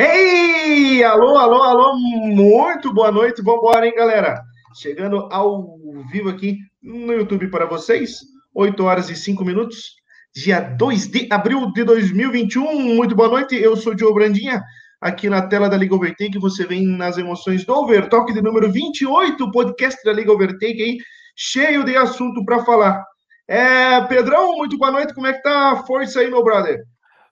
[0.00, 4.40] Ei, alô, alô, alô, muito boa noite, vamos embora, hein, galera?
[4.80, 5.76] Chegando ao
[6.12, 8.20] vivo aqui no YouTube para vocês,
[8.54, 9.94] 8 horas e 5 minutos,
[10.32, 12.94] dia 2 de abril de 2021.
[12.94, 14.62] Muito boa noite, eu sou o Diogo Brandinha,
[15.00, 19.50] aqui na tela da Liga Overtake, você vem nas emoções do Overtalk de número 28,
[19.50, 20.98] podcast da Liga Overtake aí,
[21.34, 23.04] cheio de assunto para falar.
[23.48, 26.84] É, Pedrão, muito boa noite, como é que tá a força aí, meu brother?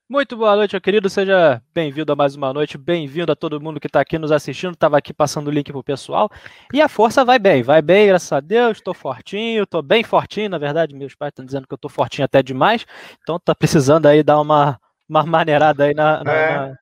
[0.08, 1.10] Muito boa noite, meu querido.
[1.10, 2.78] Seja bem-vindo a mais uma noite.
[2.78, 4.74] Bem-vindo a todo mundo que está aqui nos assistindo.
[4.74, 6.30] Estava aqui passando o link pro pessoal.
[6.72, 8.78] E a força vai bem, vai bem, graças a Deus.
[8.78, 10.48] Estou fortinho, estou bem fortinho.
[10.48, 12.86] Na verdade, meus pais estão dizendo que eu estou fortinho até demais.
[13.20, 16.54] Então, tá precisando aí dar uma, uma maneirada aí na, na, é.
[16.54, 16.78] na,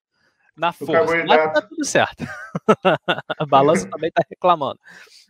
[0.54, 1.24] na força.
[1.26, 2.26] Mas tá tudo certo.
[3.40, 4.78] a balança também está reclamando.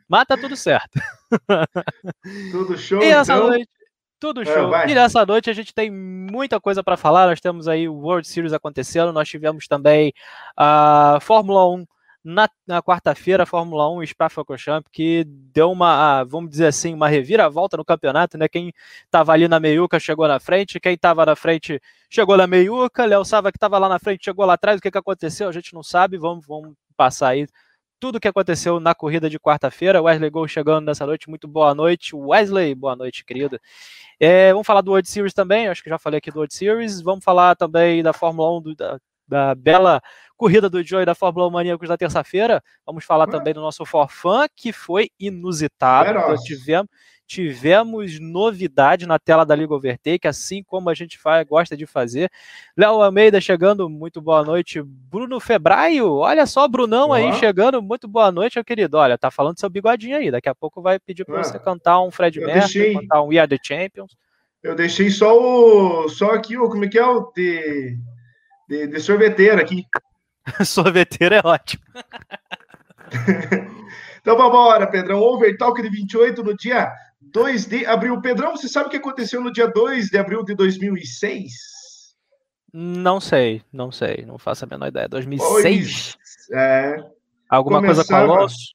[0.08, 1.00] Mas tá tudo certo.
[2.50, 3.50] Tudo show, e essa então?
[3.50, 3.68] noite
[4.18, 4.74] tudo é, show.
[4.74, 7.26] É, e nessa noite a gente tem muita coisa para falar.
[7.26, 9.12] Nós temos aí o World Series acontecendo.
[9.12, 10.12] Nós tivemos também
[10.56, 11.86] a Fórmula 1
[12.24, 17.76] na, na quarta-feira, a Fórmula 1 Spa-Francorchamps, que deu uma, vamos dizer assim, uma reviravolta
[17.76, 18.48] no campeonato, né?
[18.48, 18.72] Quem
[19.04, 23.24] estava ali na meiuca chegou na frente, quem estava na frente chegou na meiuca, Léo
[23.26, 25.50] Sava que estava lá na frente chegou lá atrás, o que, que aconteceu?
[25.50, 27.46] A gente não sabe, vamos, vamos passar aí
[27.98, 30.02] tudo o que aconteceu na corrida de quarta-feira.
[30.02, 31.28] Wesley Gol chegando nessa noite.
[31.28, 32.74] Muito boa noite, Wesley.
[32.74, 33.58] Boa noite, querido.
[34.20, 35.68] É, vamos falar do World Series também.
[35.68, 37.00] Acho que já falei aqui do World Series.
[37.00, 40.02] Vamos falar também da Fórmula 1, do, da, da, bela
[40.36, 42.62] corrida do Joey da Fórmula 1 Maníacos da terça-feira.
[42.84, 46.10] Vamos falar também do nosso Forfã, que foi inusitado.
[46.10, 46.88] Então, tivemos,
[47.26, 52.30] tivemos novidade na tela da Liga Overtake, assim como a gente faz, gosta de fazer.
[52.76, 54.82] Léo Almeida chegando, muito boa noite.
[54.82, 58.98] Bruno Febraio, olha só, Brunão aí chegando, muito boa noite, meu querido.
[58.98, 62.10] Olha, tá falando seu bigodinho aí, daqui a pouco vai pedir para você cantar um
[62.10, 64.16] Fred Mercury, cantar um We Are The Champions.
[64.62, 67.98] Eu deixei só o, só aqui, o, como é que é o de,
[68.68, 69.84] de, de sorveteiro aqui.
[70.64, 71.82] sorveteiro é ótimo.
[74.20, 75.20] então vamos embora, Pedrão.
[75.20, 76.90] Overtalk de 28 no dia
[77.34, 78.20] 2 de abril.
[78.20, 81.52] Pedrão, você sabe o que aconteceu no dia 2 de abril de 2006?
[82.72, 85.08] Não sei, não sei, não faço a menor ideia.
[85.08, 86.16] 2006?
[86.16, 86.16] Pois,
[86.58, 86.96] é.
[87.50, 88.06] Alguma começava...
[88.06, 88.74] coisa com Alonso?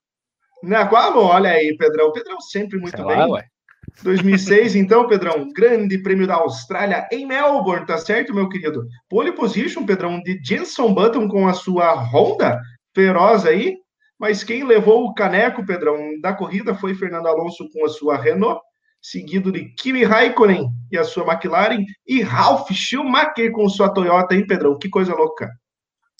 [0.90, 2.12] Com Alonso, olha aí, Pedrão.
[2.12, 3.18] Pedrão sempre muito sei bem.
[3.18, 3.46] Lá, ué.
[4.04, 8.86] 2006, então, Pedrão, grande prêmio da Austrália em Melbourne, tá certo, meu querido?
[9.10, 12.60] Pole position, Pedrão, de Jenson Button com a sua Honda
[12.94, 13.78] feroz aí,
[14.20, 18.62] mas quem levou o caneco, Pedrão, da corrida foi Fernando Alonso com a sua Renault,
[19.02, 24.46] seguido de Kimi Raikkonen e a sua McLaren, e Ralf Schumacher com sua Toyota, hein,
[24.46, 24.78] Pedrão?
[24.78, 25.50] Que coisa louca.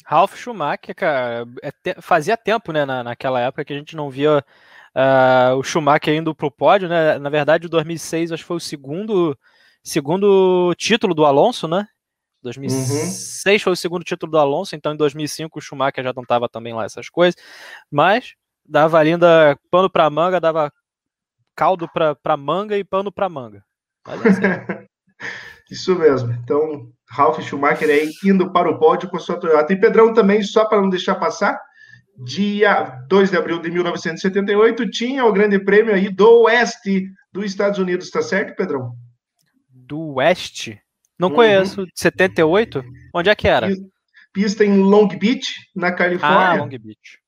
[0.06, 4.44] Ralf Schumacher, cara, é fazia tempo, né, na, naquela época que a gente não via
[4.96, 7.20] uh, o Schumacher indo pro pódio, né?
[7.20, 9.38] Na verdade, o 2006 acho que foi o segundo,
[9.84, 11.86] segundo título do Alonso, né?
[12.42, 13.64] 2006 uhum.
[13.64, 16.74] foi o segundo título do Alonso, então em 2005 o Schumacher já não estava também
[16.74, 17.36] lá essas coisas,
[17.92, 18.34] mas
[18.66, 20.72] dava ainda pano para manga, dava
[21.56, 23.64] caldo para manga e pano para manga.
[25.70, 26.32] Isso mesmo.
[26.32, 29.74] Então, Ralf Schumacher aí indo para o pódio com sua Toyota.
[29.74, 31.60] E Pedrão também, só para não deixar passar,
[32.18, 37.80] dia 2 de abril de 1978, tinha o grande prêmio aí do Oeste dos Estados
[37.80, 38.94] Unidos, tá certo, Pedrão?
[39.70, 40.82] Do Oeste?
[41.20, 41.36] Não uhum.
[41.36, 41.86] conheço.
[41.94, 42.84] 78?
[43.14, 43.68] Onde é que era?
[44.32, 46.40] Pista em Long Beach, na Califórnia.
[46.40, 47.20] Ah, Long Beach.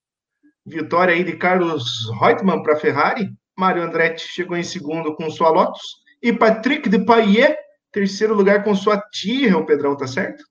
[0.66, 3.30] Vitória aí de Carlos Reutemann para Ferrari.
[3.58, 5.82] Mário Andretti chegou em segundo com sua Lotus.
[6.22, 7.58] E Patrick de Payet,
[7.92, 10.44] terceiro lugar com sua Tyrrell, Pedrão, tá certo?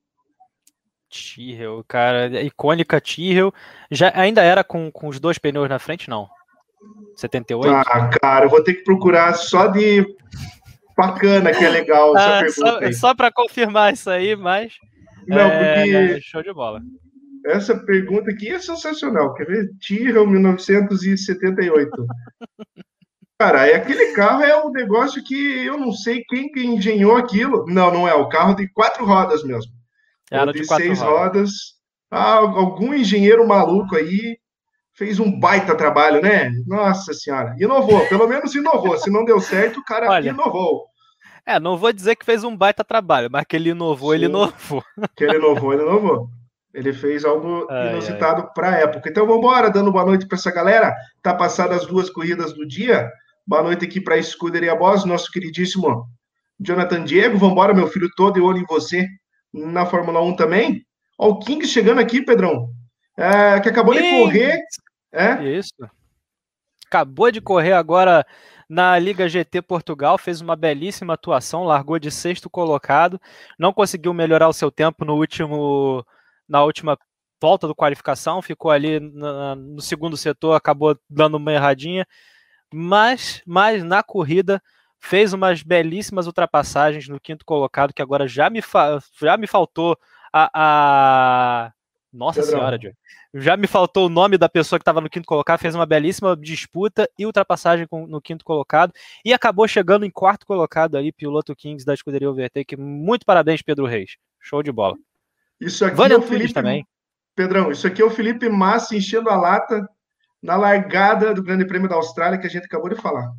[1.09, 3.53] Tyrrell, cara, icônica Tyrrell.
[3.91, 6.29] Já, ainda era com, com os dois pneus na frente, não?
[7.17, 7.73] 78?
[7.73, 10.05] Ah, cara, eu vou ter que procurar só de
[11.01, 12.93] bacana, que é legal essa ah, pergunta.
[12.93, 14.75] Só, só para confirmar isso aí, mas.
[15.27, 16.21] Não, é, porque.
[16.21, 16.81] show de bola.
[17.47, 19.33] Essa pergunta aqui é sensacional.
[19.35, 19.71] Quer ver?
[19.81, 21.91] Tira 1978.
[23.41, 27.65] Cara, é aquele carro é um negócio que eu não sei quem que engenhou aquilo.
[27.67, 28.13] Não, não é.
[28.13, 29.73] O carro de quatro rodas mesmo.
[30.31, 31.19] Era de, de seis rodas.
[31.19, 31.51] rodas.
[32.11, 34.37] Ah, algum engenheiro maluco aí
[35.01, 36.53] fez um baita trabalho, né?
[36.67, 38.99] Nossa senhora, inovou, pelo menos inovou.
[38.99, 40.90] Se não deu certo, o cara Olha, inovou.
[41.51, 44.25] É, não vou dizer que fez um baita trabalho, mas que ele inovou, Sim, ele
[44.27, 44.85] inovou.
[45.17, 46.29] Que ele inovou, ele inovou.
[46.73, 49.09] Ele fez algo ai, inusitado para a época.
[49.09, 50.95] Então vamos embora, dando boa noite para essa galera.
[51.21, 53.11] Tá passadas as duas corridas do dia.
[53.45, 56.07] Boa noite aqui para a Scuderia Boss, nosso queridíssimo
[56.61, 57.37] Jonathan Diego.
[57.37, 59.09] Vamos embora, meu filho todo e olho em você
[59.53, 60.85] na Fórmula 1 também.
[61.19, 62.69] Ó, o King chegando aqui, Pedrão.
[63.17, 64.61] É, que acabou de correr
[65.13, 65.43] é?
[65.45, 65.75] Isso.
[66.87, 68.25] Acabou de correr agora
[68.71, 73.21] na Liga GT Portugal, fez uma belíssima atuação, largou de sexto colocado,
[73.59, 76.07] não conseguiu melhorar o seu tempo no último,
[76.49, 76.97] na última
[77.43, 82.07] volta do qualificação, ficou ali no, no segundo setor, acabou dando uma erradinha,
[82.73, 84.63] mas, mas na corrida
[85.01, 88.63] fez umas belíssimas ultrapassagens no quinto colocado, que agora já me,
[89.21, 89.99] já me faltou
[90.33, 91.73] a, a...
[92.13, 92.59] Nossa Pedrão.
[92.59, 92.93] senhora, Joe.
[93.33, 96.37] Já me faltou o nome da pessoa que estava no quinto colocado, fez uma belíssima
[96.37, 98.93] disputa e ultrapassagem com, no quinto colocado
[99.25, 102.77] e acabou chegando em quarto colocado aí, piloto Kings da escuderia Overtake.
[102.77, 104.17] Muito parabéns, Pedro Reis.
[104.41, 104.97] Show de bola.
[105.61, 106.85] Isso aqui Vale é o Felipe também.
[107.37, 109.89] Pedrão, isso aqui é o Felipe Massa enchendo a lata
[110.43, 113.31] na largada do Grande Prêmio da Austrália que a gente acabou de falar.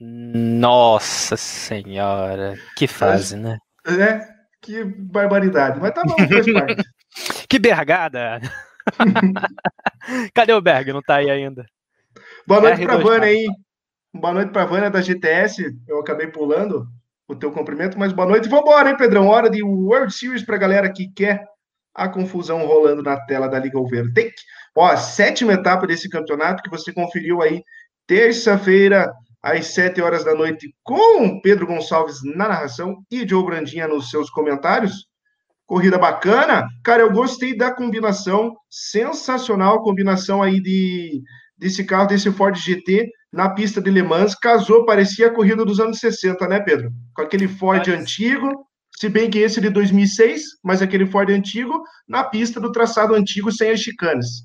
[0.00, 3.58] Nossa senhora, que fase, né?
[3.86, 4.26] É,
[4.60, 5.78] que barbaridade.
[5.80, 6.82] Mas tá bom, faz parte.
[7.54, 8.40] Que bergada!
[10.34, 10.92] Cadê o Berg?
[10.92, 11.64] Não tá aí ainda.
[12.44, 13.46] Boa noite R2 pra Vânia aí.
[14.12, 15.72] Boa noite pra Vânia da GTS.
[15.86, 16.84] Eu acabei pulando
[17.28, 18.48] o teu cumprimento, mas boa noite.
[18.48, 19.28] Vambora, hein, Pedrão?
[19.28, 21.46] Hora de World Series pra galera que quer
[21.94, 24.34] a confusão rolando na tela da Liga Overtake.
[24.76, 27.62] Ó, a sétima etapa desse campeonato que você conferiu aí
[28.04, 34.10] terça-feira às 7 horas da noite, com Pedro Gonçalves na narração e Joe Brandinha nos
[34.10, 35.06] seus comentários.
[35.66, 36.66] Corrida bacana.
[36.82, 41.22] Cara, eu gostei da combinação, sensacional combinação aí de,
[41.56, 44.34] desse carro, desse Ford GT na pista de Le Mans.
[44.34, 46.90] Casou, parecia a corrida dos anos 60, né, Pedro?
[47.14, 48.48] Com aquele Ford antigo,
[48.96, 53.50] se bem que esse de 2006, mas aquele Ford antigo, na pista do traçado antigo
[53.50, 54.44] sem as chicanes.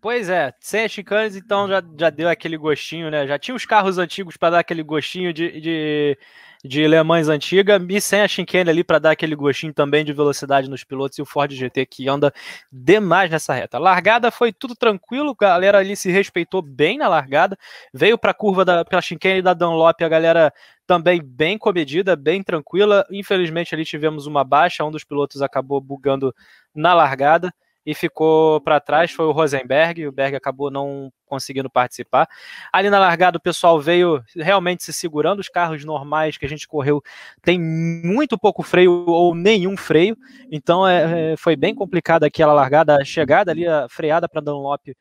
[0.00, 3.26] Pois é, sem as chicanes, então já, já deu aquele gostinho, né?
[3.26, 6.18] Já tinha os carros antigos para dar aquele gostinho de, de,
[6.64, 10.14] de Le Mans antiga, e sem a chicane ali para dar aquele gostinho também de
[10.14, 12.32] velocidade nos pilotos e o Ford GT que anda
[12.72, 13.76] demais nessa reta.
[13.76, 17.58] A largada foi tudo tranquilo, a galera ali se respeitou bem na largada,
[17.92, 20.52] veio para a curva da pela chicane da Dunlop, a galera
[20.86, 23.04] também bem comedida, bem tranquila.
[23.10, 26.34] Infelizmente ali tivemos uma baixa, um dos pilotos acabou bugando
[26.74, 27.52] na largada
[27.84, 32.28] e ficou para trás foi o Rosenberg, o Berg acabou não conseguindo participar.
[32.72, 36.66] Ali na largada o pessoal veio realmente se segurando, os carros normais que a gente
[36.66, 37.02] correu
[37.42, 40.16] tem muito pouco freio ou nenhum freio,
[40.50, 44.94] então é, é foi bem complicada aquela largada, a chegada ali, a freada para Dunlop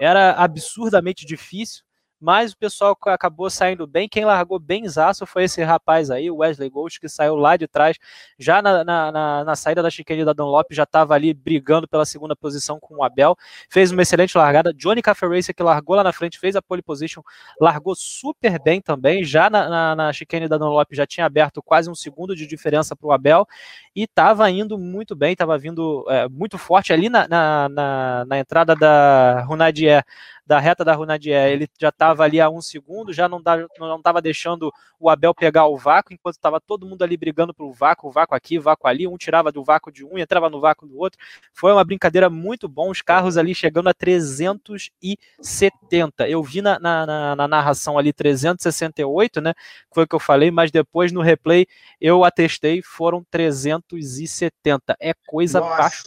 [0.00, 1.84] era absurdamente difícil,
[2.20, 4.08] mas o pessoal acabou saindo bem.
[4.08, 7.66] Quem largou bem zaço foi esse rapaz aí, o Wesley Ghost, que saiu lá de
[7.66, 7.96] trás,
[8.38, 12.04] já na, na, na, na saída da chicane da Dunlop, já estava ali brigando pela
[12.04, 13.36] segunda posição com o Abel,
[13.70, 14.74] fez uma excelente largada.
[14.74, 17.22] Johnny Racer, que largou lá na frente, fez a pole position,
[17.60, 21.88] largou super bem também, já na, na, na chicane da Dunlop já tinha aberto quase
[21.88, 23.46] um segundo de diferença para o Abel,
[23.94, 28.38] e estava indo muito bem, estava vindo é, muito forte ali na, na, na, na
[28.38, 30.04] entrada da Runadier
[30.50, 34.72] da reta da Runadier, ele já estava ali a um segundo, já não estava deixando
[34.98, 38.34] o Abel pegar o vácuo, enquanto estava todo mundo ali brigando pelo vácuo, o vácuo
[38.34, 40.98] aqui, o vácuo ali, um tirava do vácuo de um e entrava no vácuo do
[40.98, 41.20] outro.
[41.52, 46.28] Foi uma brincadeira muito bom, os carros ali chegando a 370.
[46.28, 49.54] Eu vi na, na, na narração ali 368, né?
[49.94, 51.64] Foi o que eu falei, mas depois no replay
[52.00, 54.96] eu atestei, foram 370.
[54.98, 56.02] É coisa baixo.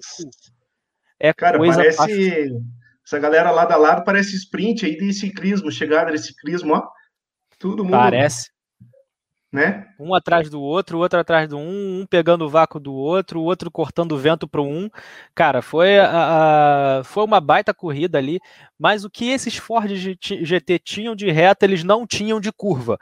[1.18, 1.98] É Cara, coisa parece...
[1.98, 6.88] Baixo essa galera lado a lado parece sprint aí de ciclismo, chegada de ciclismo, ó.
[7.59, 7.91] Tudo mundo.
[7.91, 8.52] Parece.
[9.53, 9.85] Né?
[10.00, 13.44] Um atrás do outro, outro atrás do um, um pegando o vácuo do outro, o
[13.44, 14.89] outro cortando o vento para um.
[15.35, 18.39] Cara, foi, a, a, foi uma baita corrida ali,
[18.79, 22.98] mas o que esses Ford GT tinham de reta, eles não tinham de curva.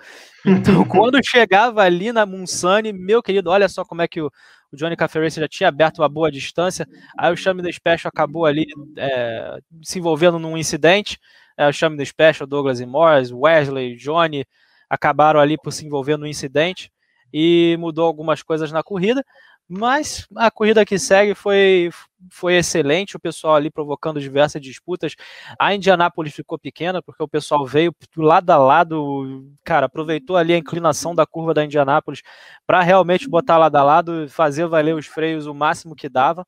[0.45, 4.29] Então, quando chegava ali na Munsani, meu querido, olha só como é que o,
[4.73, 6.85] o Johnny Cafferense já tinha aberto uma boa distância,
[7.17, 8.65] aí o Chame da Special acabou ali
[8.97, 11.17] é, se envolvendo num incidente,
[11.55, 14.45] é, o Chame da Special, Douglas e Morris, Wesley, Johnny,
[14.91, 16.91] acabaram ali por se envolver no incidente
[17.33, 19.23] e mudou algumas coisas na corrida,
[19.65, 21.89] mas a corrida que segue foi,
[22.29, 25.15] foi excelente, o pessoal ali provocando diversas disputas.
[25.57, 30.57] A Indianápolis ficou pequena, porque o pessoal veio lado a lado, cara, aproveitou ali a
[30.57, 32.21] inclinação da curva da Indianápolis
[32.67, 36.45] para realmente botar lado a lado, fazer valer os freios o máximo que dava.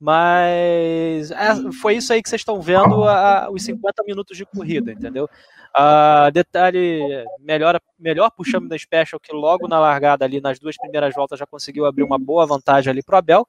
[0.00, 4.92] Mas é, foi isso aí que vocês estão vendo a, os 50 minutos de corrida,
[4.92, 5.28] entendeu?
[5.76, 11.14] Uh, detalhe, melhor, melhor puxando da Special, que logo na largada ali, nas duas primeiras
[11.14, 13.46] voltas, já conseguiu abrir uma boa vantagem ali para o Abel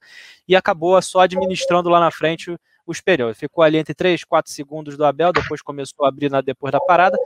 [0.47, 3.37] e acabou só administrando lá na frente os pneus.
[3.37, 6.79] Ficou ali entre 3 4 segundos do Abel, depois começou a abrir na, depois da
[6.79, 7.17] parada,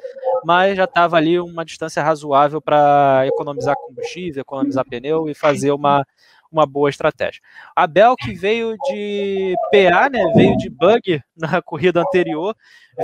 [0.43, 6.05] mas já estava ali uma distância razoável para economizar combustível, economizar pneu e fazer uma,
[6.53, 7.41] uma boa estratégia.
[7.75, 12.55] Abel que veio de PA, né, veio de bug na corrida anterior,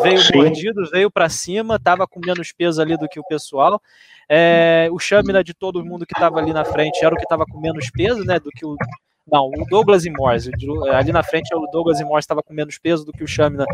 [0.01, 0.37] veio Sim.
[0.37, 3.81] mordido, veio para cima, estava com menos peso ali do que o pessoal.
[4.29, 7.45] É, o Chamina de todo mundo que estava ali na frente era o que estava
[7.45, 8.77] com menos peso, né, do que o
[9.29, 10.51] Não, o Douglas e Morse.
[10.93, 13.65] Ali na frente o Douglas e Morse estava com menos peso do que o Chamina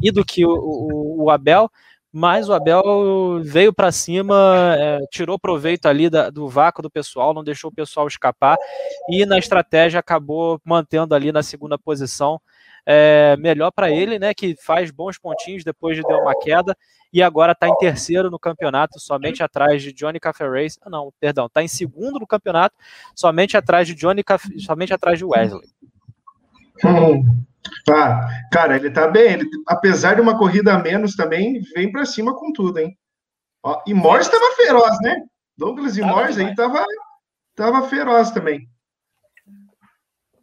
[0.00, 1.68] e do que o, o, o Abel
[2.16, 7.34] mas o Abel veio para cima, é, tirou proveito ali da, do vácuo do pessoal,
[7.34, 8.56] não deixou o pessoal escapar
[9.08, 12.40] e na estratégia acabou mantendo ali na segunda posição.
[12.86, 14.32] É, melhor para ele, né?
[14.32, 16.76] Que faz bons pontinhos depois de dar uma queda
[17.12, 20.78] e agora está em terceiro no campeonato, somente atrás de Johnny Cafe Race.
[20.82, 22.76] Ah, não, perdão, está em segundo no campeonato,
[23.12, 24.22] somente atrás de Johnny,
[24.58, 25.66] somente atrás de Wesley.
[26.82, 27.44] Hum.
[27.88, 29.34] Ah, cara, ele tá bem.
[29.34, 32.96] Ele, apesar de uma corrida a menos também, vem para cima com tudo, hein?
[33.62, 35.22] Ó, e Morse estava feroz, né?
[35.56, 36.84] Douglas e tava Morse aí tava,
[37.54, 38.68] tava feroz também.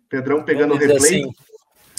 [0.09, 0.97] Pedrão pegando o replay.
[0.97, 1.31] Assim,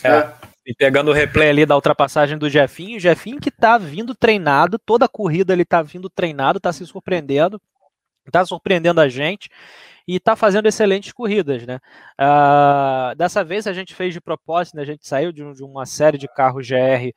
[0.03, 0.09] é.
[0.09, 0.33] é.
[0.65, 4.79] E pegando o replay ali da ultrapassagem do Jefinho, o Jefinho que tá vindo treinado,
[4.79, 7.61] toda a corrida ele tá vindo treinado, tá se surpreendendo,
[8.31, 9.49] tá surpreendendo a gente
[10.07, 11.79] e está fazendo excelentes corridas, né?
[12.21, 14.83] Uh, dessa vez a gente fez de propósito, né?
[14.83, 17.13] A gente saiu de, de uma série de carros GR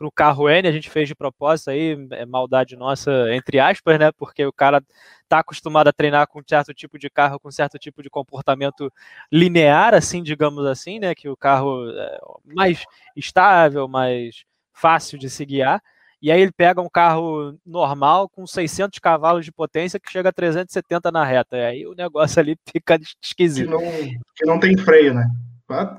[0.00, 3.98] para o carro N, a gente fez de propósito aí, é maldade nossa, entre aspas,
[3.98, 4.10] né?
[4.12, 4.82] Porque o cara
[5.28, 8.90] tá acostumado a treinar com certo tipo de carro, com certo tipo de comportamento
[9.30, 11.14] linear, assim, digamos assim, né?
[11.14, 12.82] Que o carro é mais
[13.14, 15.82] estável, mais fácil de se guiar.
[16.22, 20.32] E aí ele pega um carro normal com 600 cavalos de potência que chega a
[20.32, 21.56] 370 na reta.
[21.56, 23.66] E aí o negócio ali fica esquisito.
[23.66, 23.92] Que não,
[24.36, 25.26] que não tem freio, né?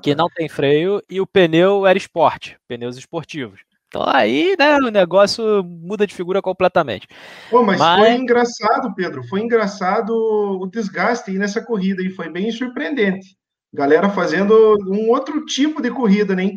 [0.02, 3.60] Que não tem freio e o pneu era esporte, pneus esportivos.
[3.88, 7.06] Então aí, né, o negócio muda de figura completamente.
[7.50, 9.22] Pô, mas, mas, foi engraçado, Pedro.
[9.24, 13.36] Foi engraçado o desgaste aí nessa corrida e foi bem surpreendente.
[13.72, 16.52] Galera fazendo um outro tipo de corrida, né?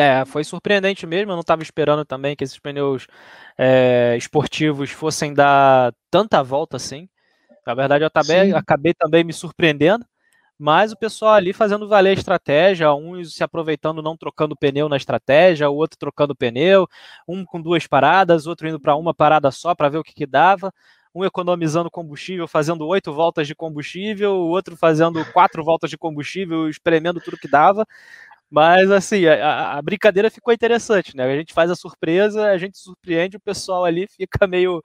[0.00, 1.32] É, foi surpreendente mesmo.
[1.32, 3.06] Eu não estava esperando também que esses pneus
[3.58, 7.08] é, esportivos fossem dar tanta volta assim.
[7.66, 10.06] Na verdade, eu acabei, acabei também me surpreendendo.
[10.58, 14.96] Mas o pessoal ali fazendo valer a estratégia, uns se aproveitando, não trocando pneu na
[14.96, 16.88] estratégia, o outro trocando pneu,
[17.28, 20.26] um com duas paradas, outro indo para uma parada só para ver o que, que
[20.26, 20.72] dava
[21.14, 26.68] um economizando combustível, fazendo oito voltas de combustível, o outro fazendo quatro voltas de combustível,
[26.68, 27.86] espremendo tudo que dava.
[28.50, 31.24] Mas, assim, a, a, brincadeira ficou interessante, né?
[31.24, 34.82] A gente faz a surpresa, a gente surpreende, o pessoal ali fica meio,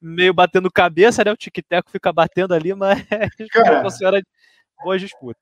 [0.00, 1.30] meio batendo cabeça, né?
[1.30, 3.04] O tic-tac fica batendo ali, mas
[3.50, 4.22] cara, funciona
[4.82, 5.40] boa disputa.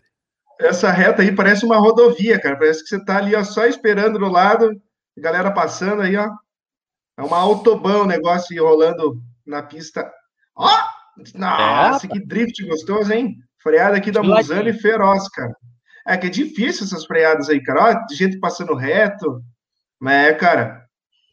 [0.58, 2.56] Essa reta aí parece uma rodovia, cara.
[2.56, 4.70] Parece que você tá ali ó, só esperando do lado,
[5.16, 6.28] galera passando aí, ó.
[7.16, 10.10] É uma autobahn o negócio rolando na pista.
[10.56, 10.68] Ó!
[11.34, 13.36] Nossa, é, que drift gostoso, hein?
[13.58, 15.54] Freada aqui da Musane feroz, cara.
[16.07, 17.85] É que é difícil essas freadas aí, cara.
[17.85, 19.42] Ó, gente passando reto.
[19.99, 20.87] Mas é, cara,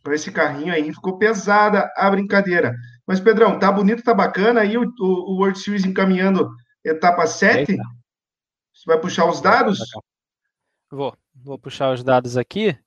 [0.04, 2.76] com esse carrinho aí ficou pesada a brincadeira.
[3.06, 4.62] Mas, Pedrão, tá bonito, tá bacana.
[4.62, 6.50] Aí o, o, o World Series encaminhando
[6.84, 7.72] etapa 7.
[7.72, 7.84] Eita.
[8.74, 9.80] Você vai puxar os dados?
[10.92, 12.78] Vou, vou puxar os dados aqui.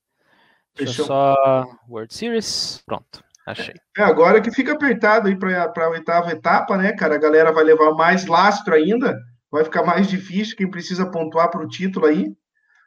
[0.76, 1.04] Deixa Fechou.
[1.04, 1.66] eu só.
[1.88, 2.82] World Series.
[2.86, 3.74] Pronto, achei.
[3.96, 7.14] É, agora que fica apertado aí para a oitava etapa, né, cara?
[7.16, 9.18] A galera vai levar mais lastro ainda
[9.50, 12.32] vai ficar mais difícil quem precisa pontuar para o título aí.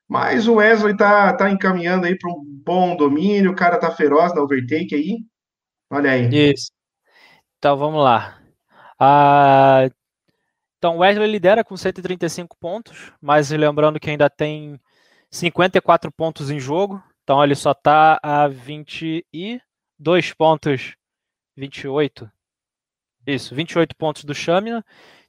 [0.08, 4.34] Mas o Wesley tá, tá encaminhando aí para um bom domínio, o cara tá feroz
[4.34, 5.20] na overtake aí.
[5.90, 6.52] Olha aí.
[6.52, 6.72] Isso.
[7.58, 8.40] Então vamos lá.
[9.00, 9.90] Ah,
[10.78, 14.80] então o Wesley lidera com 135 pontos, mas lembrando que ainda tem
[15.32, 17.02] 54 pontos em jogo.
[17.24, 20.96] Então ele só está a 22 pontos.
[21.56, 22.30] 28.
[23.26, 24.84] Isso, 28 pontos do Chamina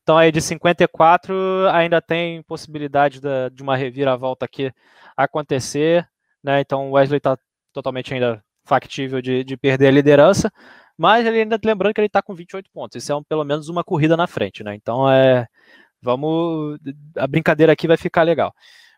[0.05, 1.35] então aí de 54
[1.73, 4.71] ainda tem possibilidade da, de uma reviravolta aqui
[5.17, 6.07] acontecer,
[6.43, 6.61] né?
[6.61, 7.39] Então o Wesley está
[7.73, 10.53] totalmente ainda factível de, de, perder a liderança,
[10.97, 13.03] mas ele ainda lembrando que ele está com 28 pontos.
[13.03, 14.75] Isso é um, pelo menos uma corrida na frente, né?
[14.75, 15.47] Então é
[16.03, 16.79] vamos
[17.17, 18.55] a brincadeira aqui vai ficar legal.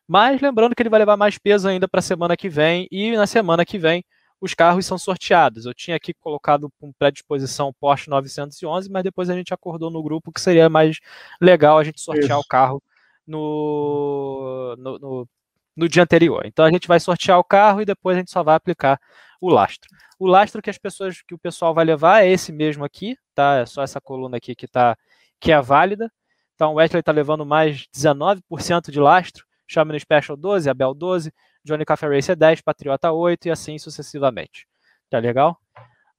[0.08, 3.12] Mas lembrando que ele vai levar mais peso ainda para a semana que vem e
[3.16, 4.04] na semana que vem
[4.40, 5.66] os carros são sorteados.
[5.66, 10.32] Eu tinha aqui colocado com predisposição Porsche 911, mas depois a gente acordou no grupo
[10.32, 10.98] que seria mais
[11.40, 12.40] legal a gente sortear Isso.
[12.40, 12.82] o carro
[13.26, 15.28] no, no, no,
[15.76, 16.44] no, dia anterior.
[16.46, 19.00] Então a gente vai sortear o carro e depois a gente só vai aplicar
[19.40, 19.88] o lastro.
[20.18, 23.58] O lastro que as pessoas, que o pessoal vai levar é esse mesmo aqui, tá?
[23.58, 24.96] É só essa coluna aqui que tá
[25.40, 26.10] que é válida.
[26.54, 31.32] Então o Wesley está levando mais 19% de lastro, Champion Special 12, Abel 12,
[31.66, 34.66] Johnny Café Racer 10, Patriota 8 e assim sucessivamente.
[35.10, 35.60] Tá legal?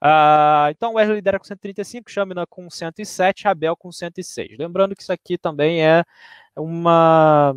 [0.04, 4.58] Uh, então, Wesley lidera com 135, Chamina com 107, Abel com 106.
[4.58, 6.04] Lembrando que isso aqui também é
[6.56, 7.56] uma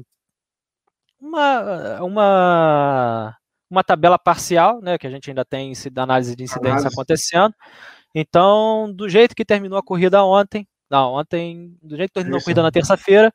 [1.21, 3.37] uma uma
[3.69, 7.55] uma tabela parcial, né, que a gente ainda tem análise de incidentes acontecendo.
[8.15, 12.43] Então, do jeito que terminou a corrida ontem, não, ontem, do jeito que terminou a
[12.43, 13.33] corrida na terça-feira,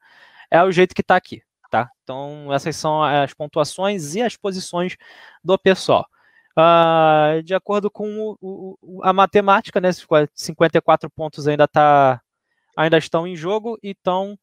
[0.51, 1.41] é o jeito que está aqui
[1.75, 1.89] tá?
[2.03, 4.95] Então, essas são as pontuações e as posições
[5.43, 6.05] do pessoal.
[6.57, 9.89] Uh, de acordo com o, o, a matemática, né,
[10.33, 12.21] 54 pontos ainda, tá,
[12.77, 14.39] ainda estão em jogo, então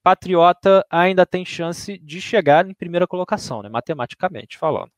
[0.00, 4.92] Patriota ainda tem chance de chegar em primeira colocação, né, matematicamente falando.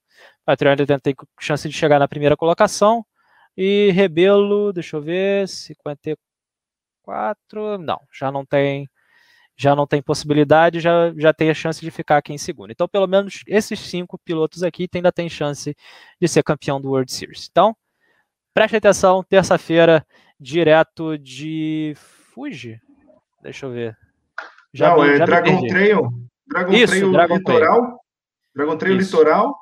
[0.45, 3.04] Patriota ainda tem chance de chegar na primeira colocação,
[3.57, 8.87] e Rebelo, deixa eu ver, 54, não, já não tem
[9.59, 12.71] já não tem possibilidade, já, já tem a chance de ficar aqui em segundo.
[12.71, 15.77] Então, pelo menos esses cinco pilotos aqui ainda tem chance
[16.21, 17.49] de ser campeão do World Series.
[17.50, 17.77] Então,
[18.55, 20.07] preste atenção, terça-feira,
[20.38, 22.81] direto de Fuji.
[23.43, 23.97] Deixa eu ver.
[24.73, 26.09] Já não, me, é Dragon Trail.
[26.47, 27.81] Dragon Isso, Trail Dragon Litoral.
[27.81, 27.99] Trail.
[28.55, 29.17] Dragon Trail Isso.
[29.17, 29.57] Litoral.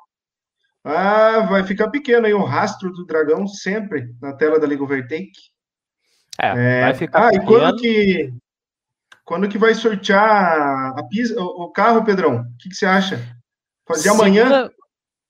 [0.83, 5.31] Ah, vai ficar pequeno aí o rastro do dragão sempre na tela da League Overtake.
[6.39, 6.81] É, é...
[6.81, 7.43] vai ficar ah, pequeno.
[7.43, 8.33] e quando que
[9.27, 12.37] quando que vai sortear a pista, o carro, Pedrão?
[12.37, 13.17] O que, que você acha?
[13.85, 14.23] Fazer segunda...
[14.23, 14.71] amanhã?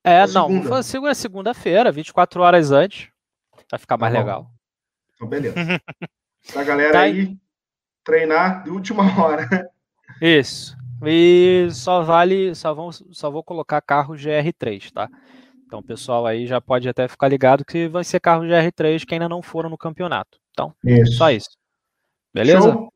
[0.04, 0.70] É, não, segunda?
[0.70, 3.10] fazer segunda-feira, 24 horas antes.
[3.72, 4.52] Vai ficar mais tá legal.
[5.16, 5.56] Então, beleza.
[6.54, 7.36] pra galera tá aí
[8.04, 9.68] treinar de última hora.
[10.22, 10.78] Isso.
[11.04, 15.10] E só vale, só, vão, só vou colocar carro GR3, tá?
[15.66, 19.16] Então o pessoal aí já pode até ficar ligado que vai ser carro GR3 que
[19.16, 20.40] ainda não foram no campeonato.
[20.52, 21.14] Então, isso.
[21.14, 21.50] só isso.
[22.32, 22.62] Beleza?
[22.62, 22.94] Show.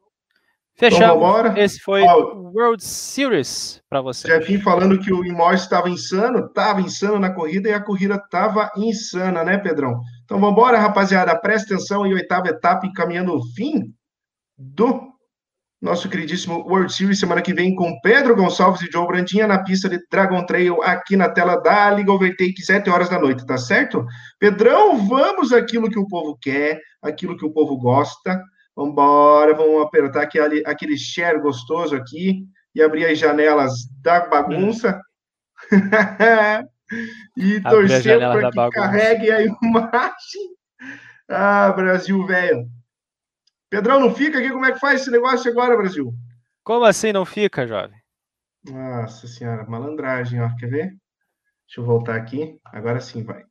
[0.77, 1.39] Fechamos.
[1.39, 4.27] Então, Esse foi o World Series para você.
[4.27, 8.71] Jefinho falando que o Imorse estava insano, estava insano na corrida e a corrida estava
[8.75, 10.01] insana, né, Pedrão?
[10.25, 11.37] Então vamos embora, rapaziada.
[11.39, 13.93] Presta atenção em oitava etapa, encaminhando o fim
[14.57, 15.11] do
[15.81, 19.89] nosso queridíssimo World Series semana que vem com Pedro Gonçalves e Joe Brandinha na pista
[19.89, 24.05] de Dragon Trail aqui na tela da Liga Overtake, 7 horas da noite, tá certo?
[24.39, 28.39] Pedrão, vamos aquilo que o povo quer, aquilo que o povo gosta.
[28.75, 35.01] Vambora, vamos apertar aquele, aquele share gostoso aqui e abrir as janelas da bagunça.
[37.37, 38.81] e torcer para que bagunça.
[38.81, 40.55] carregue a imagem.
[41.29, 42.67] Ah, Brasil, velho.
[43.69, 44.49] Pedrão, não fica aqui?
[44.49, 46.13] Como é que faz esse negócio agora, Brasil?
[46.63, 47.97] Como assim não fica, jovem?
[48.69, 50.49] Nossa senhora, malandragem, ó.
[50.57, 50.87] Quer ver?
[51.65, 52.59] Deixa eu voltar aqui.
[52.65, 53.43] Agora sim vai.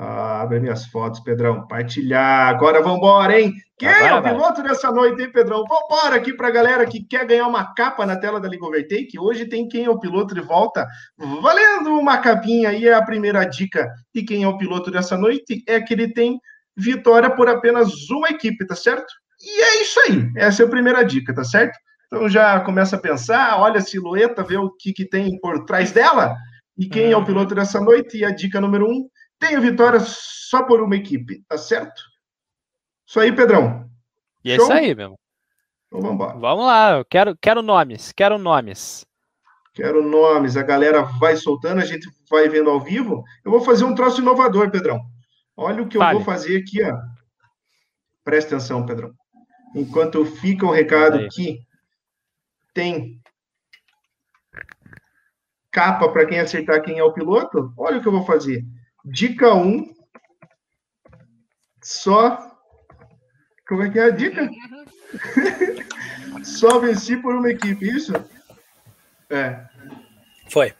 [0.00, 1.66] Ah, abre minhas fotos, Pedrão.
[1.66, 2.46] Partilhar.
[2.46, 3.52] Agora vamos embora, hein?
[3.76, 5.64] Quem é o piloto dessa noite, hein, Pedrão?
[5.68, 9.18] Vambora aqui para a galera que quer ganhar uma capa na tela da Liga Overtake.
[9.18, 10.86] Hoje tem quem é o piloto de volta,
[11.42, 13.90] valendo uma capinha aí, é a primeira dica.
[14.14, 16.38] E quem é o piloto dessa noite é que ele tem
[16.76, 19.12] vitória por apenas uma equipe, tá certo?
[19.40, 20.30] E é isso aí.
[20.36, 21.76] Essa é a primeira dica, tá certo?
[22.06, 25.90] Então já começa a pensar, olha a silhueta, vê o que, que tem por trás
[25.90, 26.36] dela.
[26.76, 27.24] E quem é o uhum.
[27.24, 28.18] piloto dessa noite?
[28.18, 32.02] E a dica número um tenho vitória só por uma equipe, tá certo?
[33.06, 33.88] Isso aí, Pedrão.
[34.44, 35.18] E é isso aí, meu.
[35.86, 36.38] Então vamos embora.
[36.38, 39.06] Vamos lá, eu quero, quero nomes, quero nomes.
[39.74, 43.22] Quero nomes, a galera vai soltando, a gente vai vendo ao vivo.
[43.44, 45.00] Eu vou fazer um troço inovador, Pedrão.
[45.56, 46.96] Olha o que eu vou fazer aqui, ó.
[48.24, 49.12] Presta atenção, Pedrão.
[49.74, 51.60] Enquanto fica o recado que
[52.74, 53.20] tem
[55.70, 58.64] capa para quem acertar quem é o piloto, olha o que eu vou fazer.
[59.04, 59.66] Dica 1.
[59.66, 59.94] Um,
[61.82, 62.38] só.
[63.66, 64.48] Como é que é a dica?
[66.44, 68.12] só venci por uma equipe, isso?
[69.30, 69.66] É.
[70.50, 70.74] Foi.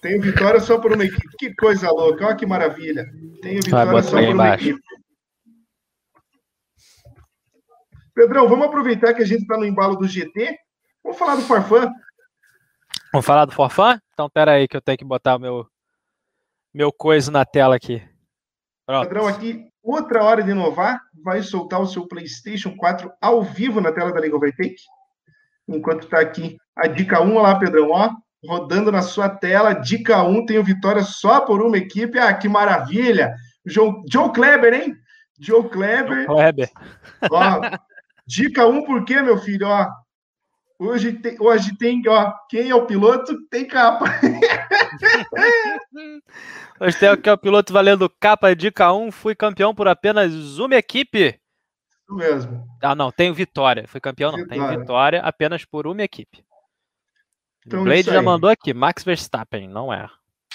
[0.00, 1.36] Tenho vitória só por uma equipe.
[1.38, 3.04] Que coisa louca, olha que maravilha.
[3.42, 4.68] Tenho vitória só por uma embaixo.
[4.68, 4.88] equipe.
[8.14, 10.58] Pedrão, vamos aproveitar que a gente está no embalo do GT.
[11.04, 11.88] Vamos falar do Farfã.
[13.12, 14.00] Vamos falar do Forfã?
[14.12, 15.66] Então, pera aí que eu tenho que botar o meu
[16.72, 18.02] meu coisa na tela aqui.
[18.86, 19.06] Pronto.
[19.06, 23.92] Padrão, aqui, outra hora de inovar, vai soltar o seu PlayStation 4 ao vivo na
[23.92, 24.82] tela da League Overtake.
[25.68, 28.10] Enquanto está aqui a dica 1, olha lá, Pedrão, ó,
[28.46, 29.74] rodando na sua tela.
[29.74, 32.18] Dica 1, tenho vitória só por uma equipe.
[32.18, 33.34] Ah, que maravilha!
[33.66, 34.96] Joe, Joe Kleber, hein?
[35.38, 36.24] Joe Kleber.
[36.24, 36.70] Joe Kleber.
[37.30, 37.60] Ó,
[38.26, 39.66] dica 1, por quê, meu filho?
[39.68, 39.86] Ó,
[40.80, 44.06] Hoje tem, hoje tem, ó, quem é o piloto tem capa.
[46.80, 51.40] hoje tem aqui o piloto valendo capa dica 1, fui campeão por apenas uma equipe.
[51.88, 52.66] Isso mesmo.
[52.82, 53.86] Ah, não, tenho vitória.
[53.86, 54.38] Fui campeão, não.
[54.38, 54.66] Vitória.
[54.66, 56.44] Tenho vitória apenas por uma equipe.
[57.66, 60.08] Então, o Blade já mandou aqui, Max Verstappen, não é.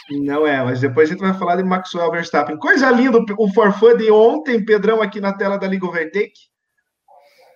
[0.10, 2.58] Não é, mas depois a gente vai falar de Maxwell Verstappen.
[2.58, 6.53] Coisa linda, o forfã de ontem, Pedrão, aqui na tela da Liga Overtake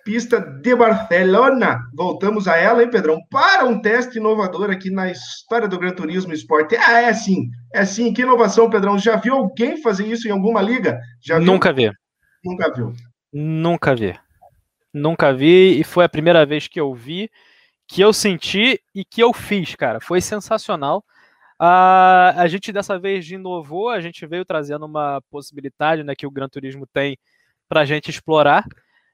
[0.08, 1.82] pista de Barcelona.
[1.94, 3.20] Voltamos a ela, hein, Pedrão?
[3.30, 6.78] Para um teste inovador aqui na história do Gran Turismo Esporte.
[6.78, 8.10] Ah, é sim, é sim.
[8.14, 8.98] Que inovação, Pedrão.
[8.98, 10.98] Já viu alguém fazer isso em alguma liga?
[11.20, 11.44] Já viu?
[11.44, 11.92] Nunca vi.
[12.42, 12.94] Nunca viu.
[13.30, 14.18] Nunca vi.
[14.94, 17.30] Nunca vi, e foi a primeira vez que eu vi
[17.86, 20.00] que eu senti e que eu fiz, cara.
[20.00, 21.04] Foi sensacional.
[21.60, 26.30] Uh, a gente dessa vez inovou, a gente veio trazendo uma possibilidade né, que o
[26.30, 27.18] Gran Turismo tem
[27.68, 28.64] para a gente explorar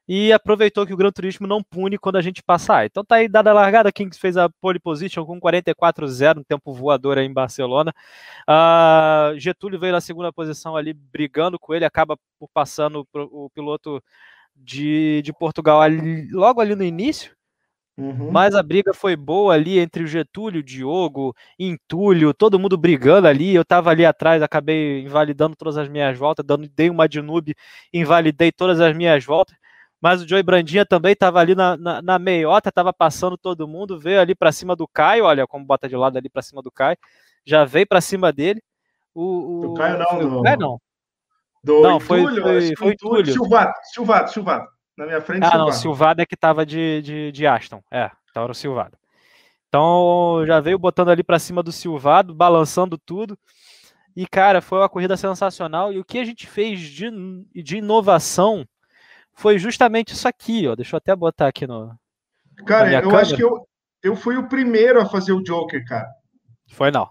[0.07, 2.85] e aproveitou que o Gran Turismo não pune quando a gente passar.
[2.85, 6.73] Então tá aí dada a largada, quem fez a pole position com 44-0 no tempo
[6.73, 7.93] voador aí em Barcelona.
[8.47, 14.01] Uh, Getúlio veio na segunda posição ali brigando com ele, acaba por passando o piloto
[14.55, 17.35] de, de Portugal ali, logo ali no início.
[17.97, 18.29] Uhum.
[18.29, 23.27] Mas a briga foi boa ali entre o Getúlio, o Diogo, Intúlio, todo mundo brigando
[23.27, 23.55] ali.
[23.55, 27.55] Eu tava ali atrás, acabei invalidando todas as minhas voltas, dando, dei uma de noob,
[27.93, 29.55] invalidei todas as minhas voltas.
[30.05, 33.99] Mas o Joey Brandinha também estava ali na, na, na, meiota, estava passando todo mundo,
[33.99, 36.69] veio ali para cima do Caio, olha como bota de lado ali para cima do
[36.69, 36.95] Caio,
[37.43, 38.61] já veio para cima dele.
[39.15, 40.81] O, o, do Caio não, do, Caio não.
[41.63, 43.33] Do não, foi, Intúlio, foi, foi Intúlio.
[43.33, 44.67] Silvado, Silvado, Silvado.
[44.95, 45.65] Na minha frente, Ah, Silvado.
[45.65, 47.81] não, Silvado é que tava de, de, de Aston.
[47.89, 48.95] É, então era o Silvado.
[49.67, 53.35] Então já veio botando ali para cima do Silvado, balançando tudo.
[54.15, 55.91] E, cara, foi uma corrida sensacional.
[55.91, 57.09] E o que a gente fez de,
[57.55, 58.67] de inovação
[59.35, 60.75] foi justamente isso aqui, ó.
[60.75, 61.93] Deixa eu até botar aqui no.
[62.65, 63.21] Cara, eu câmera.
[63.21, 63.67] acho que eu,
[64.01, 66.07] eu fui o primeiro a fazer o Joker, cara.
[66.69, 67.09] Foi não.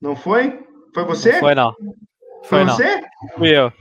[0.00, 0.64] Não foi?
[0.94, 1.32] Foi você?
[1.32, 1.74] Não foi não.
[2.44, 3.00] Foi, foi você?
[3.36, 3.72] Fui eu.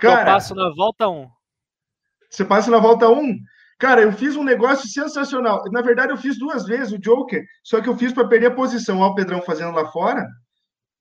[0.00, 1.28] Cara, eu passo na volta 1.
[2.30, 3.38] Você passa na volta 1?
[3.78, 5.62] Cara, eu fiz um negócio sensacional.
[5.70, 8.54] Na verdade, eu fiz duas vezes o Joker, só que eu fiz para perder a
[8.54, 8.98] posição.
[8.98, 10.26] Olha o Pedrão fazendo lá fora.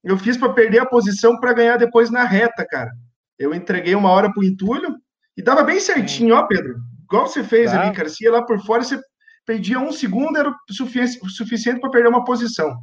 [0.03, 2.91] Eu fiz para perder a posição para ganhar depois na reta, cara.
[3.39, 4.95] Eu entreguei uma hora pro entulho
[5.37, 6.75] e dava bem certinho, ó, Pedro.
[7.03, 7.81] Igual você fez tá.
[7.81, 8.09] ali, cara.
[8.09, 8.99] Se ia lá por fora, você
[9.45, 12.75] perdia um segundo, era o sufici suficiente para perder uma posição.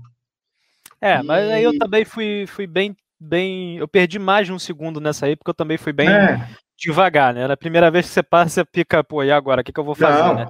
[1.00, 1.22] É, e...
[1.22, 3.76] mas aí eu também fui, fui bem, bem.
[3.76, 6.08] Eu perdi mais de um segundo nessa aí, porque eu também fui bem.
[6.08, 7.46] É devagar, né?
[7.46, 9.60] Na primeira vez que você passa, você fica, pô, e agora?
[9.60, 10.34] O que, que eu vou fazer, Não.
[10.34, 10.48] né?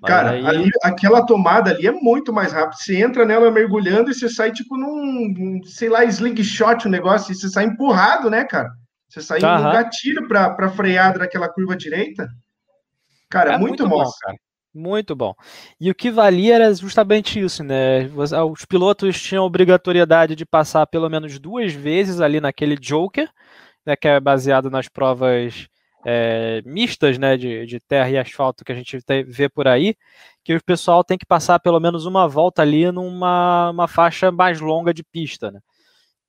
[0.00, 0.46] Mas Cara, aí...
[0.46, 2.78] ali, aquela tomada ali é muito mais rápido.
[2.78, 7.34] Você entra nela mergulhando e você sai tipo num, sei lá, slingshot o negócio, e
[7.34, 8.70] você sai empurrado, né, cara?
[9.10, 9.68] Você sai uhum.
[9.68, 12.28] um gatilho para pra freada daquela curva direita.
[13.28, 14.36] Cara, é, muito, muito bom, cara.
[14.72, 15.34] Muito bom.
[15.80, 18.08] E o que valia era justamente isso, né?
[18.50, 23.28] Os pilotos tinham obrigatoriedade de passar pelo menos duas vezes ali naquele Joker,
[23.84, 25.66] né, que é baseado nas provas
[26.06, 28.96] é, mistas né, de, de, terra e asfalto que a gente
[29.26, 29.96] vê por aí,
[30.44, 34.60] que o pessoal tem que passar pelo menos uma volta ali numa uma faixa mais
[34.60, 35.50] longa de pista.
[35.50, 35.60] Né?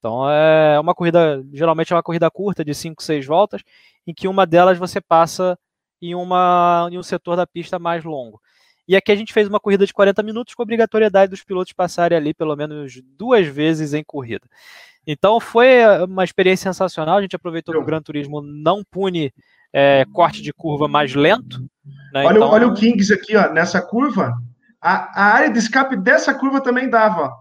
[0.02, 3.62] Então é uma corrida, geralmente é uma corrida curta de 5, 6 voltas,
[4.06, 5.56] em que uma delas você passa
[6.02, 8.42] em, uma, em um setor da pista mais longo.
[8.88, 12.18] E aqui a gente fez uma corrida de 40 minutos com obrigatoriedade dos pilotos passarem
[12.18, 14.48] ali pelo menos duas vezes em corrida.
[15.06, 17.18] Então foi uma experiência sensacional.
[17.18, 19.32] A gente aproveitou que o Gran Turismo não pune
[19.72, 21.62] é, corte de curva mais lento.
[22.12, 22.26] Né?
[22.26, 22.50] Olha, então...
[22.50, 24.34] olha o Kings aqui, ó, nessa curva.
[24.82, 27.32] A, a área de escape dessa curva também dava.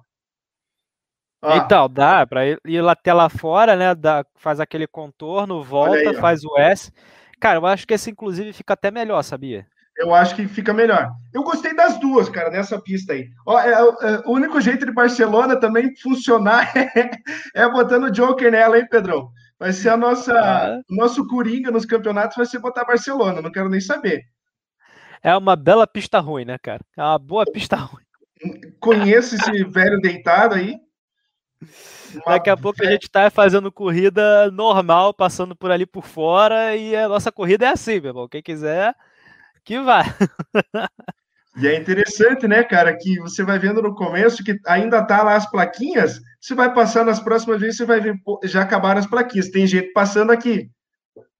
[1.43, 1.57] Ó.
[1.57, 3.95] Então, dá para ir até lá fora, né?
[3.95, 6.93] Dá, faz aquele contorno, volta, aí, faz o S.
[7.41, 9.67] Cara, eu acho que esse, inclusive, fica até melhor, sabia?
[10.01, 11.13] eu acho que fica melhor.
[11.33, 13.29] Eu gostei das duas, cara, nessa pista aí.
[13.47, 17.11] Ó, é, é, o único jeito de Barcelona também funcionar é,
[17.55, 19.31] é botando o Joker nela, hein, Pedrão?
[19.59, 20.81] Vai ser a nossa, ah.
[20.89, 24.23] nosso coringa nos campeonatos, vai ser botar Barcelona, não quero nem saber.
[25.23, 26.81] É uma bela pista ruim, né, cara?
[26.97, 28.03] É uma boa pista ruim.
[28.81, 30.79] Conheço esse velho deitado aí.
[32.27, 36.97] Daqui a pouco a gente tá fazendo corrida normal, passando por ali por fora, e
[36.97, 38.29] a nossa corrida é assim, meu irmão.
[38.29, 38.95] Quem quiser,
[39.65, 40.05] que vai.
[41.57, 45.35] E é interessante, né, cara, que você vai vendo no começo que ainda tá lá
[45.35, 49.07] as plaquinhas, você vai passar nas próximas vezes, você vai ver, pô, já acabaram as
[49.07, 50.71] plaquinhas, tem gente passando aqui.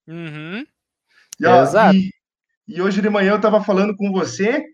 [0.09, 0.67] Uhum.
[1.39, 1.97] E, ó, Exato.
[1.97, 2.11] E,
[2.69, 4.65] e, hoje de manhã eu estava falando com você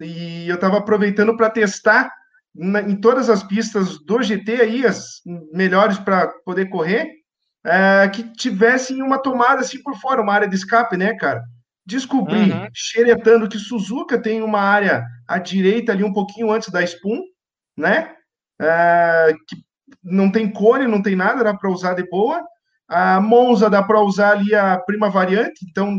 [0.00, 2.10] e eu estava aproveitando para testar
[2.54, 5.20] na, em todas as pistas do GT aí, as
[5.52, 7.08] melhores para poder correr,
[7.64, 11.42] é, que tivessem uma tomada assim por fora, uma área de escape, né, cara?
[11.86, 12.68] Descobri, uhum.
[12.72, 17.20] xeretando, que Suzuka tem uma área à direita ali, um pouquinho antes da Spoon,
[17.76, 18.14] né?
[18.60, 19.56] É, que
[20.02, 22.42] não tem cone, não tem nada, dá para usar de boa.
[22.88, 25.98] A Monza dá para usar ali a prima variante, então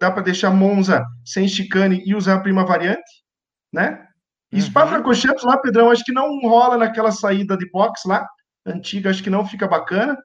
[0.00, 3.10] dá para deixar Monza sem chicane e usar a prima variante,
[3.72, 4.05] né?
[4.56, 4.62] E uhum.
[4.62, 8.26] Spa-Francorchamps lá, Pedrão, acho que não rola naquela saída de box lá,
[8.64, 10.16] antiga, acho que não fica bacana.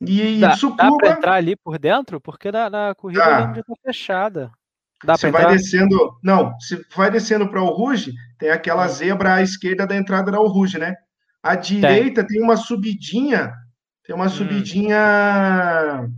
[0.00, 2.18] E dá, dá para entrar ali por dentro?
[2.18, 4.50] Porque na, na corrida está fechada.
[5.04, 6.16] Dá você vai descendo.
[6.22, 8.88] Não, se vai descendo para o Ruge, tem aquela hum.
[8.88, 10.94] zebra à esquerda da entrada da Ruge, né?
[11.42, 12.38] À direita tem.
[12.38, 13.52] tem uma subidinha.
[14.06, 14.30] Tem uma hum.
[14.30, 16.08] subidinha.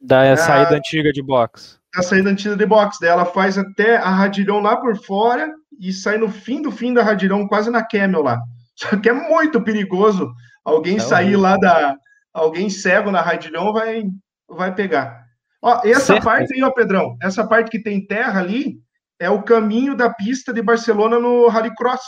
[0.00, 1.80] Da a, saída antiga de box.
[1.92, 2.98] Da saída antiga de box.
[3.00, 6.92] Daí ela faz até a radilhão lá por fora e sai no fim do fim
[6.92, 8.40] da Radirão, quase na Camel lá.
[8.76, 10.32] Só que é muito perigoso
[10.64, 11.96] alguém é sair lá da.
[12.32, 14.04] Alguém cego na Radirão vai,
[14.46, 15.24] vai pegar.
[15.62, 16.24] Ó, essa certo.
[16.24, 18.78] parte aí, ó, Pedrão, essa parte que tem terra ali
[19.18, 22.02] é o caminho da pista de Barcelona no Rallycross.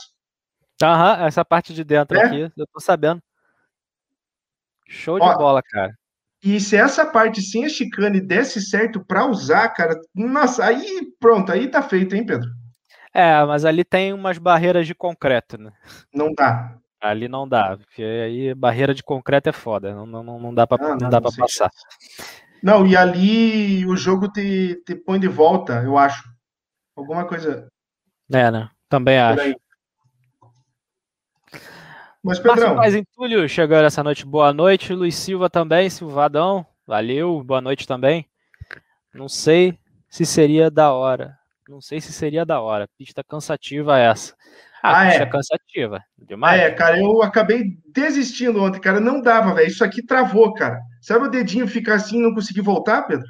[0.83, 2.25] Aham, essa parte de dentro é?
[2.25, 3.23] aqui, eu tô sabendo.
[4.87, 5.93] Show de ó, bola, cara.
[6.43, 11.51] E se essa parte sem a chicane desse certo para usar, cara, nossa, aí pronto,
[11.51, 12.49] aí tá feito, hein, Pedro?
[13.13, 15.73] É, mas ali tem umas barreiras de concreto, né?
[16.13, 16.77] Não dá.
[17.01, 20.85] Ali não dá, porque aí barreira de concreto é foda, não, não, não dá para
[20.85, 21.71] ah, não, não, dá para passar.
[22.61, 26.29] Não, e ali o jogo te, te põe de volta, eu acho.
[26.97, 27.69] Alguma coisa.
[28.33, 28.69] É, né?
[28.89, 29.41] Também acho.
[29.41, 29.57] Aí.
[32.23, 32.75] Mas, Pedrão.
[32.75, 34.27] mais Entulho chegando essa noite.
[34.27, 34.93] Boa noite.
[34.93, 36.67] Luiz Silva também, Silvadão.
[36.85, 38.27] Valeu, boa noite também.
[39.15, 41.39] Não sei se seria da hora.
[41.69, 42.89] Não sei se seria da hora.
[42.97, 44.35] Pista cansativa essa.
[44.83, 45.27] Ah, ah pista é.
[45.27, 46.03] cansativa.
[46.17, 46.61] Demais.
[46.63, 48.99] É, cara, eu acabei desistindo ontem, cara.
[49.01, 49.69] Não dava, velho.
[49.69, 50.81] Isso aqui travou, cara.
[51.03, 53.27] Sabe o dedinho ficar assim e não conseguir voltar, Pedro?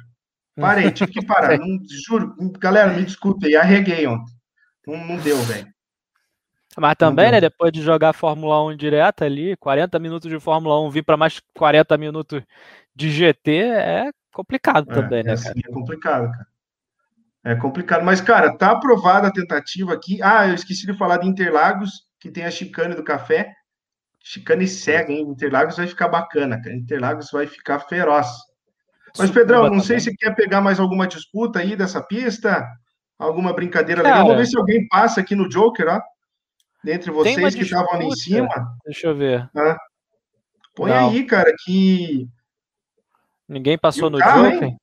[0.55, 1.57] Parei, tive que parar.
[1.57, 4.33] não, juro, galera, me desculpe aí, arreguei ontem.
[4.87, 5.67] Não, não deu, velho.
[6.77, 10.89] Mas também, né, depois de jogar Fórmula 1 direto ali, 40 minutos de Fórmula 1,
[10.89, 12.41] vir para mais 40 minutos
[12.95, 15.53] de GT, é complicado é, também, né, é, cara?
[15.53, 16.48] Sim, é complicado, cara.
[17.43, 18.03] É complicado.
[18.03, 20.21] Mas, cara, tá aprovada a tentativa aqui.
[20.21, 23.53] Ah, eu esqueci de falar de Interlagos, que tem a chicane do café.
[24.21, 25.21] Chicane cega, hein?
[25.21, 26.75] Interlagos vai ficar bacana, cara.
[26.75, 28.27] Interlagos vai ficar feroz.
[29.17, 32.67] Mas, Pedrão, não sei se quer pegar mais alguma disputa aí dessa pista,
[33.17, 34.27] alguma brincadeira cara, legal.
[34.27, 36.01] Vamos ver se alguém passa aqui no Joker, ó.
[36.83, 38.77] Dentre vocês que estavam ali em cima.
[38.85, 39.49] Deixa eu ver.
[39.55, 39.77] Ah,
[40.75, 41.09] põe não.
[41.09, 42.27] aí, cara, que.
[43.47, 44.69] Ninguém passou no carro, Joker.
[44.69, 44.77] O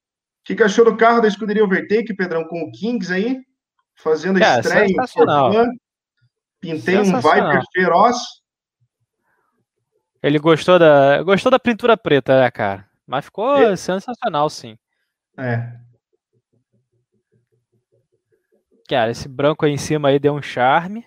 [0.46, 3.44] que, que achou do carro da escuderia Overtake, Pedrão, com o Kings aí?
[3.96, 4.94] Fazendo a estreia em
[6.60, 8.16] Pintei um Viper feroz.
[10.22, 12.88] Ele gostou da, gostou da pintura preta, né, cara?
[13.04, 14.78] Mas ficou sensacional, sim.
[15.36, 15.72] É.
[18.88, 21.04] Cara, esse branco aí em cima aí deu um charme.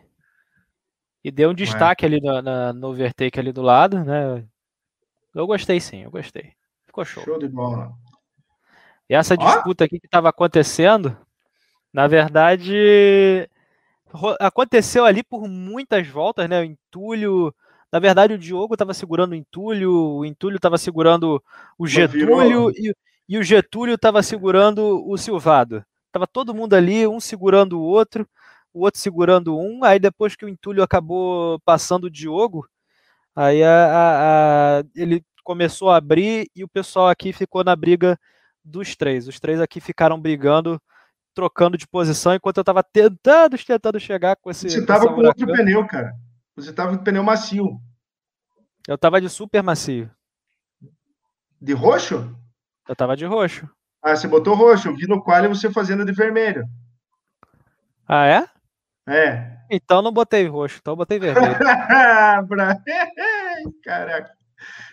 [1.24, 2.08] E deu um destaque é.
[2.08, 4.46] ali no, na, no overtake ali do lado, né?
[5.34, 6.54] Eu gostei sim, eu gostei.
[6.86, 7.24] Ficou show.
[7.24, 7.94] Show de bola.
[9.10, 11.18] E essa disputa aqui que estava acontecendo,
[11.92, 13.50] na verdade,
[14.40, 16.62] aconteceu ali por muitas voltas, né?
[16.62, 17.54] O entulho.
[17.92, 21.44] Na verdade, o Diogo estava segurando o entulho, o entulho estava segurando
[21.78, 22.94] o Getúlio e,
[23.28, 25.84] e, o Getúlio estava segurando o Silvado.
[26.12, 28.28] Tava todo mundo ali, um segurando o outro
[28.74, 32.68] o outro segurando um, aí depois que o entulho acabou passando o Diogo,
[33.36, 38.20] aí a, a, a, ele começou a abrir e o pessoal aqui ficou na briga
[38.64, 39.28] dos três.
[39.28, 40.82] Os três aqui ficaram brigando,
[41.34, 44.70] trocando de posição, enquanto eu estava tentando, tentando chegar com esse.
[44.70, 46.14] Você estava com outro pneu, cara.
[46.56, 47.80] Você estava com pneu macio.
[48.88, 50.10] Eu estava de super macio.
[51.62, 52.36] De roxo?
[52.88, 53.70] Eu estava de roxo.
[54.02, 54.88] Ah, você botou roxo.
[54.88, 56.66] Eu vi no qual você fazendo de vermelho.
[58.08, 58.48] Ah, é?
[59.08, 59.60] É.
[59.70, 61.60] Então não botei roxo, então botei vermelho.
[63.84, 64.39] Caraca.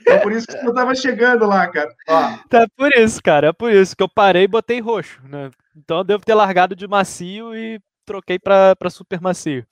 [0.07, 1.90] É por isso que eu tava chegando lá, cara.
[2.09, 2.38] Ó.
[2.48, 3.48] Tá por isso, cara.
[3.48, 5.20] É por isso que eu parei e botei roxo.
[5.29, 5.50] Né?
[5.76, 9.66] Então eu devo ter largado de macio e troquei para super macio.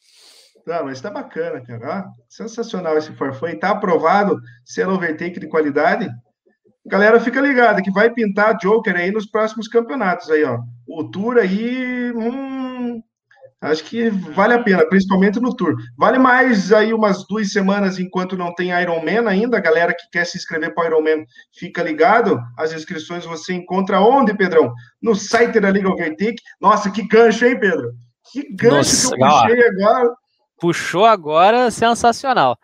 [0.67, 2.07] Tá, mas tá bacana, cara.
[2.29, 3.55] sensacional esse Farfã.
[3.55, 6.09] Tá aprovado, selo overtake de qualidade.
[6.87, 10.59] Galera, fica ligada que vai pintar Joker aí nos próximos campeonatos aí, ó.
[10.87, 12.64] O Tour aí, hum,
[13.65, 15.75] Acho que vale a pena, principalmente no Tour.
[15.97, 19.57] Vale mais aí umas duas semanas enquanto não tem Ironman ainda.
[19.57, 21.25] A galera que quer se inscrever para o Ironman,
[21.59, 22.39] fica ligado.
[22.59, 24.71] As inscrições você encontra onde, Pedrão?
[25.03, 26.43] No site da Liga Overtake.
[26.61, 27.93] Nossa, que gancho, hein, Pedro?
[28.31, 30.15] Que gancho Nossa, que eu puxei agora.
[30.61, 32.59] Puxou agora, sensacional.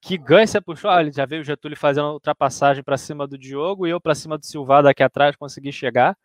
[0.00, 0.88] Que ganho você puxou?
[0.88, 4.38] Olha, já veio o Getúlio fazendo ultrapassagem para cima do Diogo e eu para cima
[4.38, 6.16] do Silvado aqui atrás consegui chegar.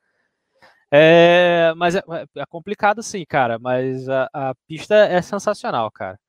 [0.92, 2.02] É, mas é,
[2.36, 3.60] é, complicado sim, cara.
[3.60, 6.20] Mas a, a, pista é sensacional, cara.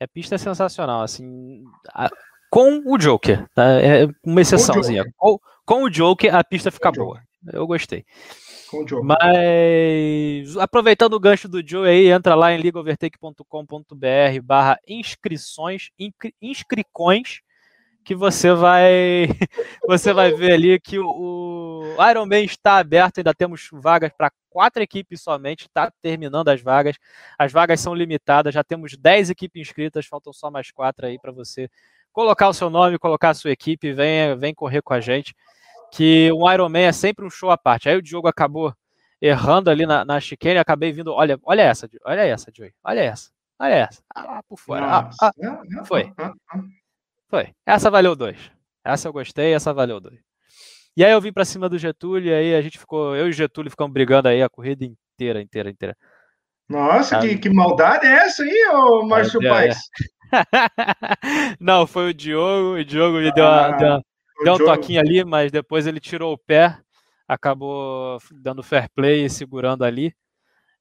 [0.00, 1.62] A pista é sensacional, assim.
[1.88, 2.10] A,
[2.50, 3.64] com o Joker, tá?
[3.80, 5.04] É uma exceçãozinha.
[5.16, 7.20] Com, com, o Joker, a pista fica boa.
[7.52, 8.04] Eu gostei.
[9.02, 15.90] Mas aproveitando o gancho do Joe aí, entra lá em ligaovertake.com.br barra inscrições,
[16.40, 17.40] inscrições
[18.04, 19.28] que você vai
[19.88, 21.04] você vai ver ali que o,
[21.96, 26.60] o Iron Man está aberto, ainda temos vagas para quatro equipes somente, está terminando as
[26.60, 26.96] vagas.
[27.38, 31.32] As vagas são limitadas, já temos 10 equipes inscritas, faltam só mais quatro aí para
[31.32, 31.68] você
[32.12, 35.34] colocar o seu nome, colocar a sua equipe, vem, vem correr com a gente.
[35.92, 37.88] Que o Iron Man é sempre um show à parte.
[37.88, 38.74] Aí o Diogo acabou
[39.20, 41.12] errando ali na, na chicane, acabei vindo.
[41.12, 43.30] Olha, olha essa, olha essa, Joey, olha essa.
[43.58, 44.02] Olha essa.
[44.14, 44.86] Ah, por fora.
[44.86, 46.12] Ah, ah, foi.
[47.28, 47.54] Foi.
[47.64, 48.50] Essa valeu dois.
[48.84, 50.33] Essa eu gostei, essa valeu dois.
[50.96, 53.30] E aí eu vim para cima do Getúlio, e aí a gente ficou, eu e
[53.30, 55.96] o Getúlio ficamos brigando aí a corrida inteira, inteira, inteira.
[56.68, 59.76] Nossa, que, que maldade é essa aí, ô Márcio é, Paes?
[59.76, 60.14] É.
[61.60, 64.00] Não, foi o Diogo, o Diogo me deu, ah, deu,
[64.44, 66.78] deu um toquinho ali, mas depois ele tirou o pé,
[67.28, 70.14] acabou dando fair play e segurando ali.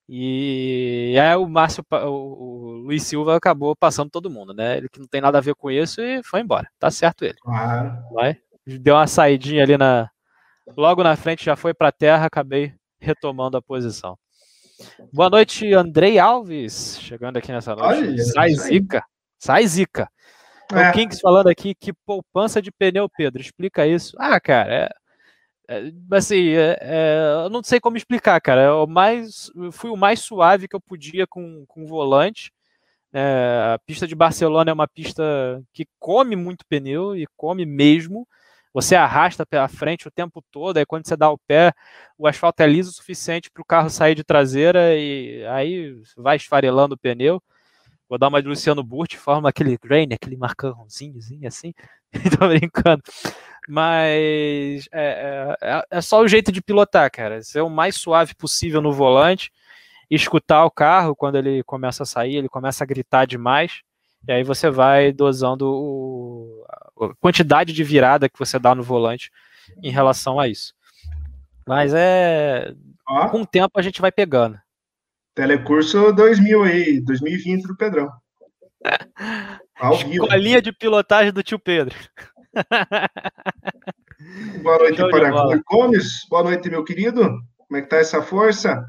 [0.07, 4.77] E aí o Márcio, o, o Luiz Silva acabou passando todo mundo, né?
[4.77, 6.67] Ele que não tem nada a ver com isso e foi embora.
[6.77, 7.37] Tá certo ele.
[7.41, 7.97] Claro.
[8.13, 8.37] Vai.
[8.65, 10.09] Deu uma saidinha ali na.
[10.77, 14.17] Logo na frente já foi para terra, acabei retomando a posição.
[15.11, 17.99] Boa noite, Andrei Alves, chegando aqui nessa noite.
[17.99, 19.03] Olha, Sai zica.
[19.37, 20.09] Sai zica.
[20.71, 20.89] É.
[20.89, 23.41] O Kings falando aqui que poupança de pneu, Pedro.
[23.41, 24.15] Explica isso.
[24.17, 24.89] Ah, cara, é,
[25.67, 28.63] é, assim, é, é, eu não sei como explicar, cara.
[28.63, 32.51] Eu mais, fui o mais suave que eu podia com, com o volante.
[33.11, 35.23] É, a pista de Barcelona é uma pista
[35.73, 38.27] que come muito pneu e come mesmo.
[38.73, 41.71] Você arrasta pela frente o tempo todo, aí quando você dá o pé,
[42.17, 46.37] o asfalto é liso o suficiente para o carro sair de traseira e aí vai
[46.37, 47.41] esfarelando o pneu.
[48.09, 51.73] Vou dar uma de Luciano Burti, forma aquele grain, aquele marcãozinho assim.
[52.39, 53.01] Tô brincando.
[53.67, 57.41] Mas é, é, é, só o jeito de pilotar, cara.
[57.41, 59.51] Ser o mais suave possível no volante,
[60.09, 63.81] escutar o carro quando ele começa a sair, ele começa a gritar demais,
[64.27, 66.65] e aí você vai dosando o,
[67.01, 69.29] a quantidade de virada que você dá no volante
[69.81, 70.73] em relação a isso.
[71.67, 72.73] Mas é.
[73.31, 74.57] Com o tempo a gente vai pegando.
[75.35, 78.09] Telecurso 2000 aí, 2020 do Pedrão.
[79.79, 81.95] Ao Escolinha de pilotagem do tio Pedro.
[84.61, 86.27] Boa noite para Kimi Gomes.
[86.29, 87.21] Boa noite, meu querido.
[87.67, 88.85] Como é que tá essa força?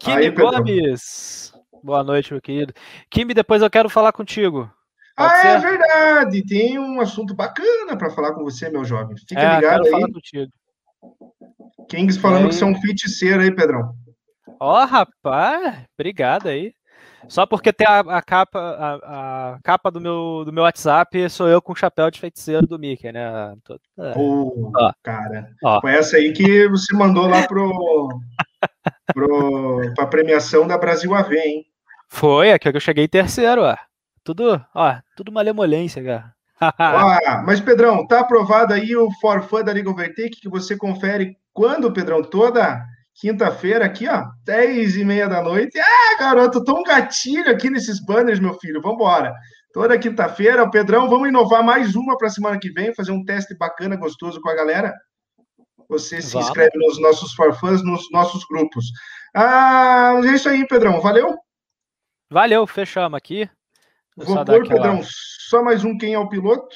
[0.00, 1.52] Kimi Gomes.
[1.84, 2.72] Boa noite, meu querido.
[3.10, 4.72] Kimi, depois eu quero falar contigo.
[5.14, 5.48] Pode ah, é ser?
[5.48, 6.46] é verdade.
[6.46, 9.14] Tem um assunto bacana para falar com você, meu jovem.
[9.18, 9.90] Fica é, ligado aí.
[9.90, 10.50] Falar contigo.
[11.90, 12.48] Kings falando aí...
[12.48, 13.94] que você é um feiticeiro aí, Pedrão.
[14.58, 16.72] Ó, oh, rapaz, obrigado aí.
[17.28, 18.94] Só porque tem a, a capa, a,
[19.52, 22.78] a, capa do meu, do meu WhatsApp, sou eu com o chapéu de feiticeiro do
[22.78, 23.54] Mickey, né?
[23.98, 24.14] É.
[24.16, 25.50] Oh, cara.
[25.62, 25.82] Ó.
[25.82, 28.08] Foi essa aí que você mandou lá pro,
[29.12, 31.66] pro, pra premiação da Brasil AV, hein?
[32.08, 33.76] Foi, aqui que eu cheguei em terceiro, ó.
[34.22, 36.32] Tudo, ó, tudo malemolência, cara.
[36.60, 41.92] ah, mas, Pedrão, tá aprovado aí o forfã da Liga Overtake que você confere quando,
[41.92, 42.22] Pedrão?
[42.22, 42.82] Toda
[43.14, 45.78] quinta-feira aqui, ó, 10 e meia da noite.
[45.78, 48.80] Ah, garoto, tô um gatilho aqui nesses banners, meu filho.
[48.80, 49.34] Vambora.
[49.72, 53.56] Toda quinta-feira, o Pedrão, vamos inovar mais uma para semana que vem, fazer um teste
[53.56, 54.94] bacana, gostoso com a galera.
[55.88, 56.48] Você se vamos.
[56.48, 58.86] inscreve nos nossos forfãs, nos nossos grupos.
[59.34, 61.00] Ah, é isso aí, Pedrão.
[61.00, 61.36] Valeu?
[62.30, 63.48] Valeu, fechamos aqui.
[64.16, 64.68] Vou pôr, aquela...
[64.68, 65.00] Pedrão,
[65.48, 66.74] só mais um quem é o piloto,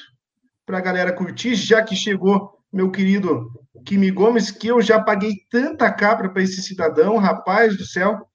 [0.67, 3.51] para a galera curtir, já que chegou meu querido
[3.85, 8.27] Kimi Gomes, que eu já paguei tanta capa para esse cidadão, rapaz do céu,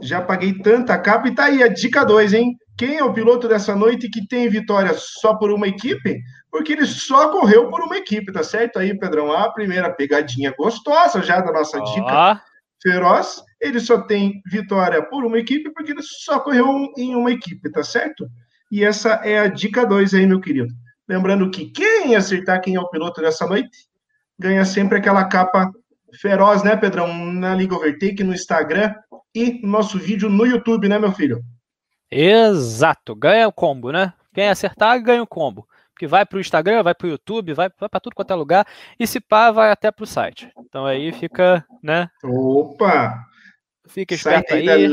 [0.00, 1.28] já paguei tanta capa.
[1.28, 2.56] E tá aí a dica 2, hein?
[2.76, 6.20] Quem é o piloto dessa noite que tem vitória só por uma equipe?
[6.50, 9.32] Porque ele só correu por uma equipe, tá certo aí, Pedrão?
[9.32, 12.42] A primeira pegadinha gostosa já da nossa dica
[12.86, 13.42] feroz.
[13.60, 17.82] Ele só tem vitória por uma equipe porque ele só correu em uma equipe, tá
[17.82, 18.28] certo?
[18.70, 20.72] E essa é a dica 2 aí, meu querido.
[21.08, 23.76] Lembrando que quem acertar quem é o piloto dessa noite
[24.38, 25.70] ganha sempre aquela capa
[26.20, 27.12] feroz, né, Pedrão?
[27.32, 28.94] Na Liga Overtake, no Instagram
[29.34, 31.42] e no nosso vídeo no YouTube, né, meu filho?
[32.10, 34.12] Exato, ganha o combo, né?
[34.32, 35.66] Quem acertar, ganha o combo.
[35.98, 38.34] Que vai para o Instagram, vai para o YouTube, vai, vai para tudo quanto é
[38.34, 38.66] lugar.
[38.98, 40.50] E se pá, vai até para o site.
[40.58, 42.08] Então aí fica, né?
[42.22, 43.14] Opa!
[43.88, 44.68] Fica esperto aí.
[44.68, 44.88] aí.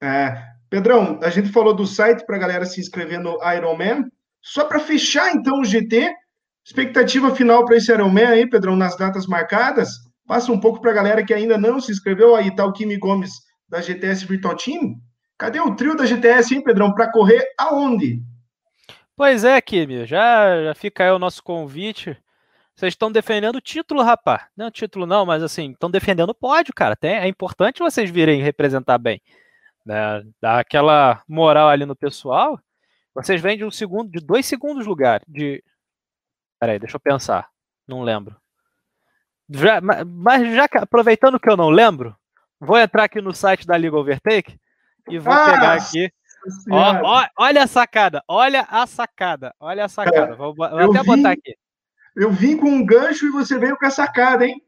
[0.00, 0.06] Da...
[0.06, 0.42] É.
[0.70, 4.04] Pedrão, a gente falou do site para a galera se inscrever no Ironman.
[4.40, 6.10] Só para fechar, então, o GT,
[6.64, 9.90] expectativa final para esse Ironman aí, Pedrão, nas datas marcadas.
[10.26, 12.36] Passa um pouco para a galera que ainda não se inscreveu.
[12.36, 13.32] Aí tá o Kimi Gomes
[13.68, 14.94] da GTS Virtual Team.
[15.36, 18.22] Cadê o trio da GTS, hein, Pedrão, para correr aonde?
[19.20, 22.16] Pois é, Kimi, já, já fica aí o nosso convite.
[22.74, 24.46] Vocês estão defendendo o título, rapaz.
[24.56, 26.96] Não título não, mas assim, estão defendendo o pódio, cara.
[26.96, 29.20] Tem, é importante vocês virem representar bem.
[29.84, 30.22] Né?
[30.40, 32.58] Dar aquela moral ali no pessoal.
[33.14, 35.20] Vocês vêm de um segundo, de dois segundos lugar.
[35.28, 35.62] De.
[36.58, 37.46] Peraí, deixa eu pensar.
[37.86, 38.34] Não lembro.
[39.50, 42.16] Já, mas já que, aproveitando que eu não lembro,
[42.58, 44.58] vou entrar aqui no site da Liga Overtake
[45.10, 46.10] e vou ah, pegar aqui.
[46.70, 50.34] Ó, ó, olha a sacada, olha a sacada, olha a sacada.
[50.34, 51.54] Vou, vou até vim, botar aqui.
[52.16, 54.60] Eu vim com um gancho e você veio com a sacada, hein?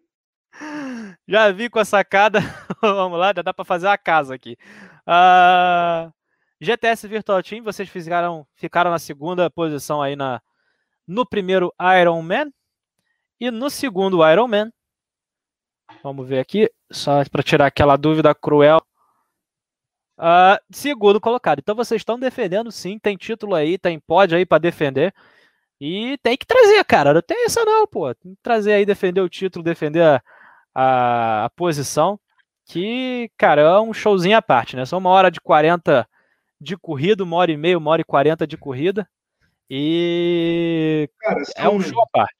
[1.26, 2.40] Já vi com a sacada.
[2.80, 4.56] Vamos lá, dá para fazer a casa aqui.
[5.06, 6.10] Ah,
[6.60, 10.40] GTS Virtual Team, vocês ficaram, ficaram na segunda posição aí na,
[11.06, 12.52] no primeiro Ironman.
[13.40, 14.72] E no segundo Ironman,
[16.02, 18.80] vamos ver aqui, só para tirar aquela dúvida cruel.
[20.18, 21.58] Uh, segundo colocado.
[21.58, 25.14] Então vocês estão defendendo sim, tem título aí, tem pódio aí para defender.
[25.80, 27.12] E tem que trazer, cara.
[27.12, 28.14] Não tem essa não, pô.
[28.14, 30.22] Tem que trazer aí, defender o título, defender a,
[30.74, 32.20] a, a posição.
[32.64, 34.86] Que, cara, é um showzinho à parte, né?
[34.86, 36.08] São uma hora de 40
[36.60, 39.08] de corrida, uma hora e meia, uma hora e 40 de corrida.
[39.68, 42.36] E cara, são, é um show à parte.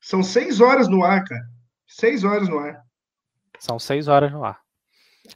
[0.00, 1.42] São seis horas no ar, cara.
[1.86, 2.82] Seis horas no ar.
[3.58, 4.61] São seis horas no ar.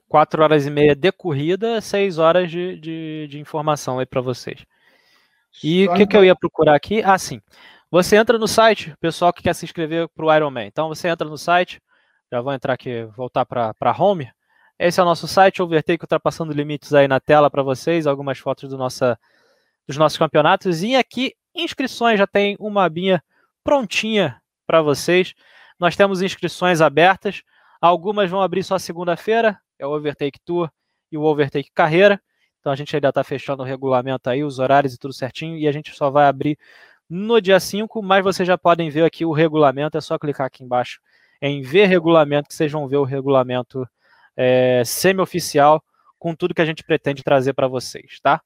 [0.09, 4.64] Quatro horas e meia de corrida, seis horas de, de, de informação aí para vocês.
[5.62, 7.03] E o que, que eu ia procurar aqui?
[7.03, 7.41] Ah, sim.
[7.91, 10.66] Você entra no site, pessoal que quer se inscrever para o Ironman.
[10.66, 11.80] Então você entra no site,
[12.30, 14.30] já vou entrar aqui, voltar para home.
[14.78, 18.68] Esse é o nosso site, Overtake Ultrapassando Limites aí na tela para vocês, algumas fotos
[18.68, 19.18] do nossa,
[19.87, 20.82] dos nossos campeonatos.
[20.82, 23.22] E aqui, inscrições, já tem uma abinha
[23.64, 25.34] prontinha para vocês.
[25.78, 27.43] Nós temos inscrições abertas,
[27.80, 30.70] algumas vão abrir só segunda-feira, é o Overtake Tour
[31.11, 32.20] e o Overtake Carreira.
[32.61, 35.68] Então a gente ainda está fechando o regulamento aí, os horários e tudo certinho, e
[35.68, 36.59] a gente só vai abrir
[37.09, 40.64] no dia 5, mas vocês já podem ver aqui o regulamento, é só clicar aqui
[40.64, 41.01] embaixo
[41.41, 43.89] em ver regulamento, que vocês vão ver o regulamento
[44.37, 45.83] é, semi-oficial
[46.18, 48.41] com tudo que a gente pretende trazer para vocês, tá?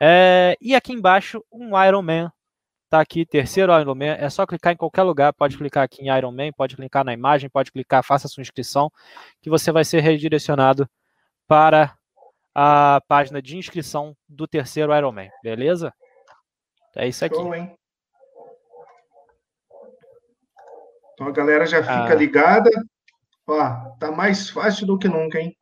[0.00, 2.32] É, e aqui embaixo, um Iron Man,
[2.88, 6.16] tá aqui, terceiro Iron Man, é só clicar em qualquer lugar, pode clicar aqui em
[6.16, 8.90] Iron Man, pode clicar na imagem, pode clicar, faça sua inscrição,
[9.40, 10.88] que você vai ser redirecionado
[11.46, 11.96] para
[12.54, 15.92] a página de inscrição do terceiro Ironman, beleza?
[16.96, 17.36] É isso aqui.
[17.36, 17.72] Show, hein?
[21.14, 22.14] Então a galera já fica ah.
[22.14, 22.70] ligada.
[23.46, 25.56] Ó, tá mais fácil do que nunca, hein?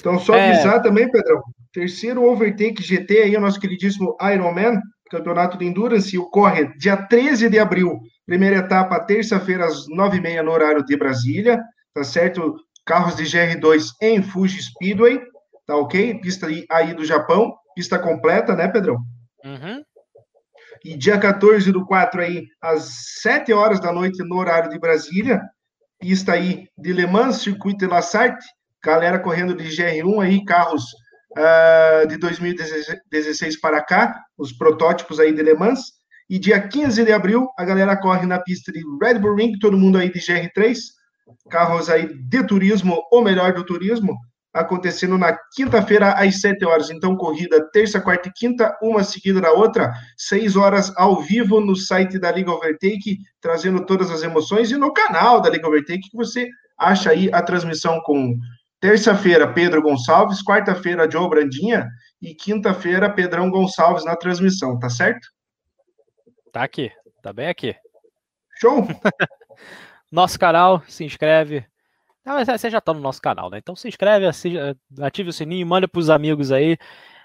[0.00, 0.50] Então, só é...
[0.50, 1.42] avisar também, Pedrão.
[1.72, 4.80] Terceiro Overtake GT aí, o nosso queridíssimo Ironman,
[5.10, 8.00] campeonato de Endurance, ocorre dia 13 de abril.
[8.24, 11.62] Primeira etapa, terça-feira, às 9h30 no horário de Brasília,
[11.94, 12.56] tá certo?
[12.86, 15.20] carros de GR2 em Fuji Speedway,
[15.66, 16.20] tá ok?
[16.20, 18.96] Pista aí do Japão, pista completa, né, Pedrão?
[19.44, 19.82] Uhum.
[20.84, 25.42] E dia 14 do 4 aí, às 7 horas da noite, no horário de Brasília,
[25.98, 28.46] pista aí de Le Mans, circuito de La Sarthe,
[28.82, 30.84] galera correndo de GR1 aí, carros
[31.36, 35.80] uh, de 2016 para cá, os protótipos aí de Le Mans,
[36.28, 39.78] e dia 15 de abril, a galera corre na pista de Red Bull Ring, todo
[39.78, 40.76] mundo aí de GR3,
[41.48, 44.16] carros aí de turismo, ou melhor do turismo,
[44.52, 46.90] acontecendo na quinta-feira às 7 horas.
[46.90, 51.76] Então, corrida terça, quarta e quinta, uma seguida da outra, 6 horas ao vivo no
[51.76, 56.16] site da Liga Overtake, trazendo todas as emoções, e no canal da Liga Overtake, que
[56.16, 58.36] você acha aí a transmissão com
[58.80, 61.88] terça-feira, Pedro Gonçalves, quarta-feira, Joe Brandinha,
[62.20, 65.28] e quinta-feira, Pedrão Gonçalves na transmissão, tá certo?
[66.52, 66.90] Tá aqui,
[67.22, 67.74] tá bem aqui.
[68.58, 68.86] Show!
[70.10, 71.66] nosso canal, se inscreve.
[72.24, 73.58] Ah, você já está no nosso canal, né?
[73.58, 74.26] Então se inscreve,
[75.00, 76.76] ative o sininho, manda para os amigos aí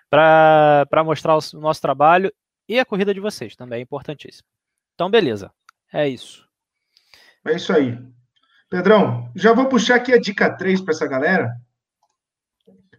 [0.10, 2.32] para mostrar o nosso trabalho
[2.68, 4.48] e a corrida de vocês também é importantíssimo.
[4.94, 5.52] Então, beleza.
[5.92, 6.48] É isso.
[7.46, 7.98] É isso aí.
[8.72, 11.52] Pedrão, já vou puxar aqui a dica 3 para essa galera.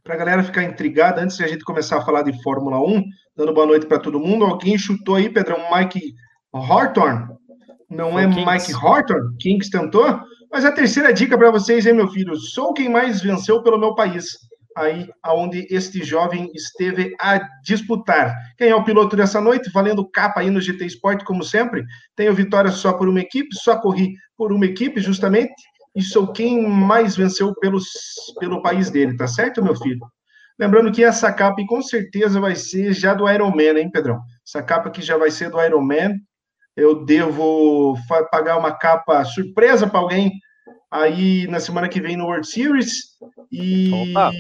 [0.05, 3.03] Para a galera ficar intrigada, antes de a gente começar a falar de Fórmula 1,
[3.35, 4.45] dando boa noite para todo mundo.
[4.45, 6.13] Alguém chutou aí, Pedrão, Mike
[6.53, 7.27] Horton,
[7.89, 8.51] não é Kings.
[8.51, 10.21] Mike Horton, Kings tentou.
[10.53, 12.37] Mas a terceira dica para vocês, hein, meu filho?
[12.37, 14.27] Sou quem mais venceu pelo meu país.
[14.77, 18.35] Aí, aonde este jovem esteve a disputar.
[18.57, 19.71] Quem é o piloto dessa noite?
[19.73, 21.85] Valendo capa aí no GT Sport, como sempre.
[22.17, 25.55] Tenho vitória só por uma equipe, só corri por uma equipe, justamente.
[25.95, 27.87] E sou quem mais venceu pelos,
[28.41, 30.01] pelo país dele, tá certo, meu filho?
[30.59, 34.21] Lembrando que essa capa com certeza vai ser já do Ironman, hein, Pedrão?
[34.47, 36.19] Essa capa aqui já vai ser do Ironman
[36.77, 37.97] eu devo
[38.31, 40.33] pagar uma capa surpresa para alguém
[40.93, 43.17] aí na semana que vem no World Series.
[43.51, 44.31] E Opa.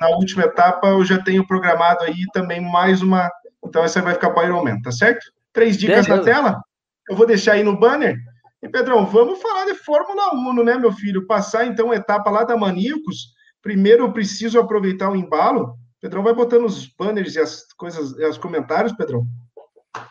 [0.00, 3.30] na última etapa eu já tenho programado aí também mais uma.
[3.64, 5.24] Então essa vai ficar para o Ironman, tá certo?
[5.52, 6.16] Três dicas Beleza.
[6.16, 6.62] na tela.
[7.08, 8.16] Eu vou deixar aí no banner.
[8.62, 11.26] E Pedrão, vamos falar de Fórmula 1, né, meu filho?
[11.26, 13.34] Passar então a etapa lá da Maníacos.
[13.62, 15.76] Primeiro eu preciso aproveitar o embalo.
[16.00, 19.24] Pedrão vai botando os banners e as coisas, e os comentários, Pedrão.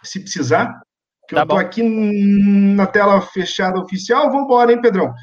[0.03, 0.81] Se precisar
[1.27, 1.59] que tá eu tô bom.
[1.59, 4.31] aqui na tela fechada oficial.
[4.31, 5.13] Vamos embora, hein, Pedrão?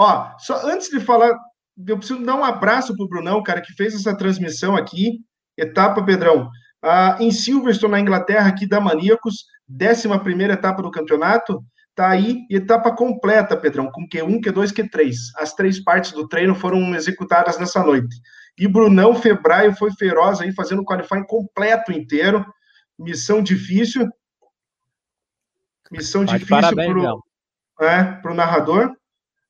[0.00, 1.36] Ó, só antes de falar,
[1.84, 5.18] eu preciso dar um abraço pro Brunão, cara, que fez essa transmissão aqui.
[5.56, 6.48] Etapa, Pedrão,
[6.80, 11.60] ah, em Silverstone, na Inglaterra, aqui da Maníacos, 11 primeira etapa do campeonato.
[11.96, 15.12] Tá aí, etapa completa, Pedrão, com Q1, Q2, Q3.
[15.36, 18.14] As três partes do treino foram executadas nessa noite.
[18.56, 22.46] E Brunão Febraio foi feroz aí, fazendo o qualifying completo inteiro.
[22.96, 24.08] Missão difícil.
[25.90, 28.96] Missão Mas difícil para o é, narrador.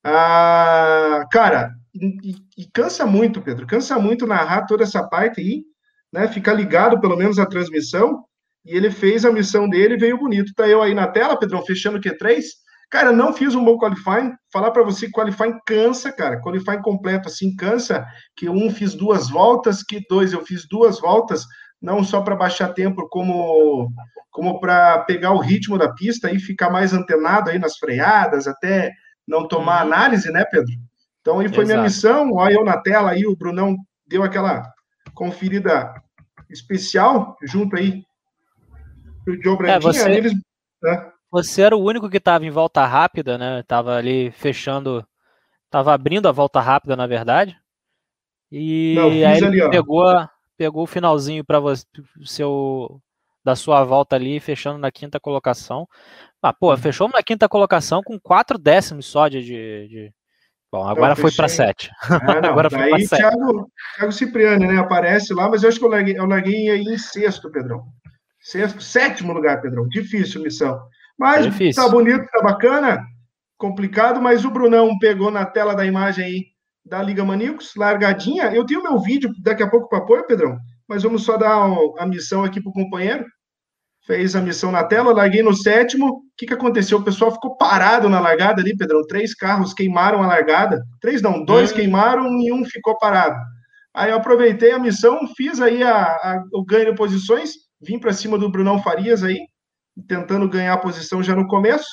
[0.03, 3.67] Ah, cara, e, e, cansa muito, Pedro.
[3.67, 5.63] Cansa muito narrar toda essa parte aí,
[6.11, 6.27] né?
[6.27, 8.23] Ficar ligado, pelo menos, à transmissão.
[8.65, 10.53] E ele fez a missão dele veio bonito.
[10.55, 12.43] Tá eu aí na tela, Pedrão, fechando o Q3.
[12.89, 14.33] Cara, não fiz um bom qualifying.
[14.51, 16.41] Falar para você qualifying cansa, cara.
[16.41, 18.05] Qualifying completo assim cansa.
[18.35, 21.45] Que um fiz duas voltas, que dois eu fiz duas voltas,
[21.81, 23.91] não só para baixar tempo, como
[24.31, 28.91] como para pegar o ritmo da pista e ficar mais antenado aí nas freadas, até
[29.29, 29.93] não tomar uhum.
[29.93, 30.73] análise, né, Pedro?
[31.21, 31.67] Então aí foi Exato.
[31.67, 32.33] minha missão.
[32.33, 33.77] Olha eu na tela aí, o Brunão
[34.07, 34.73] deu aquela
[35.13, 35.93] conferida
[36.49, 38.03] especial junto aí
[39.27, 39.77] o Joe Branquinho.
[39.77, 40.09] É, você...
[40.09, 40.33] Eles,
[40.81, 41.11] né?
[41.31, 43.61] Você era o único que estava em volta rápida, né?
[43.67, 45.05] Tava ali fechando,
[45.69, 47.55] tava abrindo a volta rápida, na verdade.
[48.51, 50.05] E Não, aí ele pegou,
[50.57, 51.85] pegou o finalzinho para você,
[52.23, 52.99] seu
[53.43, 55.87] da sua volta ali, fechando na quinta colocação.
[56.41, 56.77] Ah, pô, uhum.
[56.77, 60.13] fechou na quinta colocação com quatro décimos só de, de...
[60.71, 61.89] Bom, agora foi para sete.
[62.09, 63.21] É, agora foi para sete.
[63.21, 64.77] Thiago, Thiago Cipriani, né?
[64.77, 67.83] Aparece lá, mas eu acho que eu larguei, eu larguei aí em sexto, Pedrão.
[68.41, 69.87] Sexto, sétimo lugar, Pedrão.
[69.89, 70.79] Difícil missão.
[71.17, 73.03] Mas é tá bonito, tá bacana.
[73.57, 76.45] Complicado, mas o Brunão pegou na tela da imagem aí
[76.85, 78.45] da Liga Maníacos, largadinha.
[78.45, 80.57] Eu tenho meu vídeo daqui a pouco para pôr, Pedrão,
[80.89, 81.55] mas vamos só dar
[81.99, 83.23] a missão aqui pro companheiro.
[84.07, 86.07] Fez a missão na tela, larguei no sétimo.
[86.07, 86.97] O que, que aconteceu?
[86.97, 89.05] O pessoal ficou parado na largada ali, Pedrão.
[89.05, 90.81] Três carros queimaram a largada.
[90.99, 91.75] Três não, dois hum.
[91.75, 93.39] queimaram e um ficou parado.
[93.93, 98.13] Aí eu aproveitei a missão, fiz aí a, a, o ganho de posições, vim para
[98.13, 99.39] cima do Brunão Farias aí,
[100.07, 101.87] tentando ganhar a posição já no começo.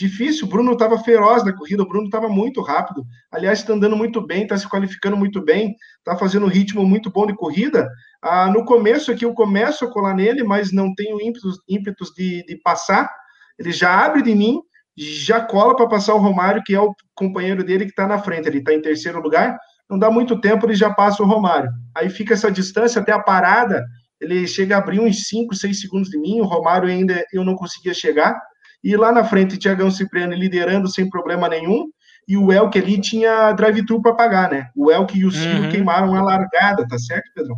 [0.00, 3.04] Difícil, o Bruno estava feroz na corrida, o Bruno estava muito rápido.
[3.30, 7.10] Aliás, está andando muito bem, está se qualificando muito bem, está fazendo um ritmo muito
[7.10, 7.88] bom de corrida.
[8.22, 12.44] Ah, no começo aqui eu começo a colar nele, mas não tenho ímpetos, ímpetos de,
[12.46, 13.10] de passar.
[13.58, 14.60] Ele já abre de mim,
[14.96, 18.48] já cola para passar o Romário, que é o companheiro dele que está na frente.
[18.48, 19.58] Ele está em terceiro lugar.
[19.88, 21.70] Não dá muito tempo, ele já passa o Romário.
[21.94, 23.84] Aí fica essa distância até a parada
[24.20, 27.56] ele chega a abrir uns 5, 6 segundos de mim, o Romário ainda eu não
[27.56, 28.38] conseguia chegar,
[28.82, 31.90] e lá na frente, Tiagão Cipriano liderando sem problema nenhum,
[32.26, 34.70] e o Elk ali tinha drive-thru para pagar, né?
[34.76, 35.70] O Elk e o Ciro uhum.
[35.70, 37.56] queimaram a largada, tá certo, Pedro?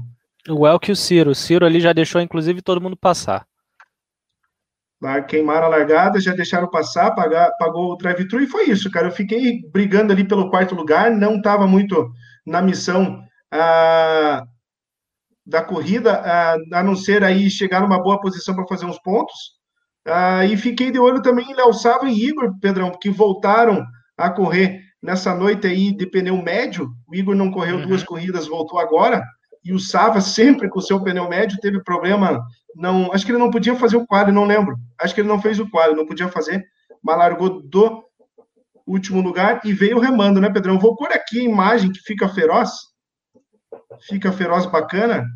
[0.49, 1.31] O Elk e o Ciro.
[1.31, 3.47] O Ciro ali já deixou, inclusive, todo mundo passar.
[5.01, 9.09] Lá queimaram a largada, já deixaram passar, pagar, pagou o drive-thru, e foi isso, cara.
[9.09, 12.11] Eu fiquei brigando ali pelo quarto lugar, não estava muito
[12.47, 14.45] na missão ah,
[15.45, 19.35] da corrida, a, não ser aí chegar numa boa posição para fazer uns pontos.
[20.07, 23.85] Ah, e fiquei de olho também em Léo Sava e Igor, Pedrão, que voltaram
[24.17, 26.91] a correr nessa noite aí de pneu médio.
[27.09, 27.87] O Igor não correu uhum.
[27.87, 29.23] duas corridas, voltou agora.
[29.65, 32.43] E o Sava, sempre com o seu pneu médio, teve problema.
[32.75, 34.77] Não, acho que ele não podia fazer o quadro, não lembro.
[35.01, 36.65] Acho que ele não fez o quadro, não podia fazer.
[37.03, 38.03] Mas largou do
[38.87, 40.79] último lugar e veio remando, né, Pedrão?
[40.79, 42.71] Vou pôr aqui a imagem que fica feroz
[44.09, 45.27] fica feroz bacana.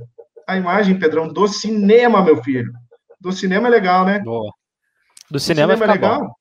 [0.47, 2.73] A imagem, Pedrão, do cinema, meu filho.
[3.21, 4.21] Do cinema é legal, né?
[4.21, 4.53] Boa.
[5.31, 6.20] Do cinema, cinema é legal.
[6.20, 6.35] Bom.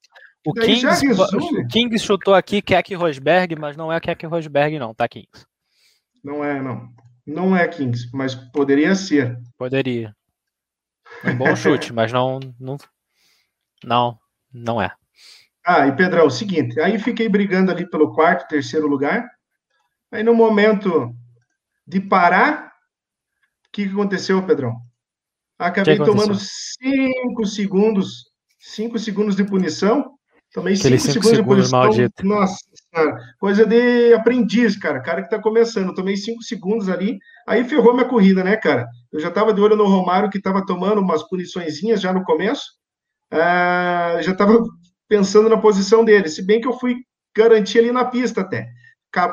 [0.47, 5.07] O Kings, o Kings chutou aqui Keck Rosberg, mas não é Keck Rosberg, não, tá,
[5.07, 5.45] Kings?
[6.23, 6.87] Não é, não.
[7.25, 9.39] Não é Kings, mas poderia ser.
[9.57, 10.15] Poderia.
[11.23, 12.77] É um bom chute, mas não, não.
[13.83, 14.19] Não,
[14.53, 14.91] não é.
[15.65, 19.27] Ah, e Pedrão, o seguinte, aí fiquei brigando ali pelo quarto, terceiro lugar.
[20.11, 21.11] Aí no momento
[21.87, 22.67] de parar,
[23.67, 24.79] o que, que aconteceu, Pedrão?
[25.57, 28.25] Acabei tomando cinco segundos,
[28.73, 30.11] cinco segundos de punição.
[30.53, 31.79] Tomei cinco, cinco segundos, segundos, de punição.
[31.79, 32.25] Maldito.
[32.25, 32.57] Nossa,
[32.93, 35.01] cara, coisa de aprendiz, cara.
[35.01, 35.93] Cara que tá começando.
[35.93, 37.17] Tomei cinco segundos ali.
[37.47, 38.87] Aí ferrou minha corrida, né, cara?
[39.11, 42.63] Eu já tava de olho no Romário, que tava tomando umas puniçõezinhas já no começo.
[43.31, 44.57] Ah, já tava
[45.07, 46.29] pensando na posição dele.
[46.29, 46.95] Se bem que eu fui
[47.35, 48.67] garantir ali na pista até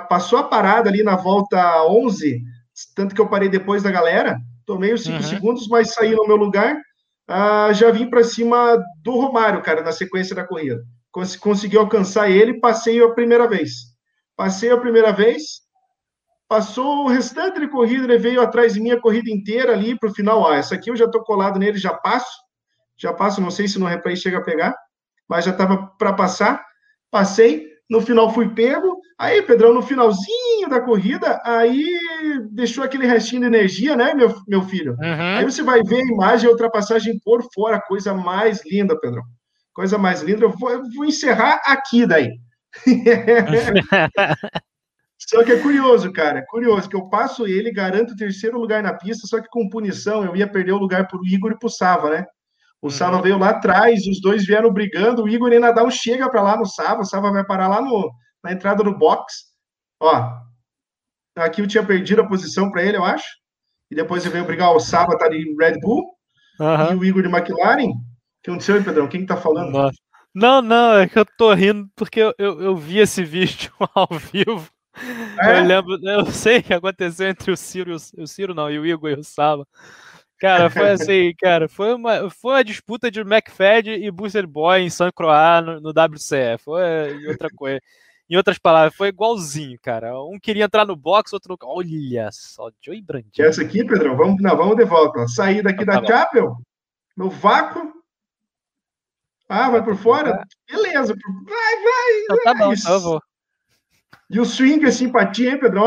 [0.08, 2.40] passou a parada ali na volta 11,
[2.94, 5.22] tanto que eu parei depois da galera, tomei os 5 uhum.
[5.22, 6.76] segundos, mas saí no meu lugar,
[7.30, 10.82] uh, já vim para cima do Romário, cara, na sequência da corrida.
[11.10, 13.92] Cons consegui alcançar ele, passei a primeira vez.
[14.36, 15.60] Passei a primeira vez,
[16.48, 20.10] passou o restante de corrida, ele veio atrás de mim a corrida inteira ali para
[20.10, 20.46] o final.
[20.46, 22.30] Ah, essa aqui eu já estou colado nele, já passo,
[22.96, 24.76] já passo, não sei se no replay chega a pegar,
[25.26, 26.62] mas já estava para passar.
[27.10, 31.98] Passei, no final fui pego, aí, Pedrão, no finalzinho da corrida, aí
[32.50, 34.92] deixou aquele restinho de energia, né, meu, meu filho?
[34.92, 35.36] Uhum.
[35.38, 39.22] Aí você vai ver a imagem, a ultrapassagem por fora, coisa mais linda, Pedrão.
[39.72, 40.44] Coisa mais linda.
[40.44, 42.30] Eu vou, eu vou encerrar aqui daí.
[45.28, 48.82] Só que é curioso, cara, é curioso que eu passo ele, garanto o terceiro lugar
[48.82, 51.70] na pista, só que com punição eu ia perder o lugar pro Igor e pro
[51.70, 52.26] Sava, né?
[52.82, 52.90] O uhum.
[52.90, 56.42] Sava veio lá atrás, os dois vieram brigando, o Igor ainda dá um chega para
[56.42, 58.10] lá no Sava, o Sava vai parar lá no,
[58.42, 59.52] na entrada do box.
[60.00, 60.40] Ó,
[61.36, 63.26] aqui eu tinha perdido a posição para ele, eu acho.
[63.90, 66.04] E depois ele veio brigar, o Sava tá de Red Bull
[66.58, 66.92] uhum.
[66.92, 67.90] e o Igor de McLaren.
[67.90, 67.94] O
[68.42, 69.08] que aconteceu aí, Pedrão?
[69.08, 69.70] Quem que tá falando?
[69.70, 69.98] Nossa.
[70.34, 74.08] Não, não, é que eu tô rindo porque eu, eu, eu vi esse vídeo ao
[74.32, 74.70] vivo.
[75.40, 75.60] É?
[75.60, 78.86] Eu lembro, eu sei o que aconteceu entre o Ciro, o Ciro não, e o
[78.86, 79.66] Igor e o Saba.
[80.38, 84.90] Cara, foi assim, cara, foi uma, foi uma disputa de McFad e Booster Boy em
[84.90, 86.58] San Croix no, no WCE.
[86.58, 87.80] Foi outra coisa.
[88.28, 90.18] Em outras palavras, foi igualzinho, cara.
[90.22, 91.56] Um queria entrar no box, outro.
[91.62, 93.46] Olha só, Joey Brandinho.
[93.46, 95.26] Essa aqui, Pedrão, vamos, não, vamos de volta.
[95.28, 96.56] Sair daqui então, da tá Chapel,
[97.16, 97.92] no vácuo,
[99.54, 100.42] ah, vai por fora?
[100.66, 101.14] Beleza.
[101.44, 102.22] Vai, vai.
[102.22, 103.22] Então, tá bom, então eu vou.
[104.30, 105.82] E o swing é simpatia, hein, Pedro?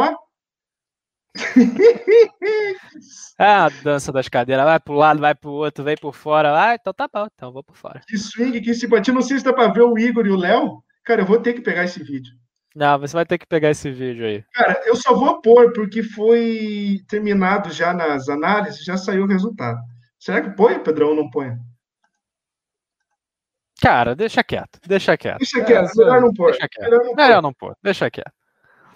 [3.39, 4.65] ah, dança das cadeiras.
[4.65, 6.55] Vai pro lado, vai pro outro, vem por fora.
[6.55, 8.01] Ah, então tá bom, então vou por fora.
[8.07, 9.11] Que swing, que simpatia.
[9.11, 10.83] Não sei se dá pra ver o Igor e o Léo.
[11.05, 12.33] Cara, eu vou ter que pegar esse vídeo.
[12.75, 14.43] Não, você vai ter que pegar esse vídeo aí.
[14.53, 19.79] Cara, eu só vou pôr porque foi terminado já nas análises, já saiu o resultado.
[20.19, 21.53] Será que põe, Pedrão, ou não põe?
[23.79, 25.37] Cara, deixa quieto, deixa quieto.
[25.37, 26.51] Deixa quieto, é, melhor não pôr.
[26.51, 26.89] Deixa quieto.
[26.89, 27.15] Melhor não pôr.
[27.15, 28.33] Melhor não pôr, deixa quieto.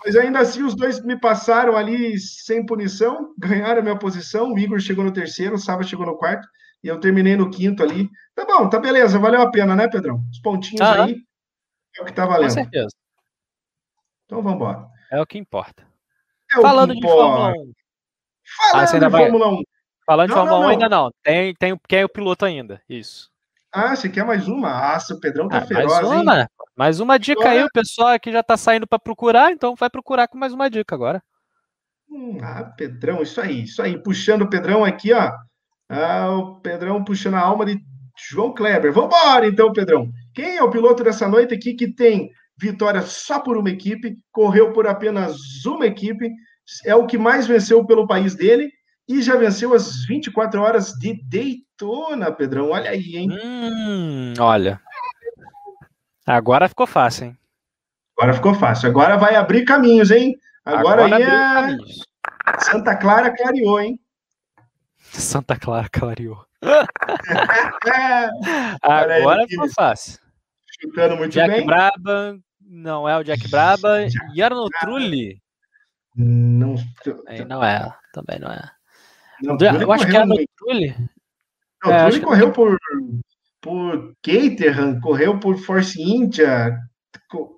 [0.03, 4.51] Mas ainda assim, os dois me passaram ali sem punição, ganharam a minha posição.
[4.51, 6.47] O Igor chegou no terceiro, o Saba chegou no quarto,
[6.84, 8.10] e eu terminei no quinto ali.
[8.34, 10.22] Tá bom, tá beleza, valeu a pena, né, Pedrão?
[10.32, 11.28] Os pontinhos ah, aí
[12.00, 12.47] é o que tá valendo.
[12.47, 12.95] Com certeza.
[14.26, 14.88] Então vamos embora.
[15.12, 15.84] É o que importa.
[16.56, 17.16] É Falando que importa.
[17.16, 17.74] de Fórmula 1.
[18.72, 19.64] Falando ah, de Fórmula 1.
[20.06, 21.12] Falando não, de Fórmula não, 1 ainda não.
[21.24, 22.82] Tem, tem quem é o piloto ainda.
[22.89, 23.30] Isso.
[23.72, 24.93] Ah, você quer mais uma?
[24.93, 26.47] Ah, seu Pedrão tá ah, feroz, mais uma, hein?
[26.76, 27.56] Mais uma dica agora...
[27.56, 30.70] aí, o pessoal que já tá saindo para procurar, então vai procurar com mais uma
[30.70, 31.22] dica agora.
[32.10, 34.02] Hum, ah, Pedrão, isso aí, isso aí.
[34.02, 35.32] Puxando o Pedrão aqui, ó.
[35.88, 37.80] Ah, o Pedrão puxando a alma de
[38.30, 38.91] João Kleber.
[38.91, 40.10] Vambora, então, Pedrão.
[40.40, 44.72] Quem é o piloto dessa noite aqui que tem vitória só por uma equipe, correu
[44.72, 45.36] por apenas
[45.66, 46.32] uma equipe,
[46.86, 48.72] é o que mais venceu pelo país dele
[49.06, 52.70] e já venceu as 24 horas de Daytona, Pedrão.
[52.70, 53.28] Olha aí, hein?
[53.30, 54.80] Hum, olha.
[56.26, 57.38] Agora ficou fácil, hein?
[58.18, 58.88] Agora ficou fácil.
[58.88, 60.38] Agora vai abrir caminhos, hein?
[60.64, 61.78] Agora, Agora aí é...
[62.60, 64.00] Santa Clara clareou, hein?
[65.02, 66.46] Santa Clara clareou.
[68.82, 70.28] Agora ficou fácil.
[70.82, 71.65] Chutando muito Jack bem.
[71.65, 73.99] Braba, não é o Jack Braba.
[74.36, 75.41] E Arnold Trulli.
[76.15, 76.75] Não,
[77.47, 78.71] não é, também não é.
[79.41, 80.95] Não, eu acho que era no Trulli.
[81.84, 82.55] Não, é, Trulli correu que...
[82.55, 82.77] por,
[83.61, 86.77] por Caterham, correu por Force India,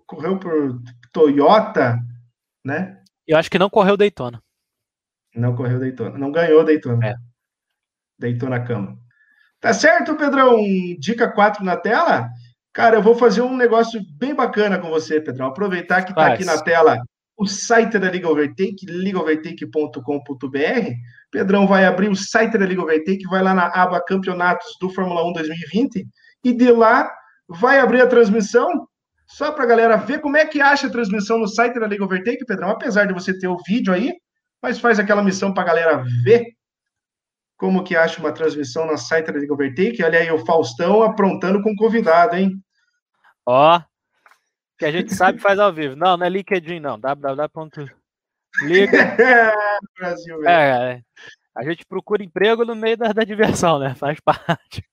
[0.06, 1.98] correu por Toyota,
[2.64, 3.02] né?
[3.28, 4.42] Eu acho que não correu Daytona.
[5.36, 6.18] Não correu Daytona.
[6.18, 7.08] Não ganhou Daytona.
[7.08, 7.16] É.
[8.20, 8.98] Daytona Cama.
[9.60, 10.58] Tá certo, Pedrão?
[11.00, 12.30] Dica 4 na tela?
[12.74, 15.48] Cara, eu vou fazer um negócio bem bacana com você, Pedrão.
[15.48, 16.98] Aproveitar que está aqui na tela
[17.38, 20.92] o site da Liga Overtake, ligaovertake.com.br.
[21.32, 25.28] Pedrão vai abrir o site da Liga Overtake, vai lá na aba Campeonatos do Fórmula
[25.28, 26.08] 1 2020
[26.44, 27.12] e de lá
[27.50, 28.88] vai abrir a transmissão
[29.26, 32.04] só para a galera ver como é que acha a transmissão no site da Liga
[32.04, 32.70] Overtake, Pedrão.
[32.70, 34.14] Apesar de você ter o vídeo aí,
[34.62, 36.46] mas faz aquela missão para a galera ver
[37.62, 40.04] como que acha uma transmissão no site da Liga Overtake.
[40.04, 42.60] Olha aí o Faustão aprontando com convidado, hein?
[43.46, 43.80] Ó,
[44.80, 45.96] que a gente sabe faz ao vivo.
[45.96, 47.00] Não, não é LinkedIn, não.
[47.00, 47.92] www.liga.
[49.96, 51.02] Brasil, é, é,
[51.56, 53.94] a gente procura emprego no meio da, da diversão, né?
[53.94, 54.84] Faz parte.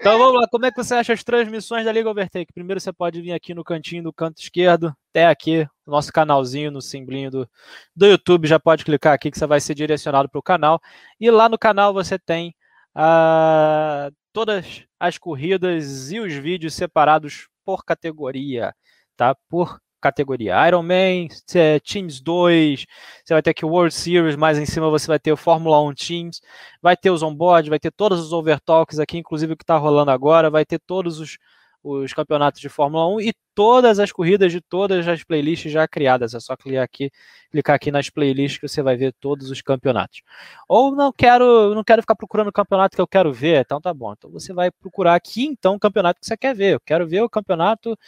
[0.00, 2.52] Então vamos lá, como é que você acha as transmissões da Liga Overtake?
[2.52, 6.70] Primeiro você pode vir aqui no cantinho do canto esquerdo, até aqui, no nosso canalzinho,
[6.70, 7.50] no simbolinho do,
[7.94, 10.80] do YouTube, já pode clicar aqui que você vai ser direcionado para o canal.
[11.18, 12.54] E lá no canal você tem
[12.96, 18.72] uh, todas as corridas e os vídeos separados por categoria
[19.18, 19.36] tá?
[19.50, 20.66] Por categoria.
[20.66, 22.86] Ironman, é, Teams 2,
[23.24, 25.94] você vai ter aqui World Series, mais em cima você vai ter o Fórmula 1
[25.94, 26.40] Teams,
[26.82, 30.10] vai ter os onboard, vai ter todos os overtalks aqui, inclusive o que está rolando
[30.10, 31.38] agora, vai ter todos os,
[31.82, 36.34] os campeonatos de Fórmula 1 e todas as corridas de todas as playlists já criadas.
[36.34, 37.10] É só clicar aqui,
[37.50, 40.22] clicar aqui nas playlists que você vai ver todos os campeonatos.
[40.68, 43.92] Ou não quero, não quero ficar procurando o campeonato que eu quero ver, então tá
[43.92, 44.12] bom.
[44.12, 46.74] Então você vai procurar aqui então o campeonato que você quer ver.
[46.74, 47.98] Eu quero ver o campeonato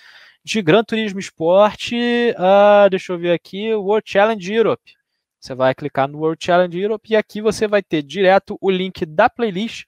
[0.45, 4.95] de Gran Turismo Sport, uh, deixa eu ver aqui, World Challenge Europe.
[5.39, 9.05] Você vai clicar no World Challenge Europe e aqui você vai ter direto o link
[9.07, 9.85] da playlist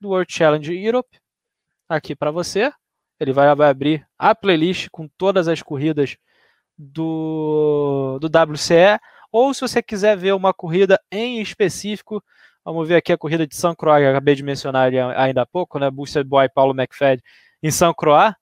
[0.00, 1.18] do World Challenge Europe
[1.88, 2.72] aqui para você.
[3.18, 6.16] ele vai, vai abrir a playlist com todas as corridas
[6.76, 9.00] do, do WCE,
[9.32, 12.22] ou se você quiser ver uma corrida em específico,
[12.64, 15.78] vamos ver aqui a corrida de São Croix, que acabei de mencionar ainda há pouco,
[15.78, 15.90] né?
[15.90, 17.22] Booster Boy Paulo McFadden
[17.62, 18.32] em São Croix.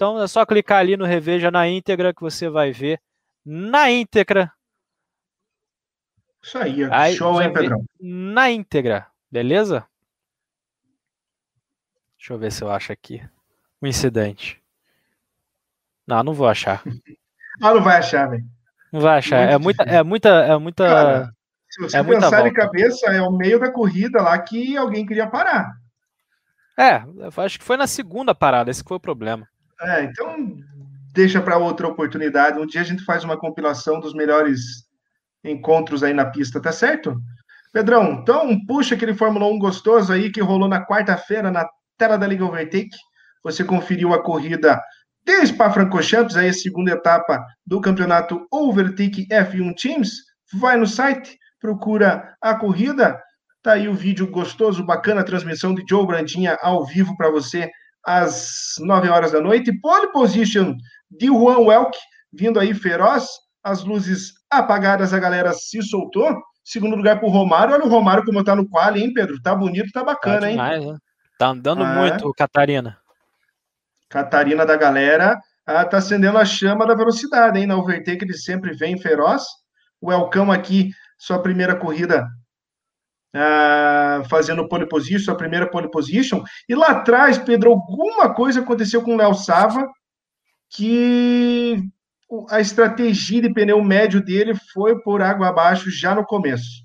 [0.00, 2.98] Então é só clicar ali no Reveja na íntegra que você vai ver
[3.44, 4.50] na íntegra.
[6.42, 7.84] Isso aí, aí show, hein, Pedrão?
[8.00, 9.86] Na íntegra, beleza?
[12.16, 13.22] Deixa eu ver se eu acho aqui.
[13.78, 14.58] O um incidente.
[16.06, 16.82] Não, não vou achar.
[17.62, 18.44] ah, não vai achar, velho.
[18.90, 19.58] Não vai achar.
[19.58, 20.28] Muito é, muita, é muita.
[20.30, 20.88] É muita.
[20.88, 21.34] Cara,
[21.68, 25.28] se você é pensar de cabeça, é o meio da corrida lá que alguém queria
[25.28, 25.74] parar.
[26.78, 27.04] É,
[27.44, 29.46] acho que foi na segunda parada, esse foi o problema.
[29.82, 30.58] É, então
[31.12, 32.58] deixa para outra oportunidade.
[32.58, 34.60] Um dia a gente faz uma compilação dos melhores
[35.42, 37.16] encontros aí na pista, tá certo?
[37.72, 42.26] Pedrão, então puxa aquele Fórmula 1 gostoso aí que rolou na quarta-feira na tela da
[42.26, 42.96] Liga Overtake.
[43.42, 44.80] Você conferiu a corrida
[45.24, 50.10] de Spa-Francorchamps, aí a segunda etapa do campeonato Overtake F1 Teams.
[50.52, 53.20] Vai no site, procura a corrida.
[53.62, 57.70] Tá aí o vídeo gostoso, bacana, transmissão de Joe Brandinha ao vivo para você
[58.06, 59.72] às 9 horas da noite.
[59.80, 60.76] Pole position
[61.10, 61.96] de Juan Welk,
[62.32, 63.26] vindo aí feroz.
[63.62, 66.34] As luzes apagadas, a galera se soltou.
[66.64, 67.74] Segundo lugar para o Romário.
[67.74, 69.40] Olha o Romário como tá no quali, hein, Pedro?
[69.42, 70.92] Tá bonito, tá bacana, tá demais, hein?
[70.92, 70.98] Né?
[71.38, 72.98] Tá andando ah, muito, Catarina.
[74.08, 77.66] Catarina da galera ah, tá acendendo a chama da velocidade, hein?
[77.66, 79.44] Na overtake ele sempre vem feroz.
[80.00, 82.26] O Elcão aqui, sua primeira corrida
[83.34, 86.42] ah, fazendo pole position, sua primeira pole position.
[86.68, 89.88] E lá atrás, Pedro, alguma coisa aconteceu com o Léo Sava
[90.70, 91.82] que
[92.48, 96.84] a estratégia de pneu médio dele foi por água abaixo já no começo.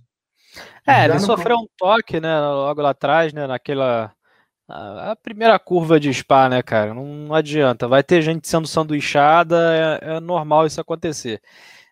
[0.88, 4.16] É, já ele sofreu um toque, né, logo lá atrás, né, naquela
[4.68, 6.94] a primeira curva de Spa, né, cara?
[6.94, 7.88] Não, não adianta.
[7.88, 11.40] Vai ter gente sendo sanduichada, é, é, normal isso acontecer.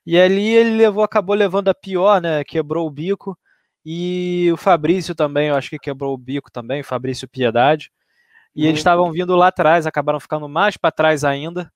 [0.06, 2.44] E ali ele levou, acabou levando a pior, né?
[2.44, 3.38] Quebrou o bico.
[3.86, 7.92] E o Fabrício também, eu acho que quebrou o bico também, o Fabrício Piedade.
[8.56, 11.72] E eles estavam vindo lá atrás, acabaram ficando mais para trás ainda.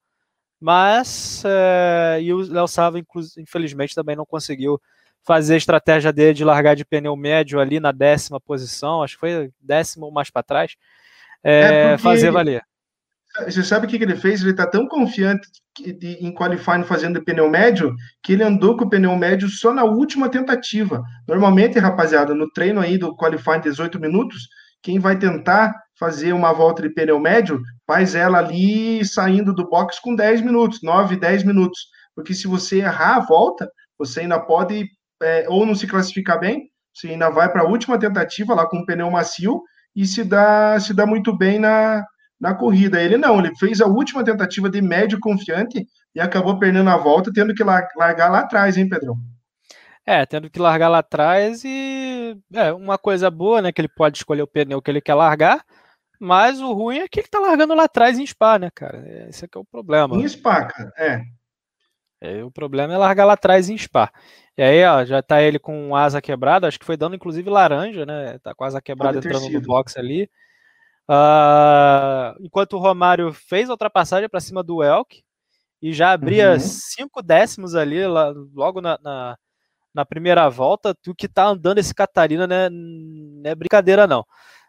[0.60, 3.00] Mas é, e o Léo Sava,
[3.38, 4.80] infelizmente, também não conseguiu
[5.24, 9.20] fazer a estratégia dele de largar de pneu médio ali na décima posição, acho que
[9.20, 10.76] foi décimo ou mais para trás,
[11.44, 12.64] é, é fazer valer.
[13.46, 14.42] Você sabe o que, ele fez?
[14.42, 15.48] Ele está tão confiante
[16.02, 20.30] em qualifying fazendo pneu médio que ele andou com o pneu médio só na última
[20.30, 21.04] tentativa.
[21.28, 24.48] Normalmente, rapaziada, no treino aí do qualifying 18 minutos,
[24.82, 30.00] quem vai tentar fazer uma volta de pneu médio faz ela ali saindo do box
[30.00, 31.88] com 10 minutos, 9, 10 minutos.
[32.16, 34.88] Porque se você errar a volta, você ainda pode
[35.22, 38.78] é, ou não se classificar bem, você ainda vai para a última tentativa lá com
[38.78, 39.62] um pneu macio
[39.96, 42.04] e se dá, se dá muito bem na,
[42.40, 43.02] na corrida.
[43.02, 47.32] Ele não, ele fez a última tentativa de médio confiante e acabou perdendo a volta,
[47.34, 49.16] tendo que largar lá atrás, hein, Pedrão?
[50.06, 54.18] É, tendo que largar lá atrás e é uma coisa boa, né, que ele pode
[54.18, 55.66] escolher o pneu que ele quer largar,
[56.20, 59.04] mas o ruim é que ele tá largando lá atrás em Spa, né, cara?
[59.28, 60.16] Esse é que é o problema.
[60.16, 61.22] Em Spa, cara, é.
[62.22, 62.44] é.
[62.44, 64.10] O problema é largar lá atrás em Spa.
[64.58, 68.06] E aí, ó, já tá ele com asa quebrada, acho que foi dando inclusive laranja,
[68.06, 68.40] né?
[68.40, 69.60] Tá com asa quebrada entrando sido.
[69.60, 70.30] no box ali.
[71.10, 75.24] Uh, enquanto o Romário fez a ultrapassagem para cima do Elk
[75.82, 76.60] e já abria uhum.
[76.60, 79.38] cinco décimos ali, lá, logo na, na,
[79.94, 82.70] na, primeira volta, tu que tá andando esse Catarina, né?
[82.70, 84.26] Não é brincadeira, não.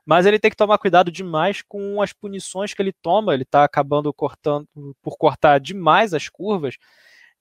[0.07, 3.35] Mas ele tem que tomar cuidado demais com as punições que ele toma.
[3.35, 4.67] Ele tá acabando cortando
[5.03, 6.77] por cortar demais as curvas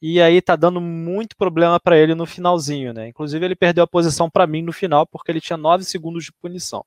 [0.02, 3.08] e aí tá dando muito problema para ele no finalzinho, né?
[3.08, 6.32] Inclusive ele perdeu a posição para mim no final porque ele tinha 9 segundos de
[6.34, 6.84] punição.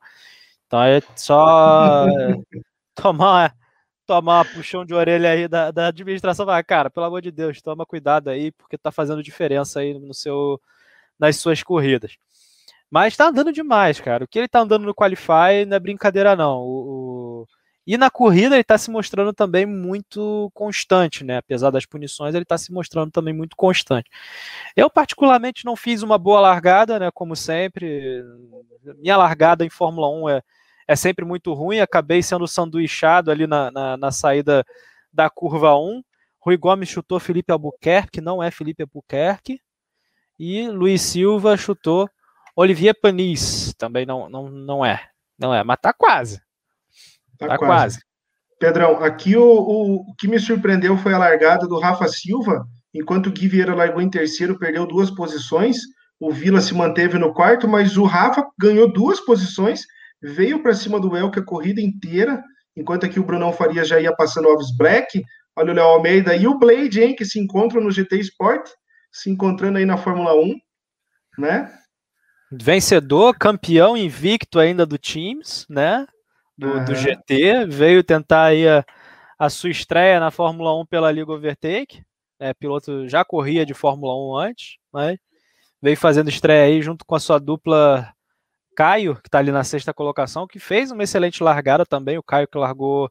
[0.70, 2.06] Então é só
[2.94, 3.52] tomar
[4.06, 7.60] tomar uma puxão de orelha aí da, da administração, vai, cara, pelo amor de Deus,
[7.60, 10.60] toma cuidado aí porque tá fazendo diferença aí no seu
[11.18, 12.16] nas suas corridas.
[12.90, 14.24] Mas tá andando demais, cara.
[14.24, 16.60] O que ele tá andando no qualify não é brincadeira não.
[16.60, 17.48] O, o
[17.86, 21.38] e na corrida ele está se mostrando também muito constante, né?
[21.38, 24.08] Apesar das punições, ele está se mostrando também muito constante.
[24.76, 27.10] Eu, particularmente, não fiz uma boa largada, né?
[27.12, 28.22] Como sempre.
[28.98, 30.42] Minha largada em Fórmula 1 é,
[30.90, 31.78] é sempre muito ruim.
[31.78, 34.64] Acabei sendo sanduichado ali na, na, na saída
[35.12, 36.02] da curva 1.
[36.40, 39.60] Rui Gomes chutou Felipe Albuquerque, que não é Felipe Albuquerque.
[40.36, 42.10] E Luiz Silva chutou
[42.56, 45.00] Olivier Panis, também não, não, não é.
[45.38, 46.42] Não é, mas tá quase.
[47.38, 47.98] Tá, tá quase.
[47.98, 48.00] quase.
[48.58, 53.28] Pedrão, aqui o, o, o, que me surpreendeu foi a largada do Rafa Silva, enquanto
[53.28, 55.78] o Gui Vieira largou em terceiro, perdeu duas posições,
[56.18, 59.86] o Vila se manteve no quarto, mas o Rafa ganhou duas posições,
[60.22, 62.42] veio para cima do Elke a corrida inteira
[62.76, 65.22] enquanto aqui o Brunão Faria já ia passando Alves Black.
[65.56, 68.68] Olha o Léo Almeida e o Blade, hein, que se encontram no GT Sport,
[69.12, 70.54] se encontrando aí na Fórmula 1,
[71.38, 71.72] né?
[72.52, 76.06] Vencedor, campeão invicto ainda do Teams, né?
[76.56, 76.84] Do, uhum.
[76.84, 78.84] do GT, veio tentar aí a,
[79.38, 82.02] a, sua estreia na Fórmula 1 pela Liga Overtake.
[82.38, 85.18] É, piloto já corria de Fórmula 1 antes, mas
[85.82, 88.12] veio fazendo estreia aí junto com a sua dupla
[88.80, 92.16] Caio, que está ali na sexta colocação, que fez uma excelente largada também.
[92.16, 93.10] O Caio que largou,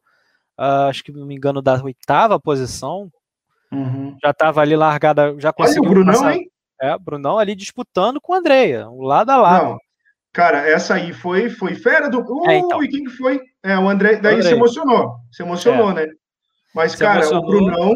[0.60, 3.08] uh, acho que não me engano, da oitava posição.
[3.72, 4.18] Uhum.
[4.20, 5.84] Já estava ali largada, já conseguiu.
[5.84, 6.34] Olha o Brunão, passar...
[6.34, 6.52] hein?
[6.82, 9.66] É, Brunão ali disputando com o Andreia, um lado a lado.
[9.66, 9.78] Não.
[10.34, 12.22] Cara, essa aí foi, foi fera do.
[12.22, 12.84] Uh, é, então.
[12.84, 13.40] e quem que foi?
[13.62, 14.50] É, o André, daí Andrei.
[14.50, 15.18] se emocionou.
[15.32, 15.94] Se emocionou, é.
[15.94, 16.08] né?
[16.74, 17.44] Mas, se cara, emocionou.
[17.44, 17.96] o Brunão,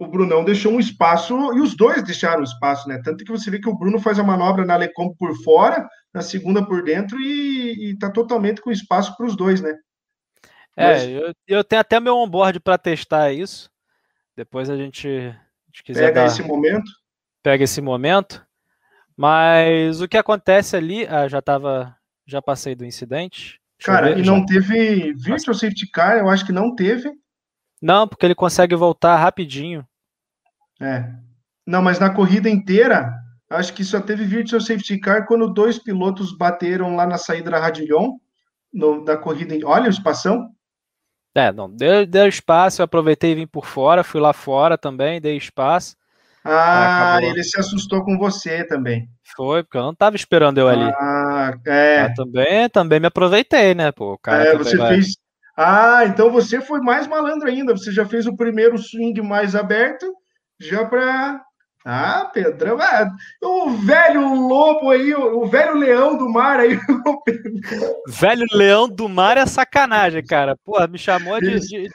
[0.00, 2.98] o Brunão deixou um espaço, e os dois deixaram espaço, né?
[3.04, 6.22] Tanto que você vê que o Bruno faz a manobra na Lecom por fora, na
[6.22, 9.76] segunda por dentro, e, e tá totalmente com espaço para os dois, né?
[10.76, 11.08] É, Mas...
[11.08, 13.70] eu, eu tenho até meu onboard para testar isso.
[14.36, 16.06] Depois a gente, a gente quiser.
[16.08, 16.26] Pega dar...
[16.26, 16.90] esse momento
[17.42, 18.46] pega esse momento.
[19.16, 21.94] Mas o que acontece ali, ah, já tava,
[22.26, 23.60] já passei do incidente.
[23.84, 24.46] Cara, e não já...
[24.46, 27.12] teve virtual safety car, eu acho que não teve.
[27.80, 29.86] Não, porque ele consegue voltar rapidinho.
[30.80, 31.12] É.
[31.66, 33.12] Não, mas na corrida inteira,
[33.56, 37.58] acho que só teve virtual safety car quando dois pilotos bateram lá na saída da
[37.58, 38.16] Radillon,
[38.72, 39.54] no, da corrida.
[39.66, 40.48] Olha o espação.
[41.34, 45.20] É, não, deu, deu espaço, eu aproveitei e vim por fora, fui lá fora também,
[45.20, 45.96] dei espaço.
[46.44, 49.08] Ah, ele se assustou com você também.
[49.36, 50.92] Foi, porque eu não estava esperando eu ali.
[50.98, 52.06] Ah, é.
[52.06, 54.18] Eu também, também me aproveitei, né, pô.
[54.18, 54.94] cara é, você vai...
[54.94, 55.16] fez.
[55.56, 57.76] Ah, então você foi mais malandro ainda.
[57.76, 60.12] Você já fez o primeiro swing mais aberto,
[60.60, 61.40] já para.
[61.84, 63.10] Ah, Pedrão, ah,
[63.42, 66.78] o velho lobo aí, o, velho leão do mar aí.
[68.08, 70.56] velho leão do mar é sacanagem, cara.
[70.64, 71.58] Pô, me chamou de.
[71.58, 71.88] de...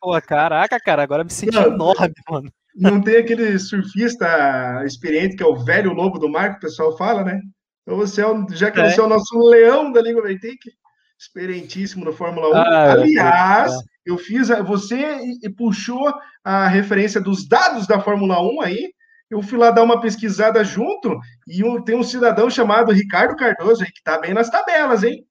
[0.00, 2.52] Pô, caraca, cara, agora me senti não, enorme, mano.
[2.74, 6.94] Não tem aquele surfista experiente que é o velho lobo do mar, que o pessoal
[6.96, 7.40] fala, né?
[7.82, 8.90] Então você é, já que é.
[8.90, 10.70] você é o nosso leão da língua vertente,
[11.18, 12.54] experientíssimo no Fórmula 1.
[12.54, 13.72] Ah, Aliás,
[14.04, 15.18] eu fiz, a, você
[15.56, 16.12] puxou
[16.44, 18.90] a referência dos dados da Fórmula 1 aí,
[19.30, 23.82] eu fui lá dar uma pesquisada junto e um, tem um cidadão chamado Ricardo Cardoso
[23.82, 25.26] aí que tá bem nas tabelas, hein?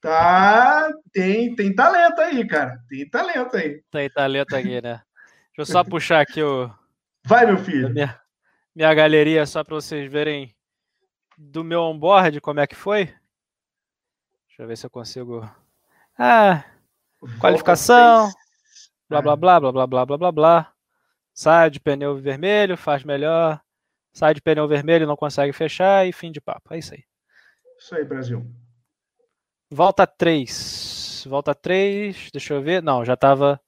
[0.00, 2.78] Tá, tem, tem talento aí, cara.
[2.88, 3.82] Tem talento aí.
[3.90, 5.02] Tem talento aqui, né?
[5.56, 6.70] Deixa eu só puxar aqui o,
[7.28, 7.90] Vai, meu filho.
[7.90, 8.18] Minha,
[8.74, 10.56] minha galeria, só para vocês verem
[11.36, 13.04] do meu onboard como é que foi.
[14.46, 15.46] Deixa eu ver se eu consigo.
[16.18, 16.64] Ah,
[17.38, 18.30] qualificação.
[19.10, 20.72] Blá, blá, blá, blá, blá, blá, blá, blá, blá.
[21.38, 23.60] Sai de pneu vermelho, faz melhor.
[24.12, 26.74] Sai de pneu vermelho, não consegue fechar e fim de papo.
[26.74, 27.04] É isso aí.
[27.78, 28.44] Isso aí, Brasil.
[29.70, 31.24] Volta 3.
[31.28, 32.32] Volta 3.
[32.32, 32.82] Deixa eu ver.
[32.82, 33.60] Não, já estava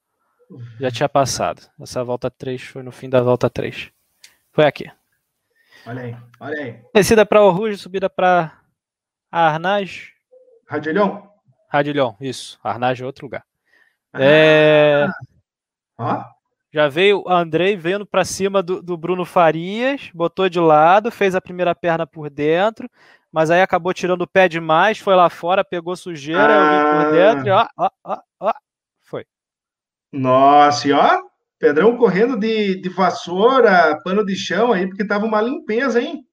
[0.81, 1.65] já tinha passado.
[1.79, 3.89] Essa volta 3 foi no fim da volta 3.
[4.51, 4.91] Foi aqui.
[5.87, 6.85] Olha aí, olha aí.
[6.93, 8.61] Descida para Orruge, subida para
[9.31, 10.11] Arnage.
[10.67, 11.31] Radilhão?
[11.69, 12.59] Radilhão, isso.
[12.61, 13.45] Arnage é outro lugar.
[14.11, 14.19] Ah.
[14.21, 15.07] É...
[15.97, 16.35] Ah.
[16.73, 21.35] Já veio o Andrei vendo para cima do, do, Bruno Farias, botou de lado, fez
[21.35, 22.89] a primeira perna por dentro,
[23.31, 27.03] mas aí acabou tirando o pé demais, foi lá fora, pegou sujeira, ah.
[27.03, 28.53] por dentro e ó, ó, ó, ó,
[30.11, 31.21] nossa, e ó,
[31.57, 36.25] Pedrão correndo de, de vassoura, pano de chão aí, porque tava uma limpeza, hein?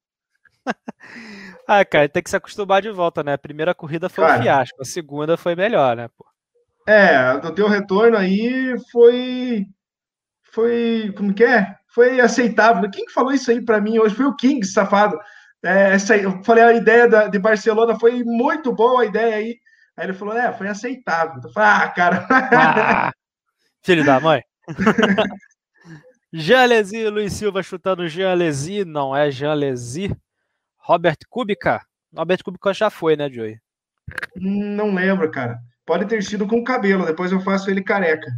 [1.68, 3.34] ah, cara, tem que se acostumar de volta, né?
[3.34, 6.26] A primeira corrida foi cara, um fiasco, a segunda foi melhor, né, pô?
[6.89, 9.66] É, do teu retorno aí foi.
[10.59, 11.15] Foi.
[11.17, 11.73] Como que é?
[11.87, 12.91] Foi aceitável.
[12.91, 14.17] Quem que falou isso aí para mim hoje?
[14.17, 15.17] Foi o King, safado.
[15.65, 19.57] É, essa, eu falei, a ideia da, de Barcelona foi muito boa a ideia aí.
[19.97, 21.41] Aí ele falou, é, foi aceitável.
[21.45, 22.27] Eu falei, ah, cara.
[22.31, 23.13] Ah,
[23.85, 24.43] Filho da mãe.
[26.33, 30.13] Jean Alesi, Luiz Silva chutando Jean Alesi, não é Jean Alesi.
[30.77, 31.81] Robert Kubica.
[32.13, 33.61] Robert Kubica já foi, né, Joey?
[34.35, 35.57] Não lembro, cara.
[35.87, 38.29] Pode ter sido com cabelo, depois eu faço ele careca.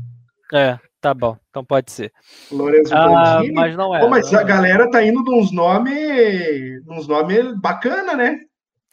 [0.52, 2.12] É, tá bom, então pode ser.
[2.50, 4.00] Lourenço ah, Mas não é.
[4.00, 8.38] Pô, mas não a galera tá indo nos nomes, uns nomes bacana, né?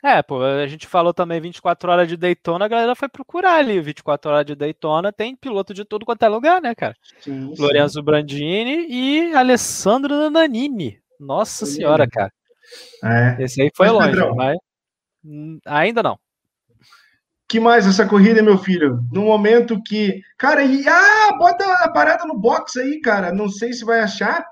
[0.04, 3.82] É, pô, a gente falou também 24 horas de Daytona, a galera foi procurar ali.
[3.82, 6.96] 24 horas de Daytona tem piloto de tudo quanto é lugar, né, cara?
[7.20, 11.00] Sim, Lorenzo Brandini e Alessandro Nanini.
[11.20, 11.78] Nossa sim.
[11.78, 12.32] senhora, cara.
[13.04, 13.44] É.
[13.44, 14.58] Esse aí foi mas, longe, Pedrão, mas
[15.66, 16.20] ainda não.
[17.48, 19.00] Que mais essa corrida, meu filho?
[19.12, 20.22] No momento que.
[20.38, 20.88] Cara, e.
[20.88, 23.32] Ah, bota a parada no box aí, cara.
[23.32, 24.46] Não sei se vai achar.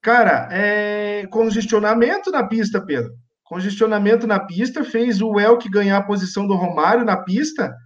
[0.00, 3.12] Cara, é congestionamento na pista, Pedro
[3.52, 7.76] congestionamento na pista, fez o Elk ganhar a posição do Romário na pista.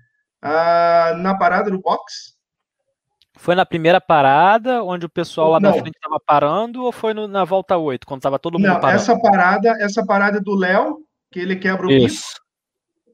[0.41, 2.37] ah, na parada do box?
[3.35, 5.73] Foi na primeira parada, onde o pessoal lá não.
[5.73, 8.81] da frente estava parando, ou foi no, na volta 8, quando estava todo mundo não,
[8.81, 9.03] parando?
[9.03, 10.99] Essa parada, essa parada do Léo,
[11.33, 12.37] que ele quebra o Isso.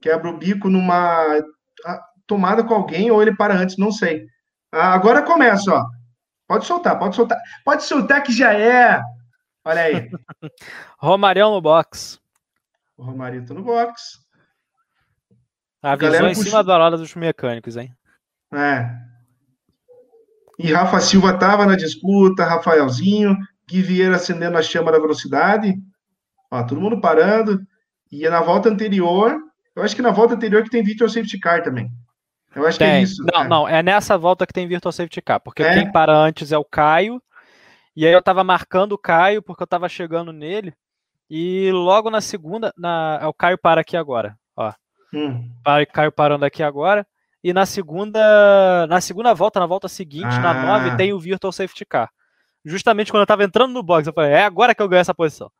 [0.02, 1.40] Quebra o bico numa
[2.26, 4.26] tomada com alguém, ou ele para antes, não sei.
[4.72, 5.86] Ah, agora começa, ó.
[6.46, 7.38] Pode soltar, pode soltar.
[7.64, 9.00] Pode soltar que já é.
[9.64, 10.10] Olha aí.
[10.98, 12.18] Romário no box.
[12.96, 14.20] O Romário tá no box.
[15.82, 17.92] Avisou em cima da hora dos mecânicos, hein?
[18.52, 18.88] É.
[20.58, 23.36] E Rafa Silva tava na disputa, Rafaelzinho,
[23.68, 25.74] Gui Vieira acendendo a chama da velocidade.
[26.50, 27.60] Ó, todo mundo parando.
[28.10, 29.40] E na volta anterior,
[29.76, 31.90] eu acho que na volta anterior que tem Victor Safety Car também.
[32.54, 32.88] Eu acho tem.
[32.88, 33.24] que é isso.
[33.24, 33.48] Não, né?
[33.48, 35.74] não, é nessa volta que tem Virtual Safety Car, porque é?
[35.74, 37.22] quem para antes é o Caio.
[37.94, 40.74] E aí eu tava marcando o Caio porque eu tava chegando nele.
[41.28, 44.72] E logo na segunda, na, é o Caio para aqui agora, ó.
[45.14, 45.50] Hum.
[45.92, 47.06] Caio parando aqui agora.
[47.44, 50.40] E na segunda, na segunda volta, na volta seguinte, ah.
[50.40, 52.10] na 9, tem o Virtual Safety Car.
[52.64, 55.14] Justamente quando eu tava entrando no box, eu falei, é agora que eu ganho essa
[55.14, 55.50] posição.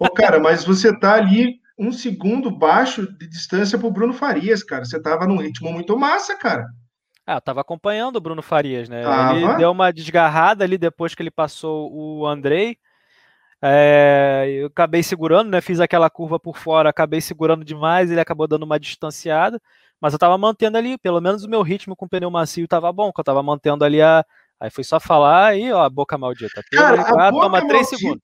[0.00, 4.84] Ô, cara, mas você tá ali um segundo baixo de distância pro Bruno Farias, cara.
[4.84, 6.66] Você tava num ritmo muito massa, cara.
[7.26, 9.02] Ah, eu tava acompanhando o Bruno Farias, né?
[9.02, 9.38] Tava.
[9.38, 12.76] Ele deu uma desgarrada ali depois que ele passou o Andrei.
[13.64, 15.60] É, eu acabei segurando, né?
[15.60, 19.60] Fiz aquela curva por fora, acabei segurando demais, ele acabou dando uma distanciada,
[20.00, 22.92] mas eu tava mantendo ali, pelo menos o meu ritmo com o pneu macio tava
[22.92, 24.24] bom, que eu tava mantendo ali a.
[24.58, 26.62] Aí foi só falar e ó, a boca maldita.
[26.72, 28.20] Cara, a boca toma três segundos.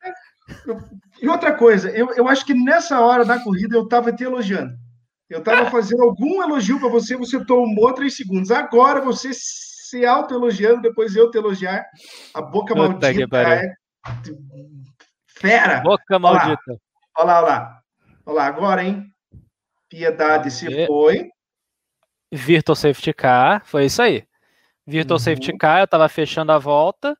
[1.20, 4.72] E outra coisa, eu, eu acho que nessa hora da corrida eu estava te elogiando.
[5.28, 8.50] Eu estava fazendo algum elogio para você, você tomou três segundos.
[8.50, 11.86] Agora você se auto-elogiando, depois eu te elogiar.
[12.32, 13.74] A boca Puta maldita é
[15.26, 15.80] fera.
[15.80, 16.80] Boca maldita.
[17.16, 17.82] Olha lá, olha lá.
[18.24, 19.12] Olha lá, agora, hein?
[19.88, 21.30] Piedade se foi.
[22.30, 24.26] Virtual Safety Car, foi isso aí.
[24.86, 25.24] Virtual uhum.
[25.24, 27.16] Safety Car, eu estava fechando a volta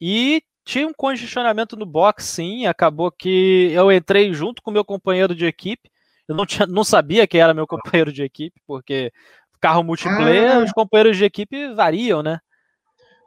[0.00, 2.66] e tinha um congestionamento no box, sim.
[2.66, 5.88] Acabou que eu entrei junto com meu companheiro de equipe.
[6.26, 9.12] Eu não, tinha, não sabia que era meu companheiro de equipe, porque
[9.60, 10.58] carro multiplayer, ah.
[10.58, 12.40] os companheiros de equipe variam, né?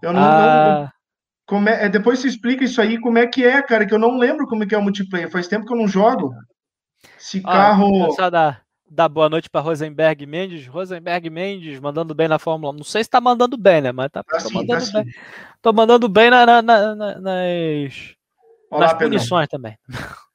[0.03, 0.21] Eu não.
[0.21, 0.99] Ah, não
[1.47, 3.97] como é, é, depois você explica isso aí, como é que é, cara, que eu
[3.97, 5.31] não lembro como é que é o multiplayer.
[5.31, 6.31] Faz tempo que eu não jogo.
[7.17, 8.13] Esse ah, carro.
[8.91, 10.65] Dar, boa noite para Rosenberg Mendes.
[10.65, 12.77] Rosenberg Mendes mandando bem na Fórmula 1.
[12.77, 13.91] Não sei se tá mandando bem, né?
[13.91, 15.13] Mas tá, tá, sim, mandando tá bem.
[15.61, 18.15] Tô mandando bem na, na, na, nas,
[18.71, 19.77] Olá, nas punições também.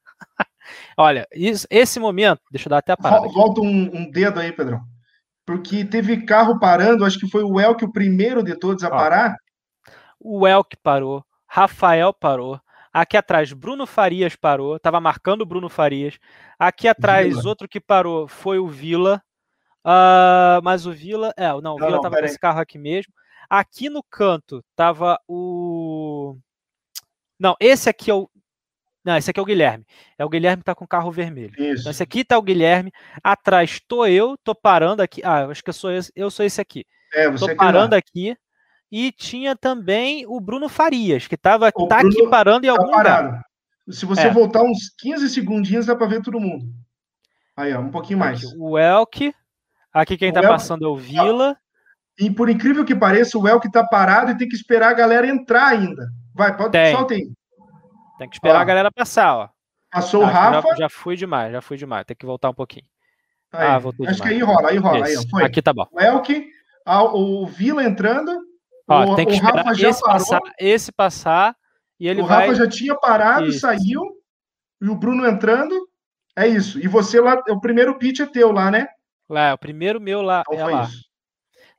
[0.96, 3.26] Olha, isso, esse momento, deixa eu dar até a parada.
[3.26, 4.80] Volta um, um, dedo aí, Pedrão.
[5.44, 8.90] Porque teve carro parando, acho que foi o Elk o primeiro de todos a Ó,
[8.90, 9.36] parar.
[10.20, 12.60] O Elk parou, Rafael parou.
[12.94, 16.16] Aqui atrás, Bruno Farias parou, tava marcando o Bruno Farias.
[16.56, 17.48] Aqui atrás, Vila.
[17.48, 19.20] outro que parou foi o Vila.
[19.84, 21.34] Uh, mas o Vila.
[21.36, 23.12] É, não, o Vila não, tava com esse carro aqui mesmo.
[23.50, 26.38] Aqui no canto tava o.
[27.36, 28.30] Não, esse aqui é o.
[29.04, 29.84] Não, esse aqui é o Guilherme.
[30.16, 31.52] É o Guilherme que tá com o carro vermelho.
[31.58, 31.80] Isso.
[31.80, 32.92] Então, esse aqui tá o Guilherme.
[33.24, 35.20] Atrás tô eu, tô parando aqui.
[35.24, 36.86] Ah, acho que eu sou esse, eu sou esse aqui.
[37.12, 38.36] É, você tô parando aqui.
[38.96, 42.96] E tinha também o Bruno Farias, que tava, tá aqui parando em tá algum tá
[42.96, 43.44] lugar.
[43.90, 44.30] Se você é.
[44.30, 46.64] voltar uns 15 segundinhos, dá para ver todo mundo.
[47.56, 48.38] Aí, ó, um pouquinho mais.
[48.38, 49.34] Aqui, o Elk.
[49.92, 51.56] Aqui quem tá Elk, passando é o Vila.
[52.16, 55.26] E por incrível que pareça, o Elk tá parado e tem que esperar a galera
[55.26, 56.06] entrar ainda.
[56.32, 56.94] Vai, pode, tem.
[56.94, 57.28] solta aí.
[58.16, 58.62] Tem que esperar ó.
[58.62, 59.48] a galera passar, ó.
[59.90, 60.68] Passou o Rafa.
[60.68, 62.06] Já, já, fui demais, já fui demais.
[62.06, 62.86] Tem que voltar um pouquinho.
[63.52, 63.66] Aí.
[63.66, 64.36] Ah, voltei Acho demais.
[64.36, 65.04] que aí rola, aí rola.
[65.04, 65.88] Aí, ó, Aqui tá bom.
[65.90, 66.46] O Elk,
[66.86, 68.53] o Vila entrando.
[68.86, 71.56] Ó, o, tem que o esperar Rafa esse passar, esse passar
[71.98, 72.48] e ele o vai...
[72.48, 73.60] Rafa já tinha parado, isso.
[73.60, 74.02] saiu,
[74.80, 75.74] e o Bruno entrando.
[76.36, 76.78] É isso.
[76.80, 78.88] E você lá, o primeiro pitch é teu lá, né?
[79.28, 80.42] Lá, o primeiro meu lá.
[80.48, 80.82] Então é lá.
[80.84, 81.04] Isso.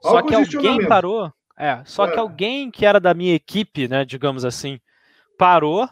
[0.01, 1.31] Só que alguém parou.
[1.57, 2.11] É, só é.
[2.11, 4.79] que alguém que era da minha equipe, né, digamos assim,
[5.37, 5.89] parou.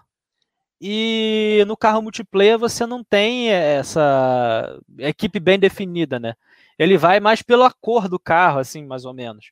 [0.80, 6.34] E no carro multiplayer você não tem essa equipe bem definida, né?
[6.78, 9.52] Ele vai mais pela cor do carro, assim, mais ou menos.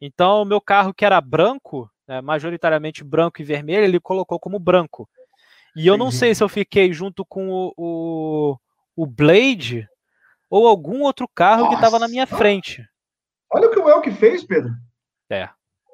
[0.00, 4.58] Então, o meu carro que era branco, né, majoritariamente branco e vermelho, ele colocou como
[4.58, 5.08] branco.
[5.76, 8.56] E eu não sei se eu fiquei junto com o, o,
[8.96, 9.86] o Blade
[10.48, 11.68] ou algum outro carro Nossa.
[11.70, 12.82] que estava na minha frente.
[13.52, 14.72] Olha o que o Elk fez, Pedro.
[15.30, 15.50] É,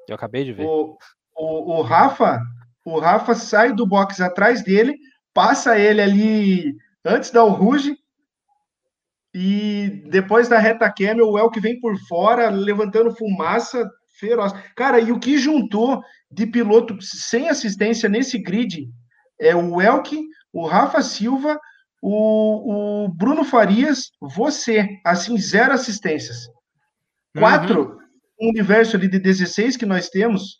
[0.07, 0.65] eu acabei de ver.
[0.65, 0.97] O,
[1.35, 2.39] o, o Rafa,
[2.85, 4.97] o Rafa sai do box atrás dele,
[5.33, 7.97] passa ele ali antes da Ruge
[9.33, 14.53] e depois da reta Camel, o Elk vem por fora, levantando fumaça feroz.
[14.75, 18.87] Cara, e o que juntou de piloto sem assistência nesse grid
[19.39, 20.21] é o Elk,
[20.51, 21.59] o Rafa Silva,
[22.01, 26.47] o, o Bruno Farias, você, assim, zero assistências.
[27.35, 27.97] quatro,
[28.39, 28.47] uhum.
[28.47, 30.59] um universo ali de 16 que nós temos,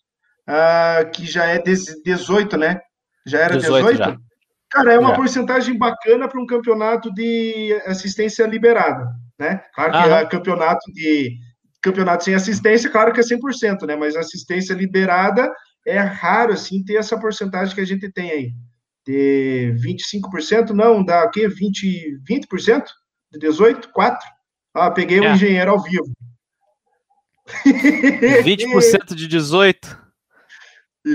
[0.49, 2.79] uh, que já é 18, né?
[3.27, 3.91] Já era 18?
[3.91, 3.97] 18?
[3.97, 4.17] Já.
[4.73, 5.15] Cara, é uma já.
[5.15, 9.05] porcentagem bacana para um campeonato de assistência liberada,
[9.37, 9.61] né?
[9.75, 11.37] Claro que é campeonato de
[11.79, 13.95] campeonato sem assistência, claro que é 100%, né?
[13.95, 15.47] Mas assistência liberada
[15.85, 18.51] é raro, assim, ter essa porcentagem que a gente tem aí.
[19.05, 21.47] De 25%, não, dá o quê?
[21.47, 22.83] 20%, 20%?
[23.31, 23.89] De 18?
[23.89, 24.27] 4?
[24.73, 25.29] Ah, peguei o é.
[25.29, 26.11] um engenheiro ao vivo.
[27.63, 30.02] 20% de 18?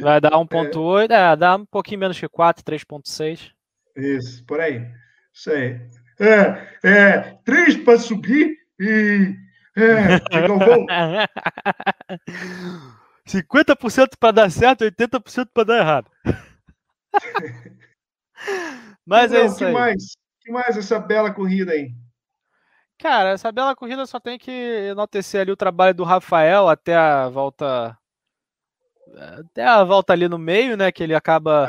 [0.03, 1.33] Vai dar 1.8, é.
[1.33, 3.53] é, dá um pouquinho menos que 4, 3.6.
[3.97, 4.87] Isso, por aí.
[5.33, 5.81] Isso aí.
[6.21, 9.35] É, é 3 para subir e
[9.77, 10.87] é, Galvão.
[13.27, 16.11] 50% para dar certo, 80% para dar errado.
[19.07, 19.73] Mas é isso que aí.
[19.73, 20.17] mais?
[20.41, 21.93] que mais essa bela corrida aí?
[22.99, 27.29] Cara, essa bela corrida só tem que enaltecer ali o trabalho do Rafael até a
[27.29, 27.97] volta
[29.17, 31.69] até a volta ali no meio, né, que ele acaba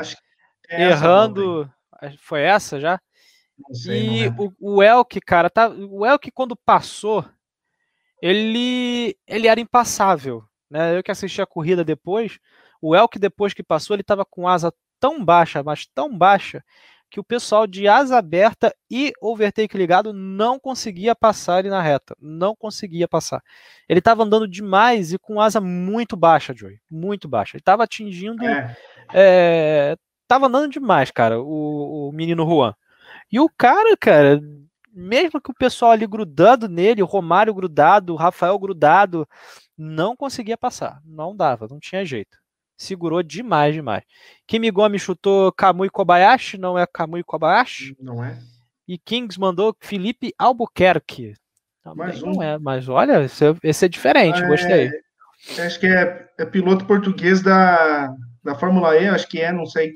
[0.68, 1.70] é errando.
[2.18, 3.00] Foi essa já?
[3.72, 7.24] Sei, e o, o Elk, cara, tá, o Elk quando passou,
[8.22, 10.42] ele, ele era impassável.
[10.70, 10.96] Né?
[10.96, 12.38] Eu que assisti a corrida depois,
[12.80, 16.64] o Elk, depois que passou, ele estava com asa tão baixa, mas tão baixa,
[17.10, 22.16] que o pessoal de asa aberta e overtake ligado não conseguia passar ele na reta.
[22.20, 23.42] Não conseguia passar.
[23.88, 26.78] Ele estava andando demais e com asa muito baixa, Joey.
[26.90, 27.56] Muito baixa.
[27.56, 28.46] Ele estava atingindo.
[28.46, 28.76] É.
[29.12, 29.96] É,
[30.28, 32.72] tava andando demais, cara, o, o menino Juan.
[33.32, 34.40] E o cara, cara,
[34.92, 39.28] mesmo que o pessoal ali grudando nele, o Romário grudado, o Rafael grudado,
[39.76, 41.00] não conseguia passar.
[41.04, 42.38] Não dava, não tinha jeito.
[42.80, 44.02] Segurou demais, demais.
[44.46, 47.94] Kimigami chutou Kamui Kobayashi, não é Kamui Kobayashi?
[48.00, 48.38] Não é.
[48.88, 51.34] E Kings mandou Felipe Albuquerque.
[51.84, 52.32] Também Mais um.
[52.32, 54.90] não é, mas olha, esse é, esse é diferente, é, gostei.
[55.58, 59.92] Acho que é, é, piloto português da, da Fórmula E, acho que é, não sei.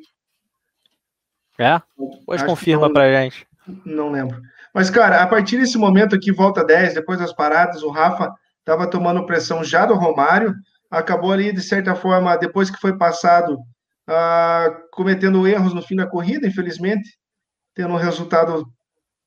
[1.59, 1.81] É?
[2.19, 3.47] Depois acho confirma não, pra gente.
[3.87, 4.43] Não lembro.
[4.75, 8.87] Mas, cara, a partir desse momento aqui, volta 10, depois das paradas, o Rafa estava
[8.87, 10.55] tomando pressão já do Romário,
[10.99, 16.07] acabou ali, de certa forma, depois que foi passado, uh, cometendo erros no fim da
[16.07, 17.09] corrida, infelizmente,
[17.75, 18.67] tendo um resultado